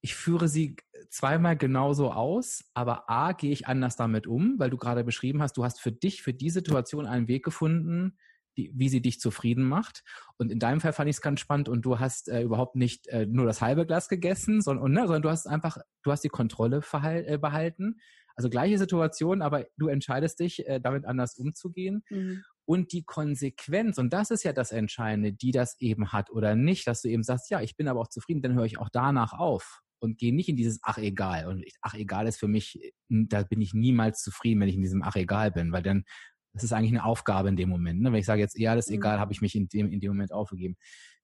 ich 0.00 0.14
führe 0.14 0.48
sie 0.48 0.76
zweimal 1.10 1.56
genauso 1.56 2.12
aus, 2.12 2.64
aber 2.74 3.10
A, 3.10 3.32
gehe 3.32 3.50
ich 3.50 3.66
anders 3.66 3.96
damit 3.96 4.26
um, 4.26 4.58
weil 4.58 4.70
du 4.70 4.76
gerade 4.76 5.04
beschrieben 5.04 5.42
hast, 5.42 5.56
du 5.56 5.64
hast 5.64 5.80
für 5.80 5.92
dich, 5.92 6.22
für 6.22 6.32
die 6.32 6.50
Situation 6.50 7.06
einen 7.06 7.28
Weg 7.28 7.44
gefunden, 7.44 8.16
die, 8.56 8.70
wie 8.74 8.88
sie 8.88 9.02
dich 9.02 9.20
zufrieden 9.20 9.64
macht. 9.64 10.04
Und 10.36 10.52
in 10.52 10.58
deinem 10.58 10.80
Fall 10.80 10.92
fand 10.92 11.08
ich 11.08 11.16
es 11.16 11.22
ganz 11.22 11.40
spannend 11.40 11.68
und 11.68 11.82
du 11.82 11.98
hast 11.98 12.28
äh, 12.28 12.42
überhaupt 12.42 12.76
nicht 12.76 13.08
äh, 13.08 13.26
nur 13.26 13.46
das 13.46 13.60
halbe 13.60 13.86
Glas 13.86 14.08
gegessen, 14.08 14.62
sondern, 14.62 14.92
ne, 14.92 15.00
sondern 15.02 15.22
du 15.22 15.30
hast 15.30 15.46
einfach, 15.46 15.78
du 16.02 16.12
hast 16.12 16.24
die 16.24 16.28
Kontrolle 16.28 16.82
äh, 16.92 17.38
behalten. 17.38 18.00
Also 18.38 18.50
gleiche 18.50 18.78
Situation, 18.78 19.42
aber 19.42 19.66
du 19.78 19.88
entscheidest 19.88 20.38
dich, 20.38 20.64
äh, 20.64 20.78
damit 20.80 21.04
anders 21.06 21.34
umzugehen. 21.34 22.04
Mhm. 22.08 22.44
Und 22.64 22.92
die 22.92 23.02
Konsequenz, 23.02 23.98
und 23.98 24.12
das 24.12 24.30
ist 24.30 24.44
ja 24.44 24.52
das 24.52 24.70
Entscheidende, 24.70 25.32
die 25.32 25.50
das 25.50 25.74
eben 25.80 26.12
hat 26.12 26.30
oder 26.30 26.54
nicht, 26.54 26.86
dass 26.86 27.02
du 27.02 27.08
eben 27.08 27.24
sagst, 27.24 27.50
ja, 27.50 27.60
ich 27.62 27.76
bin 27.76 27.88
aber 27.88 27.98
auch 27.98 28.06
zufrieden, 28.06 28.40
dann 28.40 28.54
höre 28.54 28.64
ich 28.66 28.78
auch 28.78 28.90
danach 28.92 29.32
auf 29.32 29.80
und 29.98 30.18
gehe 30.18 30.32
nicht 30.32 30.48
in 30.48 30.54
dieses 30.54 30.78
Ach 30.82 30.98
egal. 30.98 31.48
Und 31.48 31.64
Ach 31.82 31.94
egal 31.94 32.28
ist 32.28 32.38
für 32.38 32.46
mich, 32.46 32.78
da 33.08 33.42
bin 33.42 33.60
ich 33.60 33.74
niemals 33.74 34.22
zufrieden, 34.22 34.60
wenn 34.60 34.68
ich 34.68 34.76
in 34.76 34.82
diesem 34.82 35.02
Ach 35.02 35.16
egal 35.16 35.50
bin, 35.50 35.72
weil 35.72 35.82
dann 35.82 36.04
das 36.52 36.62
ist 36.62 36.72
eigentlich 36.72 36.92
eine 36.92 37.04
Aufgabe 37.04 37.48
in 37.48 37.56
dem 37.56 37.68
Moment. 37.68 38.00
Ne? 38.00 38.12
Wenn 38.12 38.20
ich 38.20 38.26
sage 38.26 38.40
jetzt, 38.40 38.56
ja, 38.56 38.76
das 38.76 38.86
ist 38.86 38.92
mhm. 38.92 38.98
egal, 38.98 39.18
habe 39.18 39.32
ich 39.32 39.40
mich 39.40 39.56
in 39.56 39.68
dem, 39.68 39.90
in 39.90 39.98
dem 39.98 40.10
Moment 40.10 40.32
aufgegeben. 40.32 40.76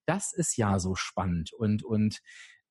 das 0.05 0.33
ist 0.33 0.57
ja 0.57 0.81
so 0.81 0.97
spannend 0.97 1.53
und, 1.53 1.85
und 1.85 2.19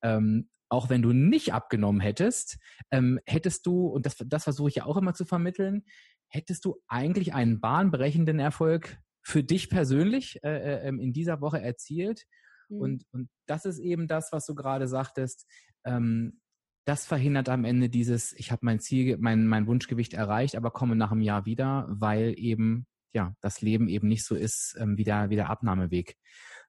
ähm, 0.01 0.49
auch 0.73 0.89
wenn 0.89 1.03
du 1.03 1.13
nicht 1.13 1.53
abgenommen 1.53 2.01
hättest, 2.01 2.57
ähm, 2.89 3.19
hättest 3.27 3.67
du, 3.67 3.85
und 3.85 4.07
das, 4.07 4.17
das 4.25 4.43
versuche 4.43 4.69
ich 4.69 4.75
ja 4.75 4.85
auch 4.85 4.97
immer 4.97 5.13
zu 5.13 5.23
vermitteln, 5.23 5.85
hättest 6.29 6.65
du 6.65 6.81
eigentlich 6.87 7.35
einen 7.35 7.61
bahnbrechenden 7.61 8.39
Erfolg 8.39 8.97
für 9.21 9.43
dich 9.43 9.69
persönlich 9.69 10.43
äh, 10.43 10.49
äh, 10.49 10.87
ähm, 10.87 10.99
in 10.99 11.13
dieser 11.13 11.41
Woche 11.41 11.61
erzielt. 11.61 12.23
Mhm. 12.69 12.81
Und, 12.81 13.05
und 13.11 13.29
das 13.45 13.65
ist 13.65 13.77
eben 13.77 14.07
das, 14.07 14.31
was 14.31 14.47
du 14.47 14.55
gerade 14.55 14.87
sagtest. 14.87 15.45
Ähm, 15.85 16.41
das 16.85 17.05
verhindert 17.05 17.49
am 17.49 17.65
Ende 17.65 17.87
dieses, 17.87 18.33
ich 18.33 18.51
habe 18.51 18.65
mein 18.65 18.79
Ziel, 18.79 19.17
mein, 19.19 19.45
mein 19.45 19.67
Wunschgewicht 19.67 20.15
erreicht, 20.15 20.55
aber 20.55 20.71
komme 20.71 20.95
nach 20.95 21.11
einem 21.11 21.21
Jahr 21.21 21.45
wieder, 21.45 21.85
weil 21.87 22.33
eben 22.35 22.87
ja 23.13 23.35
das 23.41 23.61
Leben 23.61 23.87
eben 23.89 24.07
nicht 24.07 24.25
so 24.25 24.33
ist, 24.33 24.75
ähm, 24.79 24.97
wie, 24.97 25.03
der, 25.03 25.29
wie 25.29 25.35
der 25.35 25.51
Abnahmeweg 25.51 26.17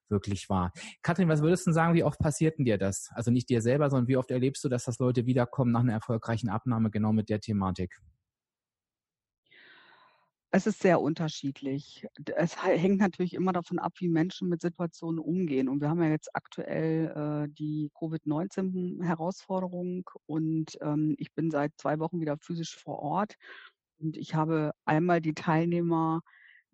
wirklich 0.09 0.49
war. 0.49 0.71
Katrin, 1.01 1.29
was 1.29 1.41
würdest 1.41 1.67
du 1.67 1.71
sagen, 1.71 1.93
wie 1.93 2.03
oft 2.03 2.19
passiert 2.19 2.57
dir 2.57 2.77
das? 2.77 3.09
Also 3.13 3.31
nicht 3.31 3.49
dir 3.49 3.61
selber, 3.61 3.89
sondern 3.89 4.07
wie 4.07 4.17
oft 4.17 4.31
erlebst 4.31 4.63
du, 4.63 4.69
dass 4.69 4.85
das 4.85 4.99
Leute 4.99 5.25
wiederkommen 5.25 5.71
nach 5.71 5.81
einer 5.81 5.93
erfolgreichen 5.93 6.49
Abnahme 6.49 6.91
genau 6.91 7.13
mit 7.13 7.29
der 7.29 7.39
Thematik? 7.39 7.99
Es 10.51 10.65
ist 10.65 10.81
sehr 10.81 11.01
unterschiedlich. 11.01 12.07
Es 12.37 12.63
hängt 12.63 12.99
natürlich 12.99 13.33
immer 13.33 13.51
davon 13.51 13.77
ab, 13.77 13.91
wie 13.97 14.07
Menschen 14.07 14.47
mit 14.47 14.61
Situationen 14.61 15.19
umgehen. 15.19 15.67
Und 15.67 15.81
wir 15.81 15.89
haben 15.89 16.01
ja 16.01 16.07
jetzt 16.07 16.33
aktuell 16.33 17.47
äh, 17.47 17.53
die 17.53 17.91
Covid-19-Herausforderung 17.99 20.09
und 20.27 20.77
ähm, 20.79 21.15
ich 21.17 21.33
bin 21.33 21.51
seit 21.51 21.73
zwei 21.75 21.99
Wochen 21.99 22.21
wieder 22.21 22.37
physisch 22.37 22.77
vor 22.77 22.99
Ort. 22.99 23.35
Und 23.97 24.15
ich 24.15 24.33
habe 24.33 24.71
einmal 24.85 25.19
die 25.19 25.33
Teilnehmer, 25.33 26.21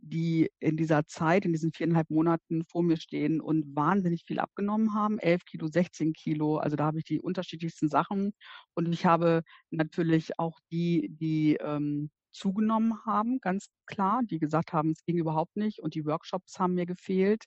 die 0.02 0.50
in 0.60 0.78
dieser 0.78 1.06
Zeit, 1.06 1.46
in 1.46 1.54
diesen 1.54 1.72
viereinhalb 1.72 2.10
Monaten 2.10 2.64
vor 2.66 2.84
mir 2.84 2.98
stehen 2.98 3.40
und 3.40 3.76
wahnsinnig 3.76 4.24
viel 4.26 4.40
abgenommen 4.40 4.94
haben. 4.94 5.20
Elf 5.20 5.46
Kilo, 5.46 5.68
16 5.68 6.14
Kilo. 6.14 6.58
Also 6.58 6.76
da 6.76 6.86
habe 6.86 6.98
ich 7.00 7.06
die 7.06 7.22
unterschiedlichsten 7.22 7.88
Sachen. 7.88 8.34
Und 8.74 8.92
ich 8.92 9.06
habe 9.06 9.44
natürlich 9.70 10.40
auch 10.40 10.60
die, 10.72 11.10
die 11.10 11.58
ähm, 11.62 12.10
zugenommen 12.32 13.06
haben, 13.06 13.40
ganz 13.42 13.68
klar, 13.86 14.22
die 14.24 14.40
gesagt 14.40 14.74
haben, 14.74 14.92
es 14.92 15.04
ging 15.06 15.18
überhaupt 15.18 15.56
nicht 15.58 15.80
und 15.80 15.96
die 15.96 16.06
Workshops 16.06 16.60
haben 16.60 16.76
mir 16.76 16.86
gefehlt. 16.86 17.46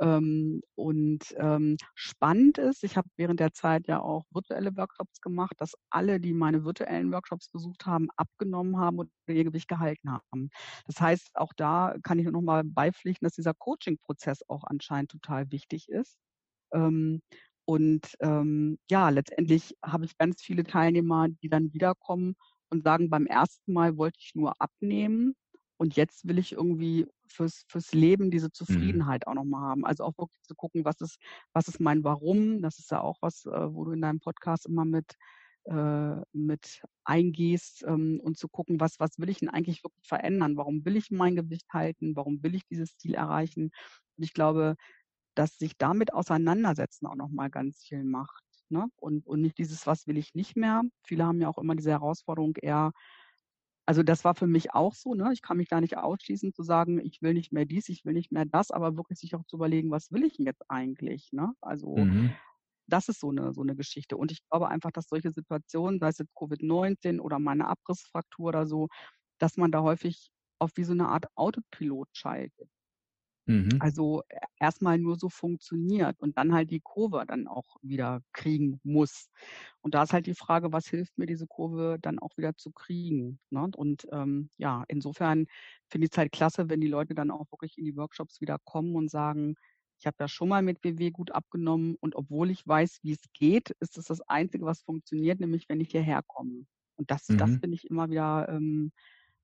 Ähm, 0.00 0.62
und 0.74 1.34
ähm, 1.38 1.76
spannend 1.94 2.58
ist, 2.58 2.84
ich 2.84 2.96
habe 2.96 3.08
während 3.16 3.40
der 3.40 3.52
Zeit 3.52 3.86
ja 3.88 4.00
auch 4.00 4.24
virtuelle 4.30 4.76
Workshops 4.76 5.20
gemacht, 5.20 5.54
dass 5.58 5.72
alle, 5.90 6.20
die 6.20 6.34
meine 6.34 6.64
virtuellen 6.64 7.12
Workshops 7.12 7.48
besucht 7.48 7.86
haben, 7.86 8.08
abgenommen 8.16 8.78
haben 8.78 8.98
und 8.98 9.10
ihr 9.28 9.44
Gewicht 9.44 9.68
gehalten 9.68 10.10
haben. 10.12 10.50
Das 10.86 11.00
heißt, 11.00 11.30
auch 11.34 11.52
da 11.56 11.96
kann 12.02 12.18
ich 12.18 12.24
nur 12.24 12.32
noch 12.32 12.42
mal 12.42 12.62
beipflichten, 12.64 13.24
dass 13.26 13.34
dieser 13.36 13.54
Coaching-Prozess 13.54 14.40
auch 14.48 14.64
anscheinend 14.64 15.10
total 15.10 15.50
wichtig 15.50 15.88
ist. 15.88 16.18
Ähm, 16.72 17.22
und 17.64 18.14
ähm, 18.20 18.78
ja, 18.90 19.08
letztendlich 19.10 19.74
habe 19.84 20.04
ich 20.04 20.16
ganz 20.18 20.40
viele 20.42 20.64
Teilnehmer, 20.64 21.28
die 21.28 21.48
dann 21.48 21.72
wiederkommen 21.72 22.36
und 22.70 22.84
sagen, 22.84 23.10
beim 23.10 23.26
ersten 23.26 23.72
Mal 23.72 23.96
wollte 23.96 24.18
ich 24.20 24.34
nur 24.34 24.60
abnehmen 24.60 25.34
und 25.78 25.96
jetzt 25.96 26.26
will 26.26 26.38
ich 26.38 26.52
irgendwie 26.52 27.06
fürs, 27.26 27.64
fürs 27.68 27.92
Leben 27.92 28.30
diese 28.30 28.46
mhm. 28.46 28.52
Zufriedenheit 28.52 29.24
mhm. 29.26 29.30
auch 29.30 29.34
nochmal 29.34 29.62
haben. 29.62 29.84
Also 29.84 30.04
auch 30.04 30.16
wirklich 30.18 30.42
zu 30.42 30.54
gucken, 30.54 30.84
was 30.84 31.00
ist, 31.00 31.18
was 31.52 31.68
ist 31.68 31.80
mein 31.80 32.04
Warum? 32.04 32.62
Das 32.62 32.78
ist 32.78 32.90
ja 32.90 33.00
auch 33.00 33.18
was, 33.20 33.44
äh, 33.46 33.72
wo 33.72 33.84
du 33.84 33.92
in 33.92 34.00
deinem 34.00 34.20
Podcast 34.20 34.66
immer 34.66 34.84
mit, 34.84 35.14
äh, 35.64 36.16
mit 36.32 36.82
eingehst 37.04 37.84
ähm, 37.86 38.20
und 38.22 38.38
zu 38.38 38.48
gucken, 38.48 38.80
was, 38.80 38.98
was 39.00 39.18
will 39.18 39.28
ich 39.28 39.40
denn 39.40 39.50
eigentlich 39.50 39.84
wirklich 39.84 40.06
verändern? 40.06 40.56
Warum 40.56 40.84
will 40.84 40.96
ich 40.96 41.10
mein 41.10 41.36
Gewicht 41.36 41.66
halten? 41.72 42.16
Warum 42.16 42.42
will 42.42 42.54
ich 42.54 42.66
dieses 42.66 42.96
Ziel 42.96 43.14
erreichen? 43.14 43.70
Und 44.16 44.24
ich 44.24 44.32
glaube, 44.32 44.76
dass 45.34 45.58
sich 45.58 45.76
damit 45.76 46.14
auseinandersetzen 46.14 47.06
auch 47.06 47.16
nochmal 47.16 47.50
ganz 47.50 47.84
viel 47.84 48.04
macht. 48.04 48.45
Ne? 48.70 48.86
Und, 48.96 49.26
und 49.26 49.40
nicht 49.40 49.58
dieses, 49.58 49.86
was 49.86 50.06
will 50.06 50.16
ich 50.18 50.34
nicht 50.34 50.56
mehr. 50.56 50.82
Viele 51.04 51.24
haben 51.24 51.40
ja 51.40 51.48
auch 51.48 51.58
immer 51.58 51.74
diese 51.74 51.90
Herausforderung 51.90 52.56
eher, 52.56 52.92
also 53.86 54.02
das 54.02 54.24
war 54.24 54.34
für 54.34 54.48
mich 54.48 54.74
auch 54.74 54.94
so, 54.94 55.14
ne? 55.14 55.30
Ich 55.32 55.42
kann 55.42 55.56
mich 55.58 55.68
da 55.68 55.80
nicht 55.80 55.96
ausschließen 55.96 56.52
zu 56.52 56.64
sagen, 56.64 56.98
ich 56.98 57.22
will 57.22 57.34
nicht 57.34 57.52
mehr 57.52 57.64
dies, 57.66 57.88
ich 57.88 58.04
will 58.04 58.14
nicht 58.14 58.32
mehr 58.32 58.44
das, 58.44 58.72
aber 58.72 58.96
wirklich 58.96 59.20
sich 59.20 59.34
auch 59.36 59.44
zu 59.46 59.56
überlegen, 59.56 59.92
was 59.92 60.10
will 60.10 60.24
ich 60.24 60.36
denn 60.36 60.46
jetzt 60.46 60.62
eigentlich? 60.68 61.30
Ne? 61.32 61.52
Also 61.60 61.96
mhm. 61.96 62.32
das 62.88 63.08
ist 63.08 63.20
so 63.20 63.30
eine, 63.30 63.52
so 63.54 63.62
eine 63.62 63.76
Geschichte. 63.76 64.16
Und 64.16 64.32
ich 64.32 64.40
glaube 64.50 64.68
einfach, 64.68 64.90
dass 64.90 65.08
solche 65.08 65.30
Situationen, 65.32 66.00
sei 66.00 66.08
es 66.08 66.18
jetzt 66.18 66.34
Covid-19 66.34 67.20
oder 67.20 67.38
meine 67.38 67.68
Abrissfraktur 67.68 68.46
oder 68.46 68.66
so, 68.66 68.88
dass 69.38 69.56
man 69.56 69.70
da 69.70 69.82
häufig 69.82 70.30
auf 70.58 70.72
wie 70.76 70.84
so 70.84 70.92
eine 70.92 71.08
Art 71.08 71.26
Autopilot 71.36 72.08
schaltet. 72.12 72.68
Mhm. 73.46 73.76
Also 73.80 74.22
e, 74.28 74.36
erstmal 74.58 74.98
nur 74.98 75.16
so 75.16 75.28
funktioniert 75.28 76.20
und 76.20 76.36
dann 76.36 76.52
halt 76.52 76.70
die 76.70 76.80
Kurve 76.80 77.24
dann 77.26 77.46
auch 77.46 77.76
wieder 77.82 78.22
kriegen 78.32 78.80
muss. 78.82 79.28
Und 79.82 79.94
da 79.94 80.02
ist 80.02 80.12
halt 80.12 80.26
die 80.26 80.34
Frage, 80.34 80.72
was 80.72 80.88
hilft 80.88 81.16
mir 81.18 81.26
diese 81.26 81.46
Kurve 81.46 81.98
dann 82.00 82.18
auch 82.18 82.36
wieder 82.36 82.56
zu 82.56 82.72
kriegen? 82.72 83.38
Ne? 83.50 83.70
Und 83.76 84.06
ähm, 84.12 84.50
ja, 84.58 84.84
insofern 84.88 85.46
finde 85.88 86.06
ich 86.06 86.12
es 86.12 86.18
halt 86.18 86.32
klasse, 86.32 86.68
wenn 86.68 86.80
die 86.80 86.88
Leute 86.88 87.14
dann 87.14 87.30
auch 87.30 87.50
wirklich 87.52 87.78
in 87.78 87.84
die 87.84 87.96
Workshops 87.96 88.40
wieder 88.40 88.58
kommen 88.64 88.96
und 88.96 89.10
sagen, 89.10 89.54
ich 89.98 90.06
habe 90.06 90.16
ja 90.20 90.28
schon 90.28 90.48
mal 90.48 90.62
mit 90.62 90.84
WW 90.84 91.10
gut 91.10 91.30
abgenommen 91.32 91.96
und 92.00 92.16
obwohl 92.16 92.50
ich 92.50 92.66
weiß, 92.66 92.98
wie 93.02 93.12
es 93.12 93.22
geht, 93.32 93.70
ist 93.80 93.96
es 93.96 94.06
das 94.06 94.20
Einzige, 94.22 94.66
was 94.66 94.82
funktioniert, 94.82 95.40
nämlich 95.40 95.68
wenn 95.68 95.80
ich 95.80 95.90
hierher 95.90 96.22
komme. 96.26 96.66
Und 96.96 97.10
das, 97.10 97.28
mhm. 97.28 97.38
das 97.38 97.56
finde 97.56 97.74
ich 97.76 97.88
immer 97.88 98.10
wieder 98.10 98.48
ähm, 98.48 98.92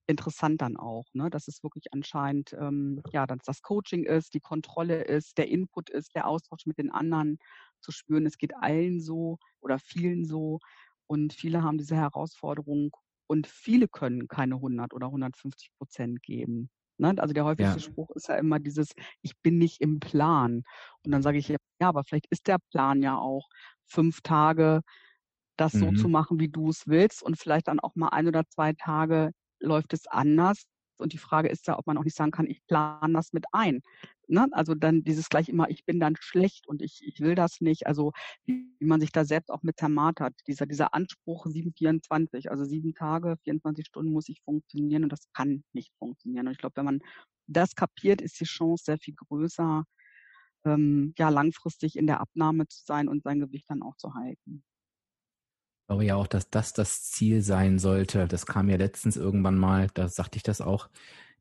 interessant 0.06 0.60
dann 0.60 0.76
auch, 0.76 1.06
ne? 1.12 1.30
dass 1.30 1.48
es 1.48 1.62
wirklich 1.62 1.92
anscheinend 1.92 2.52
ähm, 2.54 3.02
ja, 3.12 3.26
dass 3.26 3.38
das 3.44 3.62
Coaching 3.62 4.04
ist, 4.04 4.34
die 4.34 4.40
Kontrolle 4.40 5.02
ist, 5.02 5.38
der 5.38 5.48
Input 5.48 5.90
ist, 5.90 6.14
der 6.14 6.26
Austausch 6.26 6.66
mit 6.66 6.78
den 6.78 6.90
anderen 6.90 7.38
zu 7.80 7.92
spüren. 7.92 8.26
Es 8.26 8.38
geht 8.38 8.54
allen 8.56 9.00
so 9.00 9.38
oder 9.60 9.78
vielen 9.78 10.24
so 10.24 10.58
und 11.06 11.32
viele 11.32 11.62
haben 11.62 11.78
diese 11.78 11.96
Herausforderung 11.96 12.90
und 13.26 13.46
viele 13.46 13.88
können 13.88 14.28
keine 14.28 14.56
100 14.56 14.92
oder 14.92 15.06
150 15.06 15.70
Prozent 15.78 16.22
geben. 16.22 16.70
Ne? 16.98 17.14
Also 17.18 17.32
der 17.32 17.44
häufigste 17.44 17.78
ja. 17.78 17.80
Spruch 17.80 18.10
ist 18.10 18.28
ja 18.28 18.36
immer 18.36 18.58
dieses, 18.58 18.92
ich 19.22 19.38
bin 19.42 19.58
nicht 19.58 19.80
im 19.80 20.00
Plan. 20.00 20.62
Und 21.04 21.12
dann 21.12 21.22
sage 21.22 21.38
ich 21.38 21.48
ja, 21.48 21.56
aber 21.80 22.04
vielleicht 22.04 22.26
ist 22.30 22.46
der 22.46 22.58
Plan 22.70 23.02
ja 23.02 23.16
auch 23.18 23.48
fünf 23.86 24.20
Tage 24.22 24.82
das 25.56 25.74
mhm. 25.74 25.78
so 25.78 25.92
zu 26.02 26.08
machen, 26.08 26.40
wie 26.40 26.48
du 26.48 26.70
es 26.70 26.86
willst 26.86 27.22
und 27.22 27.38
vielleicht 27.38 27.68
dann 27.68 27.80
auch 27.80 27.94
mal 27.94 28.08
ein 28.08 28.28
oder 28.28 28.44
zwei 28.48 28.72
Tage 28.72 29.32
läuft 29.62 29.92
es 29.92 30.06
anders. 30.06 30.64
Und 30.98 31.12
die 31.12 31.18
Frage 31.18 31.48
ist 31.48 31.66
ja, 31.66 31.78
ob 31.78 31.86
man 31.86 31.98
auch 31.98 32.04
nicht 32.04 32.16
sagen 32.16 32.30
kann, 32.30 32.46
ich 32.46 32.64
plane 32.66 33.12
das 33.12 33.32
mit 33.32 33.44
ein. 33.52 33.82
Ne? 34.28 34.46
Also 34.52 34.74
dann 34.74 35.02
dieses 35.02 35.28
gleich 35.28 35.48
immer, 35.48 35.68
ich 35.68 35.84
bin 35.84 36.00
dann 36.00 36.16
schlecht 36.18 36.66
und 36.68 36.80
ich, 36.80 37.02
ich 37.04 37.20
will 37.20 37.34
das 37.34 37.60
nicht. 37.60 37.86
Also 37.86 38.12
wie, 38.44 38.68
man 38.80 39.00
sich 39.00 39.12
da 39.12 39.24
selbst 39.24 39.50
auch 39.50 39.62
mit 39.62 39.78
zermartert. 39.78 40.34
Dieser, 40.46 40.66
dieser 40.66 40.94
Anspruch 40.94 41.46
724, 41.46 42.50
also 42.50 42.64
sieben 42.64 42.94
Tage, 42.94 43.36
24 43.44 43.86
Stunden 43.86 44.12
muss 44.12 44.28
ich 44.28 44.40
funktionieren 44.42 45.04
und 45.04 45.12
das 45.12 45.30
kann 45.32 45.64
nicht 45.72 45.92
funktionieren. 45.98 46.46
Und 46.46 46.52
ich 46.52 46.58
glaube, 46.58 46.76
wenn 46.76 46.84
man 46.84 47.00
das 47.46 47.74
kapiert, 47.74 48.20
ist 48.22 48.40
die 48.40 48.44
Chance 48.44 48.84
sehr 48.84 48.98
viel 48.98 49.14
größer, 49.14 49.84
ähm, 50.64 51.14
ja, 51.18 51.28
langfristig 51.28 51.96
in 51.96 52.06
der 52.06 52.20
Abnahme 52.20 52.68
zu 52.68 52.82
sein 52.84 53.08
und 53.08 53.24
sein 53.24 53.40
Gewicht 53.40 53.66
dann 53.68 53.82
auch 53.82 53.96
zu 53.96 54.14
halten 54.14 54.64
glaube 55.86 56.04
ja 56.04 56.16
auch, 56.16 56.26
dass 56.26 56.50
das 56.50 56.72
das 56.72 57.02
Ziel 57.04 57.42
sein 57.42 57.78
sollte. 57.78 58.26
Das 58.28 58.46
kam 58.46 58.68
ja 58.68 58.76
letztens 58.76 59.16
irgendwann 59.16 59.58
mal, 59.58 59.88
da 59.94 60.08
sagte 60.08 60.36
ich 60.36 60.42
das 60.42 60.60
auch, 60.60 60.88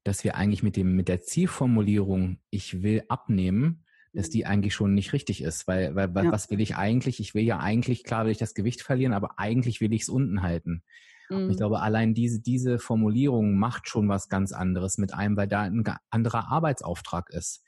dass 0.04 0.24
wir 0.24 0.36
eigentlich 0.36 0.64
mit 0.64 0.76
dem, 0.76 0.96
mit 0.96 1.08
der 1.08 1.22
Zielformulierung, 1.22 2.40
ich 2.50 2.82
will 2.82 3.04
abnehmen, 3.08 3.84
dass 4.14 4.30
die 4.30 4.46
eigentlich 4.46 4.74
schon 4.74 4.94
nicht 4.94 5.14
richtig 5.14 5.42
ist, 5.42 5.68
weil, 5.68 5.96
weil 5.96 6.10
ja. 6.26 6.32
was 6.32 6.50
will 6.50 6.60
ich 6.60 6.76
eigentlich? 6.76 7.20
Ich 7.20 7.34
will 7.34 7.44
ja 7.44 7.60
eigentlich, 7.60 8.04
klar 8.04 8.26
will 8.26 8.32
ich 8.32 8.38
das 8.38 8.54
Gewicht 8.54 8.82
verlieren, 8.82 9.14
aber 9.14 9.40
eigentlich 9.40 9.80
will 9.80 9.94
ich 9.94 10.04
es 10.04 10.10
unten 10.10 10.42
halten. 10.42 10.84
Mhm. 11.30 11.50
Ich 11.50 11.58
glaube, 11.58 11.80
allein 11.80 12.14
diese, 12.14 12.42
diese 12.42 12.78
Formulierung 12.78 13.58
macht 13.58 13.88
schon 13.88 14.10
was 14.10 14.28
ganz 14.28 14.52
anderes 14.52 14.98
mit 14.98 15.14
einem, 15.14 15.38
weil 15.38 15.48
da 15.48 15.62
ein 15.62 15.84
anderer 16.10 16.52
Arbeitsauftrag 16.52 17.30
ist. 17.30 17.64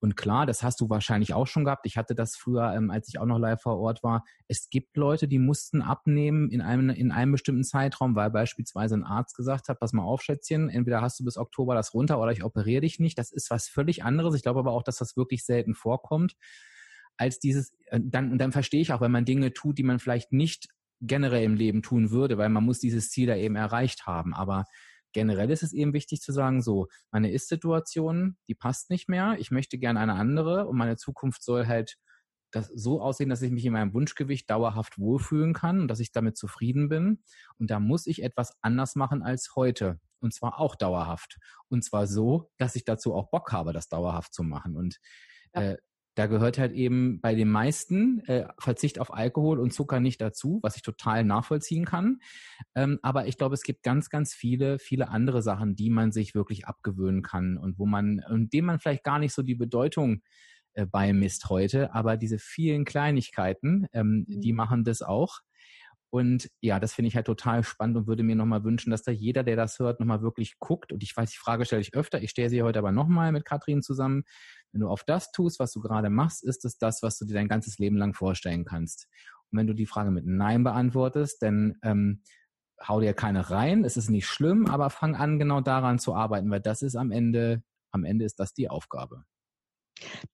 Und 0.00 0.16
klar, 0.16 0.46
das 0.46 0.62
hast 0.62 0.80
du 0.80 0.88
wahrscheinlich 0.88 1.34
auch 1.34 1.46
schon 1.46 1.64
gehabt. 1.64 1.84
Ich 1.84 1.96
hatte 1.96 2.14
das 2.14 2.36
früher, 2.36 2.72
ähm, 2.72 2.90
als 2.90 3.08
ich 3.08 3.18
auch 3.18 3.26
noch 3.26 3.38
live 3.38 3.60
vor 3.60 3.78
Ort 3.78 4.02
war. 4.02 4.24
Es 4.46 4.70
gibt 4.70 4.96
Leute, 4.96 5.26
die 5.26 5.38
mussten 5.38 5.82
abnehmen 5.82 6.50
in 6.50 6.60
einem, 6.60 6.90
in 6.90 7.10
einem 7.10 7.32
bestimmten 7.32 7.64
Zeitraum, 7.64 8.14
weil 8.14 8.30
beispielsweise 8.30 8.94
ein 8.94 9.04
Arzt 9.04 9.36
gesagt 9.36 9.68
hat, 9.68 9.80
pass 9.80 9.92
mal 9.92 10.04
auf, 10.04 10.22
Schätzchen, 10.22 10.68
entweder 10.68 11.00
hast 11.00 11.18
du 11.18 11.24
bis 11.24 11.36
Oktober 11.36 11.74
das 11.74 11.94
runter 11.94 12.20
oder 12.20 12.32
ich 12.32 12.44
operiere 12.44 12.82
dich 12.82 13.00
nicht. 13.00 13.18
Das 13.18 13.32
ist 13.32 13.50
was 13.50 13.68
völlig 13.68 14.04
anderes. 14.04 14.34
Ich 14.34 14.42
glaube 14.42 14.60
aber 14.60 14.72
auch, 14.72 14.84
dass 14.84 14.98
das 14.98 15.16
wirklich 15.16 15.44
selten 15.44 15.74
vorkommt 15.74 16.34
als 17.18 17.40
dieses, 17.40 17.72
äh, 17.86 18.00
dann, 18.02 18.32
und 18.32 18.38
dann 18.38 18.52
verstehe 18.52 18.80
ich 18.80 18.92
auch, 18.92 19.00
wenn 19.00 19.10
man 19.10 19.24
Dinge 19.24 19.52
tut, 19.52 19.78
die 19.78 19.82
man 19.82 19.98
vielleicht 19.98 20.32
nicht 20.32 20.68
generell 21.00 21.44
im 21.44 21.54
Leben 21.54 21.82
tun 21.82 22.10
würde, 22.10 22.38
weil 22.38 22.48
man 22.48 22.64
muss 22.64 22.78
dieses 22.78 23.10
Ziel 23.10 23.26
da 23.26 23.36
eben 23.36 23.56
erreicht 23.56 24.06
haben. 24.06 24.34
Aber 24.34 24.64
generell 25.12 25.50
ist 25.50 25.62
es 25.62 25.72
eben 25.72 25.92
wichtig 25.92 26.20
zu 26.20 26.32
sagen, 26.32 26.62
so, 26.62 26.88
meine 27.10 27.30
Ist-Situation, 27.30 28.36
die 28.48 28.54
passt 28.54 28.90
nicht 28.90 29.08
mehr, 29.08 29.36
ich 29.38 29.50
möchte 29.50 29.78
gerne 29.78 30.00
eine 30.00 30.14
andere 30.14 30.66
und 30.66 30.76
meine 30.76 30.96
Zukunft 30.96 31.42
soll 31.42 31.66
halt 31.66 31.96
das 32.50 32.68
so 32.68 33.02
aussehen, 33.02 33.28
dass 33.28 33.42
ich 33.42 33.50
mich 33.50 33.64
in 33.64 33.72
meinem 33.72 33.92
Wunschgewicht 33.92 34.48
dauerhaft 34.48 34.98
wohlfühlen 34.98 35.52
kann 35.52 35.80
und 35.80 35.88
dass 35.88 36.00
ich 36.00 36.12
damit 36.12 36.36
zufrieden 36.36 36.88
bin. 36.88 37.22
Und 37.58 37.70
da 37.70 37.78
muss 37.78 38.06
ich 38.06 38.22
etwas 38.22 38.56
anders 38.62 38.96
machen 38.96 39.22
als 39.22 39.54
heute. 39.54 40.00
Und 40.20 40.34
zwar 40.34 40.58
auch 40.58 40.74
dauerhaft. 40.74 41.38
Und 41.68 41.84
zwar 41.84 42.06
so, 42.06 42.50
dass 42.56 42.74
ich 42.74 42.84
dazu 42.84 43.14
auch 43.14 43.30
Bock 43.30 43.52
habe, 43.52 43.72
das 43.72 43.88
dauerhaft 43.88 44.34
zu 44.34 44.42
machen. 44.42 44.76
Und 44.76 44.98
ja. 45.54 45.72
äh, 45.72 45.76
Da 46.18 46.26
gehört 46.26 46.58
halt 46.58 46.72
eben 46.72 47.20
bei 47.20 47.36
den 47.36 47.48
meisten 47.48 48.24
äh, 48.26 48.48
Verzicht 48.58 48.98
auf 48.98 49.14
Alkohol 49.14 49.60
und 49.60 49.72
Zucker 49.72 50.00
nicht 50.00 50.20
dazu, 50.20 50.58
was 50.62 50.74
ich 50.74 50.82
total 50.82 51.22
nachvollziehen 51.22 51.84
kann. 51.84 52.18
Ähm, 52.74 52.98
aber 53.02 53.28
ich 53.28 53.38
glaube, 53.38 53.54
es 53.54 53.62
gibt 53.62 53.84
ganz, 53.84 54.10
ganz 54.10 54.34
viele, 54.34 54.80
viele 54.80 55.10
andere 55.10 55.42
Sachen, 55.42 55.76
die 55.76 55.90
man 55.90 56.10
sich 56.10 56.34
wirklich 56.34 56.66
abgewöhnen 56.66 57.22
kann 57.22 57.56
und 57.56 57.78
wo 57.78 57.86
man, 57.86 58.20
und 58.28 58.52
dem 58.52 58.64
man 58.64 58.80
vielleicht 58.80 59.04
gar 59.04 59.20
nicht 59.20 59.32
so 59.32 59.42
die 59.42 59.54
Bedeutung 59.54 60.22
äh, 60.72 60.86
beimisst 60.86 61.50
heute, 61.50 61.94
aber 61.94 62.16
diese 62.16 62.40
vielen 62.40 62.84
Kleinigkeiten, 62.84 63.86
ähm, 63.92 64.26
mhm. 64.26 64.40
die 64.40 64.52
machen 64.52 64.82
das 64.82 65.02
auch. 65.02 65.42
Und 66.10 66.48
ja, 66.60 66.80
das 66.80 66.94
finde 66.94 67.08
ich 67.08 67.16
halt 67.16 67.26
total 67.26 67.62
spannend 67.62 67.96
und 67.98 68.06
würde 68.06 68.22
mir 68.22 68.34
nochmal 68.34 68.64
wünschen, 68.64 68.90
dass 68.90 69.02
da 69.02 69.12
jeder, 69.12 69.42
der 69.42 69.56
das 69.56 69.78
hört, 69.78 70.00
nochmal 70.00 70.22
wirklich 70.22 70.58
guckt. 70.58 70.92
Und 70.92 71.02
ich 71.02 71.14
weiß, 71.14 71.30
die 71.30 71.36
Frage 71.36 71.66
stelle 71.66 71.82
ich 71.82 71.94
öfter. 71.94 72.22
Ich 72.22 72.30
stelle 72.30 72.48
sie 72.48 72.62
heute 72.62 72.78
aber 72.78 72.92
nochmal 72.92 73.30
mit 73.32 73.44
Katrin 73.44 73.82
zusammen. 73.82 74.24
Wenn 74.72 74.80
du 74.80 74.88
auf 74.88 75.04
das 75.04 75.32
tust, 75.32 75.60
was 75.60 75.72
du 75.72 75.80
gerade 75.80 76.08
machst, 76.08 76.42
ist 76.42 76.64
es 76.64 76.78
das, 76.78 77.02
was 77.02 77.18
du 77.18 77.26
dir 77.26 77.34
dein 77.34 77.48
ganzes 77.48 77.78
Leben 77.78 77.96
lang 77.96 78.14
vorstellen 78.14 78.64
kannst. 78.64 79.06
Und 79.50 79.58
wenn 79.58 79.66
du 79.66 79.74
die 79.74 79.86
Frage 79.86 80.10
mit 80.10 80.26
Nein 80.26 80.64
beantwortest, 80.64 81.42
dann 81.42 81.74
ähm, 81.82 82.22
hau 82.86 83.00
dir 83.00 83.12
keine 83.12 83.50
rein. 83.50 83.84
Es 83.84 83.96
ist 83.96 84.08
nicht 84.08 84.26
schlimm, 84.26 84.66
aber 84.66 84.90
fang 84.90 85.14
an, 85.14 85.38
genau 85.38 85.60
daran 85.60 85.98
zu 85.98 86.14
arbeiten, 86.14 86.50
weil 86.50 86.60
das 86.60 86.82
ist 86.82 86.96
am 86.96 87.10
Ende, 87.10 87.62
am 87.90 88.04
Ende 88.04 88.24
ist 88.24 88.40
das 88.40 88.54
die 88.54 88.70
Aufgabe. 88.70 89.24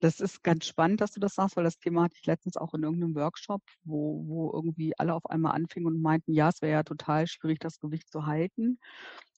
Das 0.00 0.20
ist 0.20 0.42
ganz 0.42 0.66
spannend, 0.66 1.00
dass 1.00 1.12
du 1.12 1.20
das 1.20 1.34
sagst, 1.34 1.56
weil 1.56 1.64
das 1.64 1.78
Thema 1.78 2.04
hatte 2.04 2.16
ich 2.18 2.26
letztens 2.26 2.56
auch 2.56 2.74
in 2.74 2.82
irgendeinem 2.82 3.14
Workshop, 3.14 3.62
wo, 3.84 4.24
wo 4.26 4.52
irgendwie 4.52 4.92
alle 4.98 5.14
auf 5.14 5.26
einmal 5.26 5.54
anfingen 5.54 5.86
und 5.86 6.02
meinten, 6.02 6.32
ja, 6.32 6.48
es 6.48 6.62
wäre 6.62 6.72
ja 6.72 6.82
total 6.82 7.26
schwierig, 7.26 7.58
das 7.60 7.78
Gewicht 7.78 8.10
zu 8.10 8.26
halten. 8.26 8.78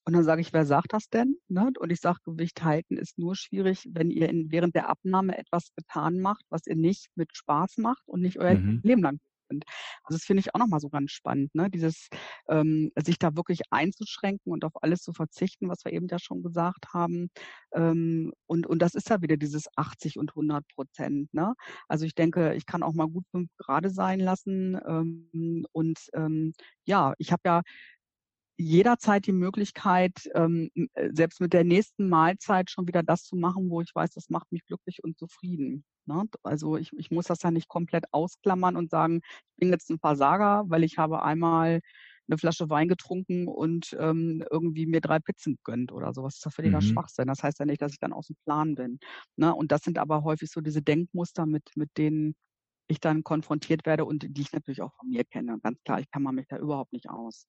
Und 0.05 0.12
dann 0.12 0.22
sage 0.22 0.41
ich, 0.41 0.53
wer 0.53 0.64
sagt 0.64 0.93
das 0.93 1.09
denn? 1.09 1.37
Ne? 1.49 1.72
Und 1.79 1.91
ich 1.91 2.01
sage, 2.01 2.20
Gewicht 2.24 2.62
halten 2.62 2.97
ist 2.97 3.18
nur 3.18 3.35
schwierig, 3.35 3.89
wenn 3.91 4.11
ihr 4.11 4.29
in, 4.29 4.53
während 4.53 4.77
der 4.77 4.89
Abnahme 4.89 5.37
etwas 5.37 5.74
getan 5.74 6.20
macht, 6.20 6.45
was 6.49 6.66
ihr 6.66 6.77
nicht 6.77 7.09
mit 7.16 7.37
Spaß 7.37 7.79
macht 7.79 8.03
und 8.07 8.20
nicht 8.20 8.39
euer 8.39 8.55
mhm. 8.55 8.81
Leben 8.85 9.03
lang 9.03 9.18
sind. 9.49 9.64
Also 10.05 10.18
das 10.18 10.24
finde 10.24 10.40
ich 10.40 10.55
auch 10.55 10.59
nochmal 10.59 10.80
so 10.80 10.88
ganz 10.88 11.11
spannend, 11.12 11.55
ne? 11.55 11.70
Dieses 11.70 12.09
ähm, 12.49 12.90
sich 12.97 13.18
da 13.18 13.36
wirklich 13.36 13.61
einzuschränken 13.70 14.53
und 14.53 14.64
auf 14.64 14.82
alles 14.82 15.01
zu 15.03 15.12
verzichten, 15.12 15.68
was 15.68 15.84
wir 15.84 15.92
eben 15.92 16.09
ja 16.09 16.18
schon 16.18 16.42
gesagt 16.42 16.92
haben. 16.94 17.30
Ähm, 17.74 18.32
und, 18.47 18.66
und 18.66 18.80
das 18.80 18.94
ist 18.94 19.11
ja 19.11 19.22
wieder 19.22 19.36
dieses 19.36 19.66
80 19.76 20.18
und 20.18 20.30
100 20.32 20.66
Prozent. 20.74 21.32
Ne? 21.34 21.55
Also 21.88 22.05
ich 22.07 22.14
denke, 22.14 22.55
ich 22.55 22.66
kann 22.66 22.82
auch 22.82 22.94
mal 22.94 23.09
gut 23.09 23.24
fünf 23.30 23.51
Grade 23.59 23.90
sein 23.90 24.20
lassen. 24.20 24.78
Ähm, 24.86 25.66
und 25.72 25.99
ähm, 26.14 26.53
ja, 26.84 27.14
ich 27.18 27.32
habe 27.32 27.42
ja 27.47 27.62
jederzeit 28.59 29.26
die 29.26 29.32
Möglichkeit, 29.32 30.30
ähm, 30.34 30.70
äh, 30.94 31.11
selbst 31.12 31.40
mit 31.40 31.52
der 31.52 31.64
nächsten 31.64 32.09
Mahlzeit 32.09 32.70
schon 32.70 32.86
wieder 32.86 33.02
das 33.02 33.24
zu 33.24 33.36
machen, 33.36 33.70
wo 33.70 33.80
ich 33.80 33.94
weiß, 33.94 34.11
das 34.11 34.30
macht 34.30 34.50
mich 34.50 34.64
glücklich 34.64 35.04
und 35.04 35.18
zufrieden. 35.18 35.84
Ne? 36.07 36.24
Also 36.42 36.76
ich, 36.76 36.92
ich 36.96 37.11
muss 37.11 37.26
das 37.26 37.42
ja 37.42 37.50
nicht 37.50 37.68
komplett 37.68 38.04
ausklammern 38.12 38.76
und 38.76 38.90
sagen, 38.90 39.20
ich 39.24 39.57
bin 39.59 39.70
jetzt 39.70 39.90
ein 39.90 39.98
Versager, 39.98 40.64
weil 40.68 40.84
ich 40.84 40.98
habe 40.98 41.22
einmal 41.22 41.80
eine 42.28 42.38
Flasche 42.38 42.68
Wein 42.70 42.88
getrunken 42.88 43.46
und 43.46 43.96
ähm, 44.00 44.42
irgendwie 44.50 44.86
mir 44.86 45.00
drei 45.00 45.18
Pizzen 45.18 45.59
gönnt 45.62 45.92
oder 45.92 46.12
sowas. 46.12 46.34
Das 46.34 46.38
ist 46.38 46.44
ja 46.46 46.50
völliger 46.50 46.80
mhm. 46.80 46.86
Schwachsinn. 46.86 47.26
Das 47.28 47.42
heißt 47.42 47.61
ja 47.61 47.66
nicht, 47.66 47.82
dass 47.82 47.92
ich 47.92 48.00
dann 48.00 48.12
aus 48.12 48.28
dem 48.28 48.36
Plan 48.44 48.74
bin. 48.74 48.98
Ne? 49.36 49.54
Und 49.54 49.70
das 49.70 49.82
sind 49.82 49.98
aber 49.98 50.24
häufig 50.24 50.50
so 50.50 50.61
diese 50.61 50.82
Denkmuster, 50.82 51.46
mit, 51.46 51.70
mit 51.76 51.90
denen 51.96 52.34
ich 52.88 53.00
dann 53.00 53.22
konfrontiert 53.22 53.84
werde 53.86 54.04
und 54.04 54.26
die 54.28 54.40
ich 54.40 54.52
natürlich 54.52 54.82
auch 54.82 54.94
von 54.94 55.09
mir 55.09 55.24
kenne. 55.24 55.59
Ganz 55.62 55.82
klar, 55.84 56.00
ich 56.00 56.11
kann 56.11 56.22
man 56.22 56.34
mich 56.34 56.46
da 56.48 56.57
überhaupt 56.57 56.92
nicht 56.92 57.09
aus 57.09 57.46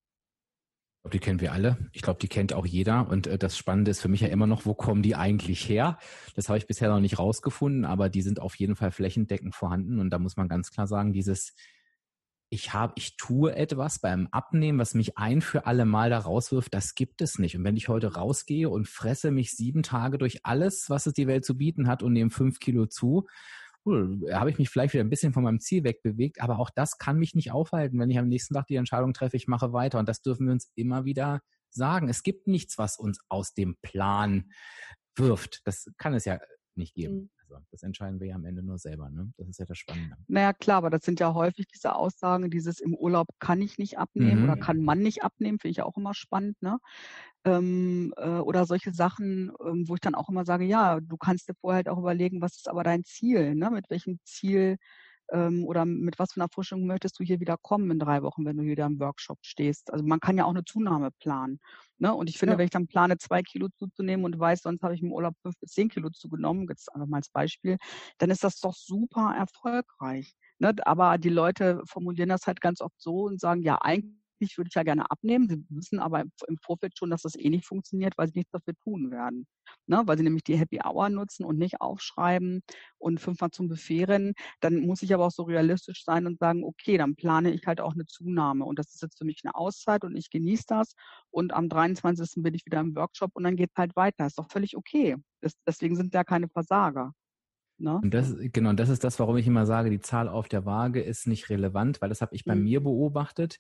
die 1.10 1.20
kennen 1.20 1.42
wir 1.42 1.54
alle. 1.54 1.78
Ich 1.92 2.02
glaube, 2.02 2.20
die 2.20 2.28
kennt 2.28 2.54
auch 2.54 2.66
jeder. 2.66 3.08
Und 3.10 3.28
äh, 3.28 3.38
das 3.38 3.58
Spannende 3.58 3.92
ist 3.92 4.02
für 4.02 4.08
mich 4.08 4.22
ja 4.22 4.28
immer 4.28 4.48
noch, 4.48 4.66
wo 4.66 4.74
kommen 4.74 5.02
die 5.02 5.16
eigentlich 5.16 5.68
her? 5.68 5.98
Das 6.36 6.50
habe 6.50 6.58
ich 6.58 6.68
bisher 6.68 6.90
noch 6.90 7.00
nicht 7.00 7.20
rausgefunden, 7.20 7.86
aber 7.86 8.10
die 8.10 8.22
sind 8.22 8.40
auf 8.40 8.56
jeden 8.56 8.76
Fall 8.76 8.92
flächendeckend 8.92 9.56
vorhanden. 9.56 10.00
Und 10.00 10.10
da 10.10 10.20
muss 10.20 10.38
man 10.38 10.48
ganz 10.48 10.72
klar 10.72 10.88
sagen, 10.88 11.14
dieses 11.14 11.54
ich 12.50 12.74
habe, 12.74 12.94
ich 12.96 13.18
tue 13.18 13.56
etwas 13.56 14.00
beim 14.00 14.28
Abnehmen, 14.32 14.80
was 14.80 14.94
mich 14.94 15.18
ein 15.18 15.42
für 15.42 15.66
alle 15.66 15.86
Mal 15.86 16.10
da 16.10 16.20
rauswirft, 16.20 16.74
das 16.74 16.96
gibt 16.96 17.22
es 17.22 17.40
nicht. 17.40 17.58
Und 17.58 17.64
wenn 17.66 17.76
ich 17.76 17.90
heute 17.90 18.14
rausgehe 18.14 18.70
und 18.70 18.88
fresse 18.88 19.32
mich 19.32 19.56
sieben 19.56 19.84
Tage 19.84 20.18
durch 20.18 20.46
alles, 20.46 20.90
was 20.90 21.08
es 21.08 21.14
die 21.14 21.28
Welt 21.28 21.44
zu 21.44 21.58
bieten 21.58 21.88
hat 21.88 22.04
und 22.04 22.14
nehme 22.14 22.30
fünf 22.30 22.60
Kilo 22.60 22.86
zu, 22.86 23.28
cool, 23.88 24.20
habe 24.34 24.50
ich 24.50 24.60
mich 24.60 24.70
vielleicht 24.70 24.94
wieder 24.94 25.04
ein 25.04 25.10
bisschen 25.10 25.34
von 25.34 25.44
meinem 25.44 25.60
Ziel 25.60 25.84
wegbewegt, 25.84 26.42
aber 26.42 26.60
auch 26.60 26.70
das 26.70 26.98
kann 26.98 27.18
mich 27.18 27.34
nicht 27.34 27.52
aufhalten, 27.52 28.00
wenn 28.00 28.10
ich 28.10 28.20
am 28.20 28.28
nächsten 28.28 28.54
Tag 28.54 28.68
die 28.68 28.76
Entscheidung 28.76 29.14
treffe, 29.14 29.38
ich 29.38 29.48
mache 29.48 29.74
weiter. 29.74 29.98
Und 29.98 30.10
das 30.10 30.22
dürfen 30.22 30.46
wir 30.46 30.54
uns 30.54 30.72
immer 30.76 31.06
wieder 31.06 31.42
sagen. 31.70 32.10
Es 32.10 32.24
gibt 32.24 32.48
nichts, 32.48 32.78
was 32.78 32.98
uns 32.98 33.20
aus 33.30 33.54
dem 33.54 33.78
Plan 33.82 34.52
wirft. 35.16 35.62
Das 35.66 35.90
kann 35.98 36.14
es 36.14 36.26
ja 36.26 36.40
nicht 36.76 36.94
geben. 36.94 37.32
Also 37.50 37.64
das 37.72 37.84
entscheiden 37.84 38.20
wir 38.20 38.28
ja 38.28 38.36
am 38.36 38.46
Ende 38.46 38.62
nur 38.62 38.78
selber. 38.78 39.10
Ne? 39.10 39.32
Das 39.38 39.48
ist 39.48 39.60
ja 39.60 39.66
das 39.66 39.78
Spannende. 39.78 40.16
Naja, 40.28 40.54
klar, 40.54 40.78
aber 40.78 40.90
das 40.90 41.04
sind 41.04 41.20
ja 41.20 41.34
häufig 41.34 41.68
diese 41.68 41.96
Aussagen, 41.96 42.50
dieses 42.50 42.80
im 42.80 42.94
Urlaub 42.94 43.28
kann 43.40 43.62
ich 43.62 43.78
nicht 43.78 43.98
abnehmen 43.98 44.44
mhm. 44.44 44.50
oder 44.50 44.58
kann 44.58 44.84
man 44.84 45.00
nicht 45.00 45.24
abnehmen, 45.24 45.60
finde 45.60 45.72
ich 45.72 45.82
auch 45.82 45.98
immer 45.98 46.14
spannend. 46.14 46.62
Ne? 46.62 46.78
Ähm, 47.46 48.14
äh, 48.18 48.40
oder 48.40 48.66
solche 48.66 48.94
Sachen, 48.94 49.52
ähm, 49.66 49.88
wo 49.88 49.96
ich 49.96 50.02
dann 50.02 50.16
auch 50.16 50.30
immer 50.30 50.46
sage, 50.46 50.66
ja, 50.66 51.00
du 51.00 51.18
kannst 51.18 51.48
dir 51.48 51.56
vorher 51.56 51.78
halt 51.78 51.90
auch 51.90 51.98
überlegen, 51.98 52.42
was 52.42 52.58
ist 52.58 52.68
aber 52.68 52.84
dein 52.84 53.04
Ziel? 53.04 53.56
Ne? 53.56 53.72
Mit 53.72 53.90
welchem 53.90 54.20
Ziel 54.24 54.78
ähm, 55.32 55.66
oder 55.66 55.86
mit 55.86 56.20
was 56.20 56.34
für 56.34 56.42
einer 56.42 56.50
Forschung 56.50 56.86
möchtest 56.86 57.20
du 57.20 57.24
hier 57.24 57.40
wieder 57.40 57.58
kommen 57.58 57.92
in 57.92 58.00
drei 58.00 58.22
Wochen, 58.22 58.46
wenn 58.46 58.58
du 58.58 58.64
wieder 58.64 58.86
im 58.86 59.00
Workshop 59.00 59.40
stehst. 59.42 59.92
Also 59.92 60.06
man 60.06 60.20
kann 60.20 60.38
ja 60.38 60.46
auch 60.46 60.52
eine 60.52 60.64
Zunahme 60.64 61.12
planen. 61.20 61.60
Ne? 61.98 62.14
Und 62.14 62.30
ich 62.30 62.38
finde, 62.38 62.54
ja. 62.54 62.58
wenn 62.58 62.66
ich 62.66 62.72
dann 62.72 62.88
plane, 62.88 63.18
zwei 63.18 63.42
Kilo 63.42 63.68
zuzunehmen 63.78 64.26
und 64.26 64.40
weiß, 64.40 64.62
sonst 64.62 64.84
habe 64.84 64.96
ich 64.96 65.02
im 65.02 65.12
Urlaub 65.12 65.36
fünf 65.42 65.60
bis 65.60 65.72
zehn 65.72 65.90
Kilo 65.90 66.10
zugenommen, 66.10 66.68
jetzt 66.70 66.94
einfach 66.94 67.08
mal 67.08 67.18
als 67.18 67.30
Beispiel, 67.30 67.78
dann 68.18 68.30
ist 68.30 68.44
das 68.44 68.60
doch 68.60 68.76
super 68.76 69.34
erfolgreich. 69.38 70.36
Ne? 70.60 70.74
Aber 70.84 71.18
die 71.18 71.30
Leute 71.30 71.82
formulieren 71.86 72.30
das 72.30 72.48
halt 72.48 72.62
ganz 72.62 72.82
oft 72.82 73.00
so 73.02 73.26
und 73.26 73.40
sagen, 73.40 73.62
ja, 73.62 73.78
eigentlich 73.82 74.16
eigentlich 74.40 74.58
würde 74.58 74.70
ich 74.70 74.76
ja 74.76 74.84
gerne 74.84 75.10
abnehmen. 75.10 75.48
Sie 75.50 75.64
wissen 75.70 76.00
aber 76.00 76.22
im 76.22 76.58
Vorfeld 76.58 76.98
schon, 76.98 77.10
dass 77.10 77.24
das 77.24 77.36
eh 77.36 77.50
nicht 77.50 77.66
funktioniert, 77.66 78.18
weil 78.18 78.28
sie 78.28 78.40
nichts 78.40 78.52
dafür 78.52 78.74
tun 78.84 79.12
werden. 79.12 79.48
Ne? 79.88 80.04
Weil 80.06 80.18
sie 80.18 80.24
nämlich 80.24 80.44
die 80.44 80.58
Happy 80.58 80.80
Hour 80.84 81.10
nutzen 81.10 81.46
und 81.46 81.58
nicht 81.58 81.82
aufschreiben 81.82 82.62
und 82.98 83.20
fünfmal 83.20 83.52
zum 83.52 83.68
Buffet 83.68 84.06
rennen. 84.06 84.34
Dann 84.62 84.80
muss 84.80 85.02
ich 85.02 85.14
aber 85.14 85.26
auch 85.26 85.32
so 85.32 85.44
realistisch 85.44 86.04
sein 86.04 86.26
und 86.26 86.40
sagen, 86.40 86.64
okay, 86.64 86.98
dann 86.98 87.16
plane 87.16 87.52
ich 87.52 87.66
halt 87.66 87.82
auch 87.82 87.94
eine 87.94 88.06
Zunahme. 88.06 88.66
Und 88.66 88.80
das 88.80 88.94
ist 88.94 89.02
jetzt 89.02 89.18
für 89.18 89.26
mich 89.26 89.42
eine 89.44 89.56
Auszeit 89.56 90.04
und 90.04 90.16
ich 90.16 90.30
genieße 90.30 90.66
das. 90.68 90.94
Und 91.32 91.54
am 91.54 91.70
23. 91.70 92.44
bin 92.44 92.54
ich 92.54 92.66
wieder 92.66 92.80
im 92.80 92.96
Workshop 92.96 93.32
und 93.34 93.44
dann 93.44 93.56
geht 93.56 93.72
es 93.72 93.78
halt 93.78 93.96
weiter. 93.96 94.26
Ist 94.26 94.38
doch 94.40 94.50
völlig 94.52 94.78
okay. 94.78 95.16
Das, 95.42 95.54
deswegen 95.66 95.96
sind 95.96 96.14
da 96.14 96.24
keine 96.24 96.48
Versager. 96.50 97.14
Ne? 97.80 98.00
Und 98.02 98.12
das, 98.14 98.34
genau, 98.40 98.72
und 98.72 98.80
das 98.80 98.90
ist 98.90 99.04
das, 99.04 99.20
warum 99.20 99.38
ich 99.38 99.46
immer 99.46 99.68
sage, 99.68 99.92
die 99.92 100.00
Zahl 100.00 100.28
auf 100.28 100.48
der 100.48 100.66
Waage 100.66 101.02
ist 101.02 101.28
nicht 101.28 101.50
relevant, 101.50 102.02
weil 102.02 102.10
das 102.10 102.22
habe 102.22 102.36
ich 102.36 102.44
bei 102.44 102.56
mhm. 102.56 102.64
mir 102.64 102.82
beobachtet 102.82 103.60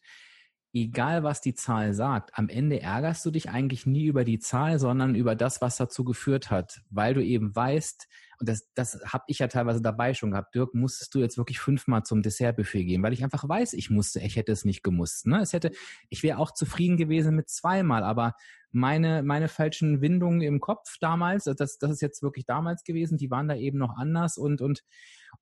egal 0.84 1.23
was 1.23 1.41
die 1.41 1.53
Zahl 1.53 1.93
sagt, 1.93 2.38
am 2.38 2.49
Ende 2.49 2.82
ärgerst 2.82 3.25
du 3.25 3.32
dich 3.32 3.49
eigentlich 3.49 3.86
nie 3.86 4.05
über 4.05 4.23
die 4.23 4.39
Zahl, 4.39 4.80
sondern 4.80 5.15
über 5.15 5.36
das, 5.36 5.61
was 5.61 5.78
dazu 5.78 6.03
geführt 6.03 6.51
hat, 6.51 6.82
weil 6.89 7.13
du 7.13 7.23
eben 7.23 7.55
weißt, 7.55 8.07
und 8.39 8.49
das, 8.49 8.71
das 8.75 8.99
habe 9.05 9.23
ich 9.28 9.39
ja 9.39 9.47
teilweise 9.47 9.82
dabei 9.82 10.13
schon 10.13 10.32
gehabt, 10.32 10.53
Dirk, 10.53 10.73
musstest 10.75 11.13
du 11.15 11.19
jetzt 11.19 11.38
wirklich 11.38 11.59
fünfmal 11.59 12.03
zum 12.03 12.21
Dessertbuffet 12.21 12.86
gehen, 12.86 13.01
weil 13.01 13.13
ich 13.13 13.23
einfach 13.23 13.47
weiß, 13.47 13.73
ich 13.73 13.89
musste, 13.89 14.19
ich 14.19 14.36
hätte 14.36 14.51
es 14.51 14.63
nicht 14.63 14.84
gemusst. 14.84 15.25
Ne? 15.25 15.41
Es 15.41 15.53
hätte, 15.53 15.71
ich 16.09 16.21
wäre 16.21 16.38
auch 16.38 16.51
zufrieden 16.51 16.97
gewesen 16.97 17.36
mit 17.36 17.49
zweimal, 17.49 18.03
aber 18.03 18.34
meine, 18.71 19.23
meine 19.23 19.47
falschen 19.47 20.01
Windungen 20.01 20.41
im 20.41 20.59
Kopf 20.59 20.97
damals, 20.99 21.45
das, 21.45 21.80
das 21.80 21.91
ist 21.91 22.01
jetzt 22.01 22.21
wirklich 22.21 22.45
damals 22.45 22.84
gewesen, 22.84 23.17
die 23.17 23.32
waren 23.32 23.47
da 23.47 23.55
eben 23.55 23.80
noch 23.80 23.95
anders 23.97 24.38
und, 24.38 24.61
und 24.61 24.84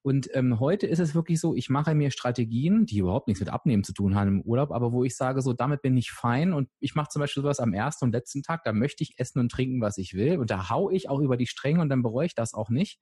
und 0.06 0.30
ähm, 0.36 0.60
heute 0.60 0.86
ist 0.86 0.99
es 0.99 1.16
wirklich 1.16 1.39
so, 1.39 1.56
ich 1.56 1.72
mache 1.72 1.95
mir 1.95 2.12
Strategien, 2.12 2.86
die 2.86 2.99
überhaupt 2.99 3.28
nichts 3.28 3.39
mit 3.39 3.49
Abnehmen 3.49 3.84
zu 3.84 3.91
tun 3.91 4.14
haben 4.14 4.28
im 4.28 4.41
Urlaub, 4.41 4.70
aber 4.70 4.91
wo 4.91 5.03
ich 5.03 5.18
sage, 5.18 5.41
so 5.41 5.51
damit 5.51 5.82
bin 5.82 5.97
ich 5.97 6.12
fein 6.12 6.53
und 6.53 6.70
ich 6.80 6.93
mache 6.93 7.10
zum 7.10 7.22
Beispiel 7.22 7.41
sowas 7.41 7.60
am 7.60 7.74
ersten 7.74 8.06
und 8.06 8.12
letzten 8.12 8.43
Tag, 8.43 8.64
da 8.66 8.72
möchte 8.72 9.01
ich 9.01 9.18
essen 9.18 9.39
und 9.39 9.51
trinken, 9.51 9.82
was 9.82 9.97
ich 9.97 10.14
will 10.14 10.38
und 10.38 10.51
da 10.51 10.70
hau 10.70 10.91
ich 10.91 11.10
auch 11.10 11.22
über 11.22 11.38
die 11.38 11.47
Stränge 11.47 11.82
und 11.82 11.89
dann 11.89 12.03
bereue 12.03 12.28
ich 12.28 12.36
das 12.36 12.53
auch 12.53 12.70
nicht. 12.70 12.99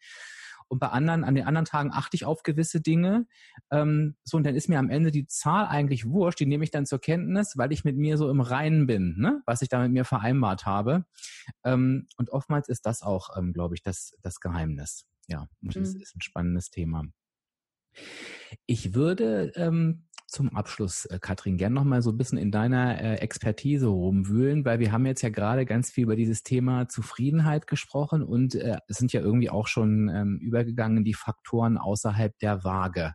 Und 0.70 0.80
bei 0.80 0.88
anderen, 0.88 1.26
an 1.26 1.36
den 1.36 1.45
anderen 1.45 1.66
Tagen 1.66 1.91
achte 1.91 2.16
ich 2.16 2.24
auf 2.24 2.41
gewisse 2.41 2.80
Dinge. 2.80 3.28
Ähm, 3.70 4.16
so, 4.24 4.38
und 4.38 4.45
dann 4.45 4.56
ist 4.56 4.70
mir 4.70 4.80
am 4.80 4.89
Ende 4.89 5.12
die 5.12 5.28
Zahl 5.28 5.68
eigentlich 5.68 6.06
wurscht, 6.08 6.39
die 6.39 6.45
nehme 6.45 6.64
ich 6.64 6.72
dann 6.72 6.86
zur 6.86 6.99
Kenntnis, 6.99 7.58
weil 7.58 7.74
ich 7.74 7.84
mit 7.84 7.97
mir 7.97 8.18
so 8.18 8.30
im 8.30 8.39
Reinen 8.39 8.88
bin, 8.88 9.18
ne? 9.18 9.41
was 9.45 9.62
ich 9.62 9.68
da 9.68 9.82
mit 9.82 9.91
mir 9.91 10.06
vereinbart 10.06 10.66
habe. 10.66 11.04
Ähm, 11.66 12.08
und 12.16 12.30
oftmals 12.30 12.70
ist 12.70 12.86
das 12.86 13.01
auch, 13.01 13.38
ähm, 13.38 13.51
glaube 13.51 13.76
ich, 13.76 13.84
das, 13.84 14.16
das 14.22 14.39
Geheimnis. 14.39 15.06
Ja, 15.28 15.48
und 15.62 15.76
das 15.76 15.94
mhm. 15.94 16.02
ist 16.02 16.16
ein 16.16 16.22
spannendes 16.22 16.70
Thema. 16.70 17.04
Ich 18.66 18.94
würde 18.94 19.52
ähm, 19.56 20.08
zum 20.34 20.50
Abschluss, 20.56 21.06
äh, 21.06 21.20
Katrin, 21.20 21.58
gern 21.58 21.74
noch 21.74 21.84
mal 21.84 22.02
so 22.02 22.12
ein 22.12 22.18
bisschen 22.18 22.38
in 22.38 22.52
deiner 22.52 23.00
äh, 23.00 23.16
Expertise 23.16 23.88
rumwühlen, 23.88 24.66
weil 24.66 24.80
wir 24.80 24.92
haben 24.92 25.06
jetzt 25.06 25.22
ja 25.22 25.30
gerade 25.30 25.66
ganz 25.66 25.92
viel 25.92 26.06
über 26.06 26.16
dieses 26.16 26.44
Thema 26.44 26.88
Zufriedenheit 26.88 27.68
gesprochen 27.68 28.24
und 28.24 28.56
äh, 28.56 28.78
es 28.88 28.98
sind 28.98 29.14
ja 29.14 29.22
irgendwie 29.22 29.50
auch 29.50 29.68
schon 29.68 30.10
ähm, 30.10 30.40
übergegangen 30.42 31.04
die 31.04 31.14
Faktoren 31.14 31.78
außerhalb 31.78 32.38
der 32.40 32.64
Waage. 32.64 33.14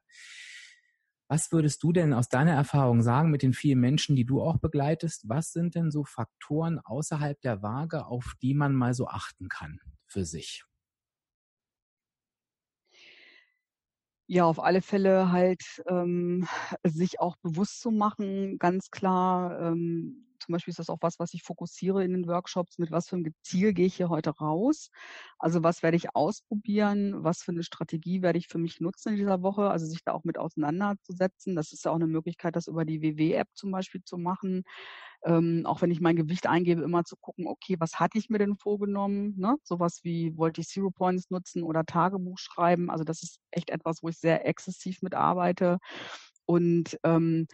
Was 1.31 1.53
würdest 1.53 1.83
du 1.83 1.93
denn 1.93 2.15
aus 2.15 2.31
deiner 2.31 2.53
Erfahrung 2.53 3.03
sagen 3.03 3.31
mit 3.31 3.43
den 3.43 3.53
vielen 3.53 3.81
Menschen, 3.81 4.17
die 4.17 4.25
du 4.25 4.41
auch 4.41 4.59
begleitest? 4.59 5.29
Was 5.29 5.53
sind 5.53 5.75
denn 5.75 5.91
so 5.91 6.05
Faktoren 6.05 6.79
außerhalb 6.79 7.39
der 7.43 7.63
Waage, 7.63 8.07
auf 8.07 8.33
die 8.41 8.55
man 8.55 8.75
mal 8.75 8.95
so 8.95 9.09
achten 9.09 9.49
kann 9.49 9.79
für 10.07 10.25
sich? 10.25 10.65
Ja, 14.31 14.45
auf 14.45 14.61
alle 14.62 14.83
Fälle 14.83 15.33
halt 15.33 15.83
ähm, 15.89 16.47
sich 16.85 17.18
auch 17.18 17.37
bewusst 17.37 17.81
zu 17.81 17.91
machen, 17.91 18.59
ganz 18.59 18.91
klar. 18.91 19.59
Ähm, 19.72 20.28
zum 20.49 20.55
Beispiel 20.55 20.72
ist 20.72 20.78
das 20.78 20.88
auch 20.88 20.96
was, 21.03 21.18
was 21.18 21.34
ich 21.34 21.42
fokussiere 21.42 22.03
in 22.03 22.12
den 22.12 22.26
Workshops. 22.26 22.78
Mit 22.78 22.90
was 22.90 23.07
für 23.07 23.16
einem 23.16 23.34
Ziel 23.42 23.74
gehe 23.74 23.84
ich 23.84 23.96
hier 23.96 24.09
heute 24.09 24.30
raus? 24.30 24.88
Also 25.38 25.62
was 25.62 25.82
werde 25.82 25.99
ich 25.99 26.16
ausprobieren? 26.16 27.22
Was 27.22 27.42
für 27.42 27.53
eine 27.53 27.62
Strategie 27.62 28.22
werde 28.22 28.38
ich 28.38 28.49
für 28.49 28.57
mich 28.57 28.80
nutzen 28.80 29.11
in 29.11 29.16
dieser 29.16 29.42
Woche? 29.42 29.68
Also 29.68 29.84
sich 29.84 30.03
da 30.05 30.12
auch 30.12 30.24
mit 30.24 30.38
auseinanderzusetzen. 30.38 31.55
Das 31.55 31.72
ist 31.72 31.84
ja 31.84 31.90
auch 31.90 31.96
eine 31.96 32.07
Möglichkeit, 32.07 32.57
das 32.57 32.66
über 32.66 32.86
die 32.86 33.03
WW-App 33.03 33.49
zum 33.53 33.70
Beispiel 33.72 34.03
zu 34.03 34.16
machen 34.16 34.64
ähm, 35.24 35.62
auch 35.66 35.82
wenn 35.82 35.90
ich 35.90 36.01
mein 36.01 36.16
Gewicht 36.16 36.46
eingebe, 36.46 36.82
immer 36.82 37.05
zu 37.05 37.16
gucken, 37.16 37.46
okay, 37.49 37.76
was 37.80 37.99
hatte 37.99 38.18
ich 38.18 38.30
mir 38.30 38.38
denn 38.38 38.57
vorgenommen? 38.57 39.34
Ne? 39.36 39.57
Sowas 39.64 40.01
wie, 40.05 40.36
wollte 40.36 40.61
ich 40.61 40.68
Zero 40.68 40.90
Points 40.90 41.30
nutzen 41.30 41.62
oder 41.64 41.84
Tagebuch 41.84 42.38
schreiben? 42.38 42.90
Also 42.90 43.05
das 43.05 43.22
ist 43.22 43.40
echt 43.51 43.70
etwas, 43.70 44.03
wo 44.03 44.09
ich 44.09 44.18
sehr 44.18 44.46
exzessiv 44.46 45.03
mitarbeite. 45.03 45.78
Und 46.46 46.99
ähm, 47.05 47.46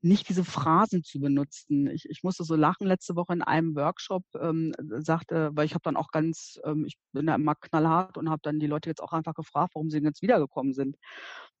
nicht 0.00 0.28
diese 0.28 0.44
Phrasen 0.44 1.02
zu 1.02 1.18
benutzen. 1.18 1.88
Ich, 1.88 2.08
ich 2.08 2.22
musste 2.22 2.44
so 2.44 2.54
lachen 2.54 2.86
letzte 2.86 3.16
Woche 3.16 3.32
in 3.32 3.42
einem 3.42 3.74
Workshop, 3.74 4.22
ähm, 4.40 4.72
sagte, 4.98 5.50
weil 5.54 5.66
ich 5.66 5.74
habe 5.74 5.82
dann 5.82 5.96
auch 5.96 6.10
ganz, 6.12 6.58
ähm, 6.64 6.84
ich 6.86 6.98
bin 7.12 7.26
da 7.26 7.34
immer 7.34 7.54
knallhart 7.56 8.16
und 8.16 8.30
habe 8.30 8.40
dann 8.42 8.60
die 8.60 8.66
Leute 8.66 8.88
jetzt 8.88 9.02
auch 9.02 9.12
einfach 9.12 9.34
gefragt, 9.34 9.72
warum 9.74 9.90
sie 9.90 9.98
jetzt 9.98 10.22
wiedergekommen 10.22 10.72
sind. 10.72 10.96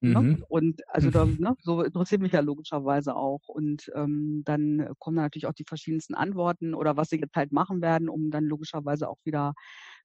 Ne? 0.00 0.20
Mhm. 0.20 0.28
Ne? 0.28 0.44
Und 0.48 0.88
also 0.88 1.10
da, 1.10 1.24
ne, 1.24 1.56
so 1.62 1.82
interessiert 1.82 2.20
mich 2.20 2.32
ja 2.32 2.40
logischerweise 2.40 3.16
auch. 3.16 3.48
Und 3.48 3.90
ähm, 3.94 4.42
dann 4.44 4.88
kommen 4.98 5.16
dann 5.16 5.24
natürlich 5.24 5.46
auch 5.46 5.54
die 5.54 5.64
verschiedensten 5.64 6.14
Antworten 6.14 6.74
oder 6.74 6.96
was 6.96 7.08
sie 7.08 7.16
jetzt 7.16 7.34
halt 7.34 7.52
machen 7.52 7.82
werden, 7.82 8.08
um 8.08 8.30
dann 8.30 8.44
logischerweise 8.44 9.08
auch 9.08 9.18
wieder 9.24 9.54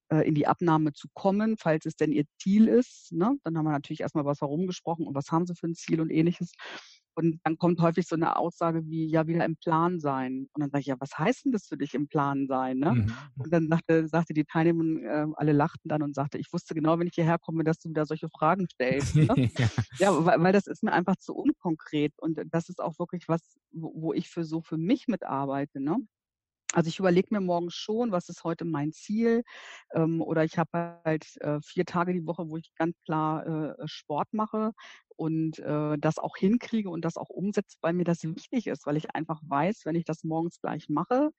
äh, 0.08 0.26
in 0.26 0.34
die 0.34 0.46
Abnahme 0.46 0.92
zu 0.92 1.08
kommen, 1.14 1.56
falls 1.58 1.86
es 1.86 1.96
denn 1.96 2.12
ihr 2.12 2.24
Ziel 2.38 2.68
ist. 2.68 3.12
Ne? 3.12 3.36
Dann 3.44 3.56
haben 3.56 3.64
wir 3.64 3.72
natürlich 3.72 4.00
erstmal 4.00 4.24
was 4.24 4.40
herumgesprochen 4.40 5.06
und 5.06 5.14
was 5.14 5.30
haben 5.30 5.46
sie 5.46 5.54
für 5.54 5.66
ein 5.66 5.74
Ziel 5.74 6.00
und 6.00 6.10
ähnliches. 6.10 6.52
Und 7.14 7.40
dann 7.44 7.58
kommt 7.58 7.80
häufig 7.80 8.06
so 8.06 8.16
eine 8.16 8.36
Aussage 8.36 8.82
wie, 8.86 9.06
ja, 9.06 9.26
wieder 9.26 9.44
im 9.44 9.56
Plan 9.56 10.00
sein. 10.00 10.48
Und 10.52 10.60
dann 10.60 10.70
sage 10.70 10.80
ich, 10.80 10.86
ja, 10.86 10.96
was 10.98 11.16
heißt 11.16 11.44
denn 11.44 11.52
das 11.52 11.66
für 11.66 11.76
dich 11.76 11.94
im 11.94 12.08
Plan 12.08 12.46
sein? 12.46 12.78
Ne? 12.78 12.92
Mhm. 12.92 13.12
Und 13.36 13.52
dann 13.52 13.68
sagte, 13.68 14.08
sagte 14.08 14.34
die 14.34 14.44
Teilnehmer, 14.44 14.84
äh, 15.02 15.26
alle 15.34 15.52
lachten 15.52 15.88
dann 15.88 16.02
und 16.02 16.14
sagte, 16.14 16.38
ich 16.38 16.52
wusste 16.52 16.74
genau, 16.74 16.98
wenn 16.98 17.06
ich 17.06 17.14
hierher 17.14 17.38
komme, 17.38 17.64
dass 17.64 17.78
du 17.78 17.88
wieder 17.88 18.06
solche 18.06 18.28
Fragen 18.28 18.66
stellst. 18.68 19.16
Ne? 19.16 19.26
ja, 19.58 19.68
ja 19.98 20.24
weil, 20.24 20.42
weil, 20.42 20.52
das 20.52 20.66
ist 20.66 20.82
mir 20.82 20.92
einfach 20.92 21.16
zu 21.16 21.34
unkonkret. 21.34 22.12
Und 22.18 22.40
das 22.50 22.68
ist 22.68 22.80
auch 22.80 22.98
wirklich 22.98 23.28
was, 23.28 23.58
wo, 23.72 23.92
wo 23.94 24.12
ich 24.12 24.28
für 24.28 24.44
so 24.44 24.60
für 24.60 24.76
mich 24.76 25.06
mitarbeite. 25.06 25.80
Ne? 25.80 25.98
Also 26.74 26.88
ich 26.88 26.98
überlege 26.98 27.28
mir 27.30 27.40
morgens 27.40 27.74
schon, 27.74 28.10
was 28.10 28.28
ist 28.28 28.42
heute 28.44 28.64
mein 28.64 28.92
Ziel? 28.92 29.44
Ähm, 29.94 30.20
oder 30.20 30.44
ich 30.44 30.58
habe 30.58 31.00
halt 31.04 31.36
äh, 31.40 31.60
vier 31.62 31.84
Tage 31.86 32.12
die 32.12 32.26
Woche, 32.26 32.48
wo 32.48 32.56
ich 32.56 32.74
ganz 32.76 32.96
klar 33.04 33.46
äh, 33.78 33.86
Sport 33.88 34.32
mache 34.32 34.72
und 35.16 35.60
äh, 35.60 35.96
das 35.98 36.18
auch 36.18 36.36
hinkriege 36.36 36.90
und 36.90 37.04
das 37.04 37.16
auch 37.16 37.28
umsetze, 37.30 37.78
weil 37.80 37.92
mir 37.92 38.04
das 38.04 38.24
wichtig 38.24 38.66
ist, 38.66 38.86
weil 38.86 38.96
ich 38.96 39.14
einfach 39.14 39.40
weiß, 39.46 39.82
wenn 39.84 39.94
ich 39.94 40.04
das 40.04 40.24
morgens 40.24 40.60
gleich 40.60 40.88
mache, 40.88 41.30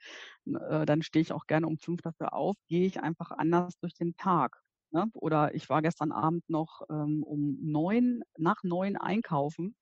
äh, 0.47 0.85
dann 0.85 1.01
stehe 1.03 1.21
ich 1.21 1.33
auch 1.33 1.47
gerne 1.47 1.67
um 1.67 1.77
fünf 1.79 2.01
dafür 2.01 2.33
auf, 2.33 2.55
gehe 2.69 2.85
ich 2.87 3.01
einfach 3.01 3.31
anders 3.31 3.77
durch 3.79 3.93
den 3.93 4.15
Tag. 4.17 4.61
Ne? 4.91 5.07
Oder 5.13 5.53
ich 5.55 5.69
war 5.69 5.81
gestern 5.81 6.11
Abend 6.13 6.49
noch 6.49 6.81
ähm, 6.89 7.23
um 7.23 7.57
neun, 7.61 8.21
nach 8.37 8.63
neun 8.63 8.95
einkaufen 8.97 9.75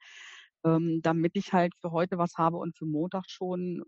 ähm, 0.65 1.01
damit 1.01 1.33
ich 1.35 1.53
halt 1.53 1.73
für 1.75 1.91
heute 1.91 2.17
was 2.17 2.35
habe 2.37 2.57
und 2.57 2.77
für 2.77 2.85
Montag 2.85 3.29
schon 3.29 3.83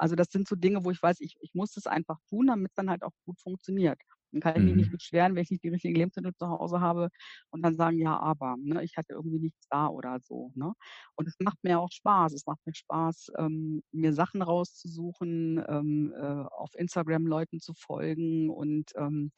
also 0.00 0.14
das 0.16 0.28
sind 0.30 0.48
so 0.48 0.56
Dinge, 0.56 0.84
wo 0.84 0.90
ich 0.90 1.02
weiß, 1.02 1.20
ich, 1.20 1.36
ich 1.40 1.54
muss 1.54 1.76
es 1.76 1.86
einfach 1.86 2.18
tun, 2.28 2.46
damit 2.46 2.70
es 2.70 2.74
dann 2.74 2.90
halt 2.90 3.02
auch 3.02 3.12
gut 3.26 3.38
funktioniert. 3.40 4.00
Dann 4.32 4.40
kann 4.40 4.56
ich 4.56 4.62
mich 4.62 4.76
nicht 4.76 4.88
mhm. 4.88 4.96
beschweren, 4.96 5.34
wenn 5.34 5.42
ich 5.42 5.50
nicht 5.50 5.64
die 5.64 5.68
richtigen 5.68 5.94
Lebensmittel 5.94 6.34
zu 6.34 6.48
Hause 6.48 6.80
habe 6.80 7.08
und 7.50 7.62
dann 7.62 7.76
sagen, 7.76 7.98
ja, 7.98 8.18
aber, 8.18 8.56
ne, 8.58 8.82
ich 8.84 8.96
hatte 8.96 9.12
irgendwie 9.12 9.40
nichts 9.40 9.66
da 9.68 9.88
oder 9.88 10.18
so. 10.22 10.52
Ne? 10.54 10.72
Und 11.16 11.26
es 11.28 11.34
macht 11.40 11.58
mir 11.62 11.80
auch 11.80 11.90
Spaß. 11.90 12.32
Es 12.32 12.46
macht 12.46 12.60
mir 12.64 12.74
Spaß, 12.74 13.32
ähm, 13.38 13.82
mir 13.92 14.12
Sachen 14.12 14.40
rauszusuchen, 14.40 15.62
ähm, 15.68 16.14
äh, 16.16 16.44
auf 16.50 16.70
Instagram 16.76 17.26
Leuten 17.26 17.60
zu 17.60 17.74
folgen 17.74 18.50
und 18.50 18.92
ähm, 18.96 19.32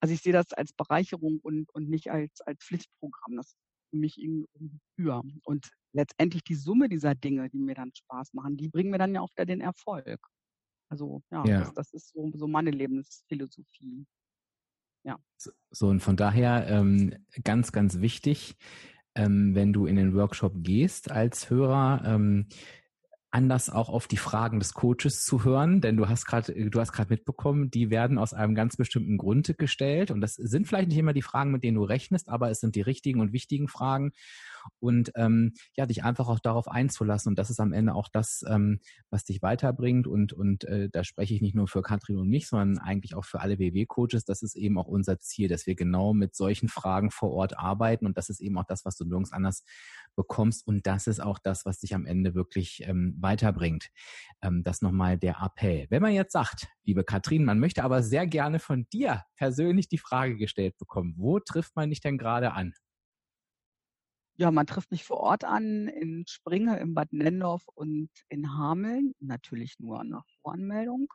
also 0.00 0.14
ich 0.14 0.22
sehe 0.22 0.32
das 0.32 0.52
als 0.52 0.72
Bereicherung 0.72 1.40
und, 1.42 1.72
und 1.74 1.88
nicht 1.88 2.10
als, 2.10 2.40
als 2.42 2.64
Pflichtprogramm. 2.64 3.36
Das 3.36 3.48
ist 3.48 3.56
für 3.90 3.96
mich 3.96 4.18
irgendwie 4.20 4.78
für. 4.94 5.22
Und 5.44 5.70
letztendlich 5.96 6.44
die 6.44 6.54
Summe 6.54 6.88
dieser 6.88 7.14
Dinge, 7.14 7.48
die 7.48 7.58
mir 7.58 7.74
dann 7.74 7.92
Spaß 7.92 8.34
machen, 8.34 8.56
die 8.56 8.68
bringen 8.68 8.90
mir 8.90 8.98
dann 8.98 9.14
ja 9.14 9.20
auch 9.22 9.30
wieder 9.34 9.46
den 9.46 9.60
Erfolg. 9.60 10.20
Also 10.88 11.22
ja, 11.32 11.44
ja. 11.44 11.60
Das, 11.60 11.74
das, 11.74 11.92
ist 11.92 12.12
so, 12.12 12.30
so 12.34 12.46
meine 12.46 12.70
Lebensphilosophie. 12.70 14.06
Ja. 15.04 15.18
So, 15.70 15.88
und 15.88 16.00
von 16.00 16.16
daher 16.16 16.68
ähm, 16.68 17.14
ganz, 17.42 17.72
ganz 17.72 18.00
wichtig, 18.00 18.56
ähm, 19.14 19.54
wenn 19.54 19.72
du 19.72 19.86
in 19.86 19.96
den 19.96 20.14
Workshop 20.14 20.52
gehst 20.56 21.10
als 21.10 21.50
Hörer, 21.50 22.02
ähm, 22.04 22.48
anders 23.30 23.68
auch 23.68 23.88
auf 23.88 24.06
die 24.06 24.16
Fragen 24.16 24.60
des 24.60 24.72
Coaches 24.72 25.24
zu 25.24 25.44
hören, 25.44 25.80
denn 25.80 25.96
du 25.96 26.08
hast 26.08 26.26
gerade, 26.26 26.70
du 26.70 26.80
hast 26.80 26.92
gerade 26.92 27.12
mitbekommen, 27.12 27.70
die 27.70 27.90
werden 27.90 28.18
aus 28.18 28.32
einem 28.32 28.54
ganz 28.54 28.76
bestimmten 28.76 29.18
Grund 29.18 29.58
gestellt 29.58 30.10
und 30.10 30.20
das 30.20 30.34
sind 30.34 30.66
vielleicht 30.66 30.88
nicht 30.88 30.98
immer 30.98 31.12
die 31.12 31.22
Fragen, 31.22 31.50
mit 31.50 31.62
denen 31.62 31.76
du 31.76 31.84
rechnest, 31.84 32.28
aber 32.28 32.50
es 32.50 32.60
sind 32.60 32.76
die 32.76 32.80
richtigen 32.80 33.20
und 33.20 33.32
wichtigen 33.32 33.68
Fragen 33.68 34.12
und 34.78 35.12
ähm, 35.14 35.52
ja, 35.76 35.86
dich 35.86 36.04
einfach 36.04 36.28
auch 36.28 36.40
darauf 36.40 36.68
einzulassen. 36.68 37.30
Und 37.30 37.38
das 37.38 37.50
ist 37.50 37.60
am 37.60 37.72
Ende 37.72 37.94
auch 37.94 38.08
das, 38.08 38.44
ähm, 38.48 38.80
was 39.10 39.24
dich 39.24 39.42
weiterbringt. 39.42 40.06
Und, 40.06 40.32
und 40.32 40.64
äh, 40.64 40.88
da 40.90 41.04
spreche 41.04 41.34
ich 41.34 41.40
nicht 41.40 41.54
nur 41.54 41.68
für 41.68 41.82
Katrin 41.82 42.18
und 42.18 42.28
mich, 42.28 42.48
sondern 42.48 42.78
eigentlich 42.78 43.14
auch 43.14 43.24
für 43.24 43.40
alle 43.40 43.58
WW-Coaches. 43.58 44.24
Das 44.24 44.42
ist 44.42 44.56
eben 44.56 44.78
auch 44.78 44.86
unser 44.86 45.18
Ziel, 45.18 45.48
dass 45.48 45.66
wir 45.66 45.74
genau 45.74 46.14
mit 46.14 46.34
solchen 46.34 46.68
Fragen 46.68 47.10
vor 47.10 47.32
Ort 47.32 47.58
arbeiten. 47.58 48.06
Und 48.06 48.16
das 48.16 48.28
ist 48.28 48.40
eben 48.40 48.58
auch 48.58 48.64
das, 48.64 48.84
was 48.84 48.96
du 48.96 49.04
nirgends 49.04 49.32
anders 49.32 49.64
bekommst. 50.14 50.66
Und 50.66 50.86
das 50.86 51.06
ist 51.06 51.20
auch 51.20 51.38
das, 51.38 51.64
was 51.64 51.78
dich 51.78 51.94
am 51.94 52.06
Ende 52.06 52.34
wirklich 52.34 52.82
ähm, 52.86 53.16
weiterbringt. 53.20 53.90
Ähm, 54.42 54.62
das 54.62 54.82
nochmal 54.82 55.18
der 55.18 55.40
Appell. 55.42 55.86
Wenn 55.90 56.02
man 56.02 56.12
jetzt 56.12 56.32
sagt, 56.32 56.68
liebe 56.84 57.04
Katrin, 57.04 57.44
man 57.44 57.58
möchte 57.58 57.84
aber 57.84 58.02
sehr 58.02 58.26
gerne 58.26 58.58
von 58.58 58.86
dir 58.92 59.24
persönlich 59.36 59.88
die 59.88 59.98
Frage 59.98 60.36
gestellt 60.36 60.76
bekommen, 60.78 61.14
wo 61.16 61.38
trifft 61.40 61.76
man 61.76 61.90
dich 61.90 62.00
denn 62.00 62.18
gerade 62.18 62.52
an? 62.52 62.72
Ja, 64.38 64.50
man 64.50 64.66
trifft 64.66 64.90
mich 64.90 65.04
vor 65.04 65.18
Ort 65.18 65.44
an 65.44 65.88
in 65.88 66.24
Springe, 66.26 66.78
im 66.78 66.94
Bad 66.94 67.12
Nendorf 67.12 67.62
und 67.74 68.10
in 68.28 68.52
Hameln. 68.52 69.14
Natürlich 69.18 69.78
nur 69.78 70.04
nach 70.04 70.24
Voranmeldung. 70.42 71.08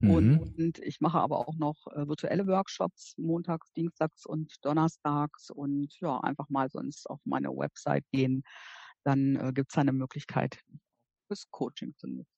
Mhm. 0.00 0.38
Und 0.38 0.78
ich 0.80 1.00
mache 1.00 1.18
aber 1.18 1.48
auch 1.48 1.56
noch 1.56 1.86
äh, 1.92 2.08
virtuelle 2.08 2.46
Workshops 2.46 3.14
montags, 3.18 3.72
dienstags 3.72 4.26
und 4.26 4.52
donnerstags 4.64 5.50
und 5.50 5.98
ja, 6.00 6.18
einfach 6.20 6.48
mal 6.48 6.68
sonst 6.68 7.08
auf 7.08 7.20
meine 7.24 7.50
Website 7.50 8.04
gehen. 8.10 8.42
Dann 9.04 9.36
äh, 9.36 9.52
gibt 9.52 9.72
es 9.72 9.78
eine 9.78 9.92
Möglichkeit, 9.92 10.60
fürs 11.28 11.48
Coaching 11.50 11.94
zu 11.96 12.08
nutzen. 12.08 12.35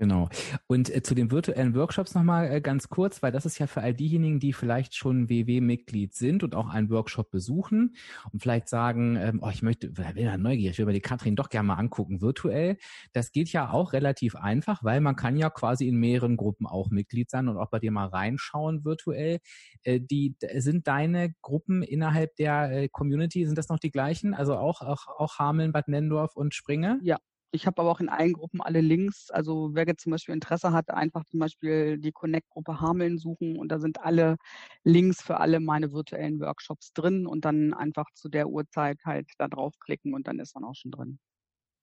Genau. 0.00 0.28
Und 0.68 0.94
äh, 0.94 1.02
zu 1.02 1.16
den 1.16 1.32
virtuellen 1.32 1.74
Workshops 1.74 2.14
nochmal 2.14 2.52
äh, 2.52 2.60
ganz 2.60 2.88
kurz, 2.88 3.20
weil 3.20 3.32
das 3.32 3.46
ist 3.46 3.58
ja 3.58 3.66
für 3.66 3.82
all 3.82 3.92
diejenigen, 3.94 4.38
die 4.38 4.52
vielleicht 4.52 4.94
schon 4.94 5.28
WW-Mitglied 5.28 6.14
sind 6.14 6.44
und 6.44 6.54
auch 6.54 6.68
einen 6.68 6.88
Workshop 6.88 7.32
besuchen 7.32 7.96
und 8.32 8.40
vielleicht 8.40 8.68
sagen, 8.68 9.16
ähm, 9.16 9.40
oh, 9.42 9.48
ich 9.52 9.62
möchte, 9.62 9.90
wer 9.96 10.14
will 10.14 10.26
da 10.26 10.38
neugierig, 10.38 10.74
ich 10.74 10.78
will 10.78 10.86
mir 10.86 10.92
die 10.92 11.00
Katrin 11.00 11.34
doch 11.34 11.48
gerne 11.48 11.66
mal 11.66 11.74
angucken, 11.74 12.20
virtuell. 12.20 12.76
Das 13.12 13.32
geht 13.32 13.50
ja 13.50 13.70
auch 13.72 13.92
relativ 13.92 14.36
einfach, 14.36 14.84
weil 14.84 15.00
man 15.00 15.16
kann 15.16 15.36
ja 15.36 15.50
quasi 15.50 15.88
in 15.88 15.96
mehreren 15.96 16.36
Gruppen 16.36 16.66
auch 16.66 16.90
Mitglied 16.90 17.28
sein 17.28 17.48
und 17.48 17.56
auch 17.56 17.70
bei 17.70 17.80
dir 17.80 17.90
mal 17.90 18.06
reinschauen 18.06 18.84
virtuell. 18.84 19.40
Äh, 19.82 19.98
die 20.00 20.36
sind 20.58 20.86
deine 20.86 21.34
Gruppen 21.42 21.82
innerhalb 21.82 22.36
der 22.36 22.70
äh, 22.70 22.88
Community, 22.88 23.44
sind 23.46 23.58
das 23.58 23.68
noch 23.68 23.80
die 23.80 23.90
gleichen? 23.90 24.32
Also 24.32 24.56
auch, 24.56 24.80
auch, 24.80 25.08
auch 25.08 25.40
Hameln, 25.40 25.72
Bad 25.72 25.88
Nendorf 25.88 26.36
und 26.36 26.54
Springe? 26.54 27.00
Ja, 27.02 27.18
ich 27.50 27.66
habe 27.66 27.80
aber 27.82 27.90
auch 27.90 28.00
in 28.00 28.08
allen 28.08 28.32
Gruppen 28.34 28.60
alle 28.62 28.80
Links. 28.80 29.30
Also 29.30 29.70
wer 29.74 29.86
jetzt 29.86 30.02
zum 30.02 30.12
Beispiel 30.12 30.34
Interesse 30.34 30.72
hat, 30.72 30.90
einfach 30.90 31.24
zum 31.24 31.40
Beispiel 31.40 31.98
die 31.98 32.12
Connect-Gruppe 32.12 32.80
Hameln 32.80 33.18
suchen 33.18 33.58
und 33.58 33.68
da 33.70 33.78
sind 33.80 34.00
alle 34.02 34.36
Links 34.84 35.22
für 35.22 35.38
alle 35.40 35.60
meine 35.60 35.92
virtuellen 35.92 36.40
Workshops 36.40 36.92
drin 36.92 37.26
und 37.26 37.44
dann 37.44 37.74
einfach 37.74 38.06
zu 38.14 38.28
der 38.28 38.48
Uhrzeit 38.48 38.98
halt 39.04 39.30
da 39.38 39.48
draufklicken 39.48 40.14
und 40.14 40.26
dann 40.28 40.38
ist 40.40 40.54
man 40.54 40.64
auch 40.64 40.74
schon 40.74 40.90
drin. 40.92 41.18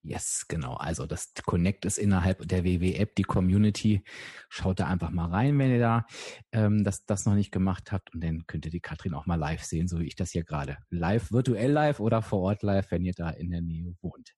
Yes, 0.06 0.46
genau. 0.48 0.76
Also 0.76 1.08
das 1.08 1.34
Connect 1.46 1.84
ist 1.84 1.98
innerhalb 1.98 2.48
der 2.48 2.64
WW-App, 2.64 3.16
die 3.16 3.24
Community. 3.24 4.04
Schaut 4.50 4.80
da 4.80 4.86
einfach 4.86 5.10
mal 5.10 5.30
rein, 5.30 5.58
wenn 5.58 5.72
ihr 5.72 5.80
da 5.80 6.06
ähm, 6.52 6.84
das, 6.84 7.06
das 7.08 7.26
noch 7.26 7.34
nicht 7.34 7.52
gemacht 7.52 7.92
habt. 7.92 8.14
Und 8.14 8.24
dann 8.24 8.46
könnt 8.46 8.66
ihr 8.66 8.72
die 8.72 8.82
Katrin 8.82 9.16
auch 9.16 9.26
mal 9.26 9.36
live 9.36 9.64
sehen, 9.64 9.88
so 9.88 10.00
wie 10.00 10.06
ich 10.06 10.16
das 10.16 10.30
hier 10.30 10.44
gerade. 10.44 10.78
Live, 10.92 11.32
virtuell 11.32 11.72
live 11.72 12.00
oder 12.00 12.22
vor 12.22 12.42
Ort 12.42 12.62
live, 12.62 12.92
wenn 12.92 13.04
ihr 13.04 13.14
da 13.14 13.32
in 13.32 13.50
der 13.50 13.62
Nähe 13.62 13.96
wohnt. 14.02 14.36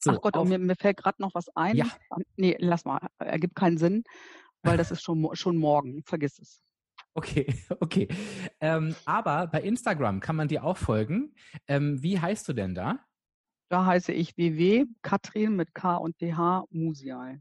So, 0.00 0.10
Ach 0.10 0.20
Gott, 0.20 0.36
und 0.36 0.48
mir, 0.48 0.58
mir 0.58 0.74
fällt 0.74 0.96
gerade 0.96 1.22
noch 1.22 1.32
was 1.32 1.46
ein. 1.54 1.76
Ja. 1.76 1.86
Nee, 2.36 2.56
lass 2.58 2.84
mal. 2.84 2.98
Ergibt 3.18 3.54
keinen 3.54 3.78
Sinn, 3.78 4.02
weil 4.64 4.76
das 4.76 4.90
ist 4.90 5.02
schon, 5.02 5.28
schon 5.34 5.56
morgen. 5.56 6.02
Vergiss 6.04 6.40
es. 6.40 6.60
Okay, 7.14 7.46
okay. 7.80 8.08
Ähm, 8.60 8.96
aber 9.04 9.46
bei 9.46 9.62
Instagram 9.62 10.18
kann 10.18 10.34
man 10.34 10.48
dir 10.48 10.64
auch 10.64 10.76
folgen. 10.76 11.36
Ähm, 11.68 12.02
wie 12.02 12.18
heißt 12.18 12.48
du 12.48 12.52
denn 12.52 12.74
da? 12.74 13.06
Da 13.68 13.86
heiße 13.86 14.12
ich 14.12 14.36
WW 14.36 14.84
Katrin 15.02 15.56
mit 15.56 15.74
K 15.74 15.96
und 15.96 16.18
TH 16.18 16.64
Musial. 16.70 17.40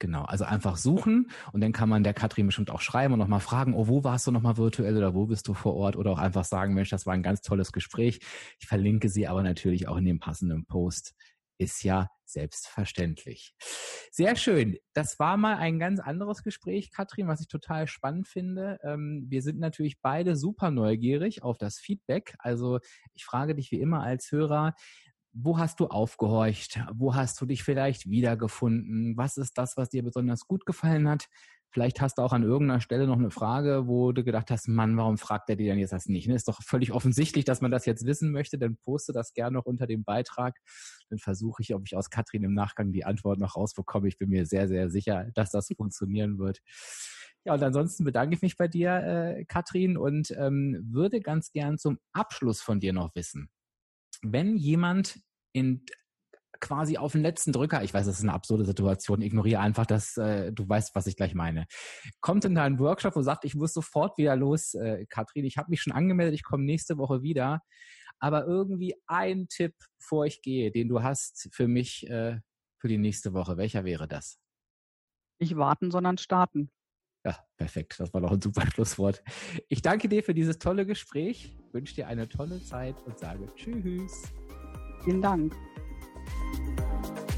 Genau, 0.00 0.22
also 0.22 0.44
einfach 0.44 0.76
suchen 0.76 1.28
und 1.52 1.60
dann 1.60 1.72
kann 1.72 1.88
man 1.88 2.04
der 2.04 2.14
Katrin 2.14 2.46
bestimmt 2.46 2.70
auch 2.70 2.80
schreiben 2.80 3.14
und 3.14 3.18
nochmal 3.18 3.40
fragen, 3.40 3.74
oh, 3.74 3.88
wo 3.88 4.04
warst 4.04 4.28
du 4.28 4.30
nochmal 4.30 4.56
virtuell 4.56 4.96
oder 4.96 5.12
wo 5.12 5.26
bist 5.26 5.48
du 5.48 5.54
vor 5.54 5.74
Ort 5.74 5.96
oder 5.96 6.12
auch 6.12 6.18
einfach 6.18 6.44
sagen, 6.44 6.74
Mensch, 6.74 6.90
das 6.90 7.04
war 7.04 7.14
ein 7.14 7.22
ganz 7.24 7.40
tolles 7.40 7.72
Gespräch. 7.72 8.20
Ich 8.60 8.68
verlinke 8.68 9.08
sie 9.08 9.26
aber 9.26 9.42
natürlich 9.42 9.88
auch 9.88 9.96
in 9.96 10.04
dem 10.04 10.20
passenden 10.20 10.66
Post. 10.66 11.14
Ist 11.60 11.82
ja 11.82 12.08
selbstverständlich. 12.24 13.54
Sehr 14.12 14.36
schön. 14.36 14.76
Das 14.92 15.18
war 15.18 15.36
mal 15.36 15.56
ein 15.56 15.80
ganz 15.80 15.98
anderes 15.98 16.44
Gespräch, 16.44 16.92
Katrin, 16.92 17.26
was 17.26 17.40
ich 17.40 17.48
total 17.48 17.88
spannend 17.88 18.28
finde. 18.28 18.78
Ähm, 18.84 19.26
wir 19.28 19.42
sind 19.42 19.58
natürlich 19.58 20.00
beide 20.00 20.36
super 20.36 20.70
neugierig 20.70 21.42
auf 21.42 21.58
das 21.58 21.78
Feedback. 21.78 22.36
Also 22.38 22.78
ich 23.14 23.24
frage 23.24 23.56
dich 23.56 23.72
wie 23.72 23.80
immer 23.80 24.02
als 24.02 24.30
Hörer, 24.30 24.74
wo 25.40 25.58
hast 25.58 25.78
du 25.78 25.86
aufgehorcht? 25.86 26.80
Wo 26.92 27.14
hast 27.14 27.40
du 27.40 27.46
dich 27.46 27.62
vielleicht 27.62 28.10
wiedergefunden? 28.10 29.16
Was 29.16 29.36
ist 29.36 29.56
das, 29.56 29.76
was 29.76 29.88
dir 29.88 30.02
besonders 30.02 30.46
gut 30.46 30.66
gefallen 30.66 31.08
hat? 31.08 31.28
Vielleicht 31.70 32.00
hast 32.00 32.18
du 32.18 32.22
auch 32.22 32.32
an 32.32 32.42
irgendeiner 32.42 32.80
Stelle 32.80 33.06
noch 33.06 33.18
eine 33.18 33.30
Frage, 33.30 33.86
wo 33.86 34.10
du 34.12 34.24
gedacht 34.24 34.50
hast, 34.50 34.68
Mann, 34.68 34.96
warum 34.96 35.18
fragt 35.18 35.48
er 35.50 35.56
die 35.56 35.66
denn 35.66 35.78
jetzt 35.78 35.92
das 35.92 36.06
nicht? 36.06 36.26
Ne? 36.26 36.34
Ist 36.34 36.48
doch 36.48 36.62
völlig 36.62 36.92
offensichtlich, 36.92 37.44
dass 37.44 37.60
man 37.60 37.70
das 37.70 37.84
jetzt 37.86 38.04
wissen 38.04 38.32
möchte. 38.32 38.58
Dann 38.58 38.78
poste 38.78 39.12
das 39.12 39.32
gerne 39.32 39.54
noch 39.54 39.66
unter 39.66 39.86
dem 39.86 40.02
Beitrag. 40.02 40.56
Dann 41.08 41.18
versuche 41.18 41.62
ich, 41.62 41.74
ob 41.74 41.82
ich 41.84 41.96
aus 41.96 42.10
Katrin 42.10 42.42
im 42.42 42.54
Nachgang 42.54 42.90
die 42.90 43.04
Antwort 43.04 43.38
noch 43.38 43.54
rausbekomme. 43.54 44.08
Ich 44.08 44.16
bin 44.16 44.30
mir 44.30 44.46
sehr, 44.46 44.66
sehr 44.66 44.90
sicher, 44.90 45.30
dass 45.34 45.50
das 45.50 45.68
funktionieren 45.76 46.38
wird. 46.38 46.60
Ja, 47.44 47.54
und 47.54 47.62
ansonsten 47.62 48.02
bedanke 48.02 48.34
ich 48.34 48.42
mich 48.42 48.56
bei 48.56 48.66
dir, 48.66 49.36
äh, 49.36 49.44
Katrin, 49.44 49.96
und 49.96 50.34
ähm, 50.36 50.84
würde 50.90 51.20
ganz 51.20 51.52
gern 51.52 51.78
zum 51.78 51.98
Abschluss 52.12 52.60
von 52.60 52.80
dir 52.80 52.92
noch 52.92 53.14
wissen 53.14 53.50
wenn 54.22 54.56
jemand 54.56 55.20
in 55.52 55.84
quasi 56.60 56.98
auf 56.98 57.12
den 57.12 57.22
letzten 57.22 57.52
Drücker, 57.52 57.82
ich 57.84 57.94
weiß, 57.94 58.06
das 58.06 58.16
ist 58.16 58.24
eine 58.24 58.32
absurde 58.32 58.64
Situation, 58.64 59.22
ignoriere 59.22 59.60
einfach, 59.60 59.86
dass 59.86 60.16
äh, 60.16 60.52
du 60.52 60.68
weißt, 60.68 60.94
was 60.94 61.06
ich 61.06 61.16
gleich 61.16 61.34
meine. 61.34 61.66
Kommt 62.20 62.44
in 62.44 62.54
deinen 62.54 62.78
Workshop 62.78 63.16
und 63.16 63.24
sagt, 63.24 63.44
ich 63.44 63.54
muss 63.54 63.72
sofort 63.72 64.18
wieder 64.18 64.34
los, 64.36 64.74
äh, 64.74 65.06
Katrin, 65.08 65.44
ich 65.44 65.56
habe 65.56 65.70
mich 65.70 65.80
schon 65.80 65.92
angemeldet, 65.92 66.34
ich 66.34 66.42
komme 66.42 66.64
nächste 66.64 66.98
Woche 66.98 67.22
wieder. 67.22 67.62
Aber 68.20 68.46
irgendwie 68.46 68.94
ein 69.06 69.46
Tipp, 69.48 69.74
bevor 69.98 70.26
ich 70.26 70.42
gehe, 70.42 70.72
den 70.72 70.88
du 70.88 71.02
hast 71.02 71.48
für 71.52 71.68
mich 71.68 72.08
äh, 72.08 72.40
für 72.80 72.88
die 72.88 72.98
nächste 72.98 73.32
Woche. 73.32 73.56
Welcher 73.56 73.84
wäre 73.84 74.08
das? 74.08 74.38
Nicht 75.40 75.56
warten, 75.56 75.90
sondern 75.90 76.18
starten. 76.18 76.70
Ja, 77.24 77.38
perfekt. 77.56 77.96
Das 77.98 78.12
war 78.12 78.20
doch 78.20 78.32
ein 78.32 78.40
super 78.40 78.66
Schlusswort. 78.72 79.22
Ich 79.68 79.82
danke 79.82 80.08
dir 80.08 80.22
für 80.22 80.34
dieses 80.34 80.58
tolle 80.58 80.86
Gespräch, 80.86 81.56
wünsche 81.72 81.94
dir 81.94 82.08
eine 82.08 82.28
tolle 82.28 82.62
Zeit 82.62 82.96
und 83.06 83.18
sage 83.18 83.46
Tschüss. 83.54 84.32
Vielen 85.04 85.22
Dank. 85.22 85.54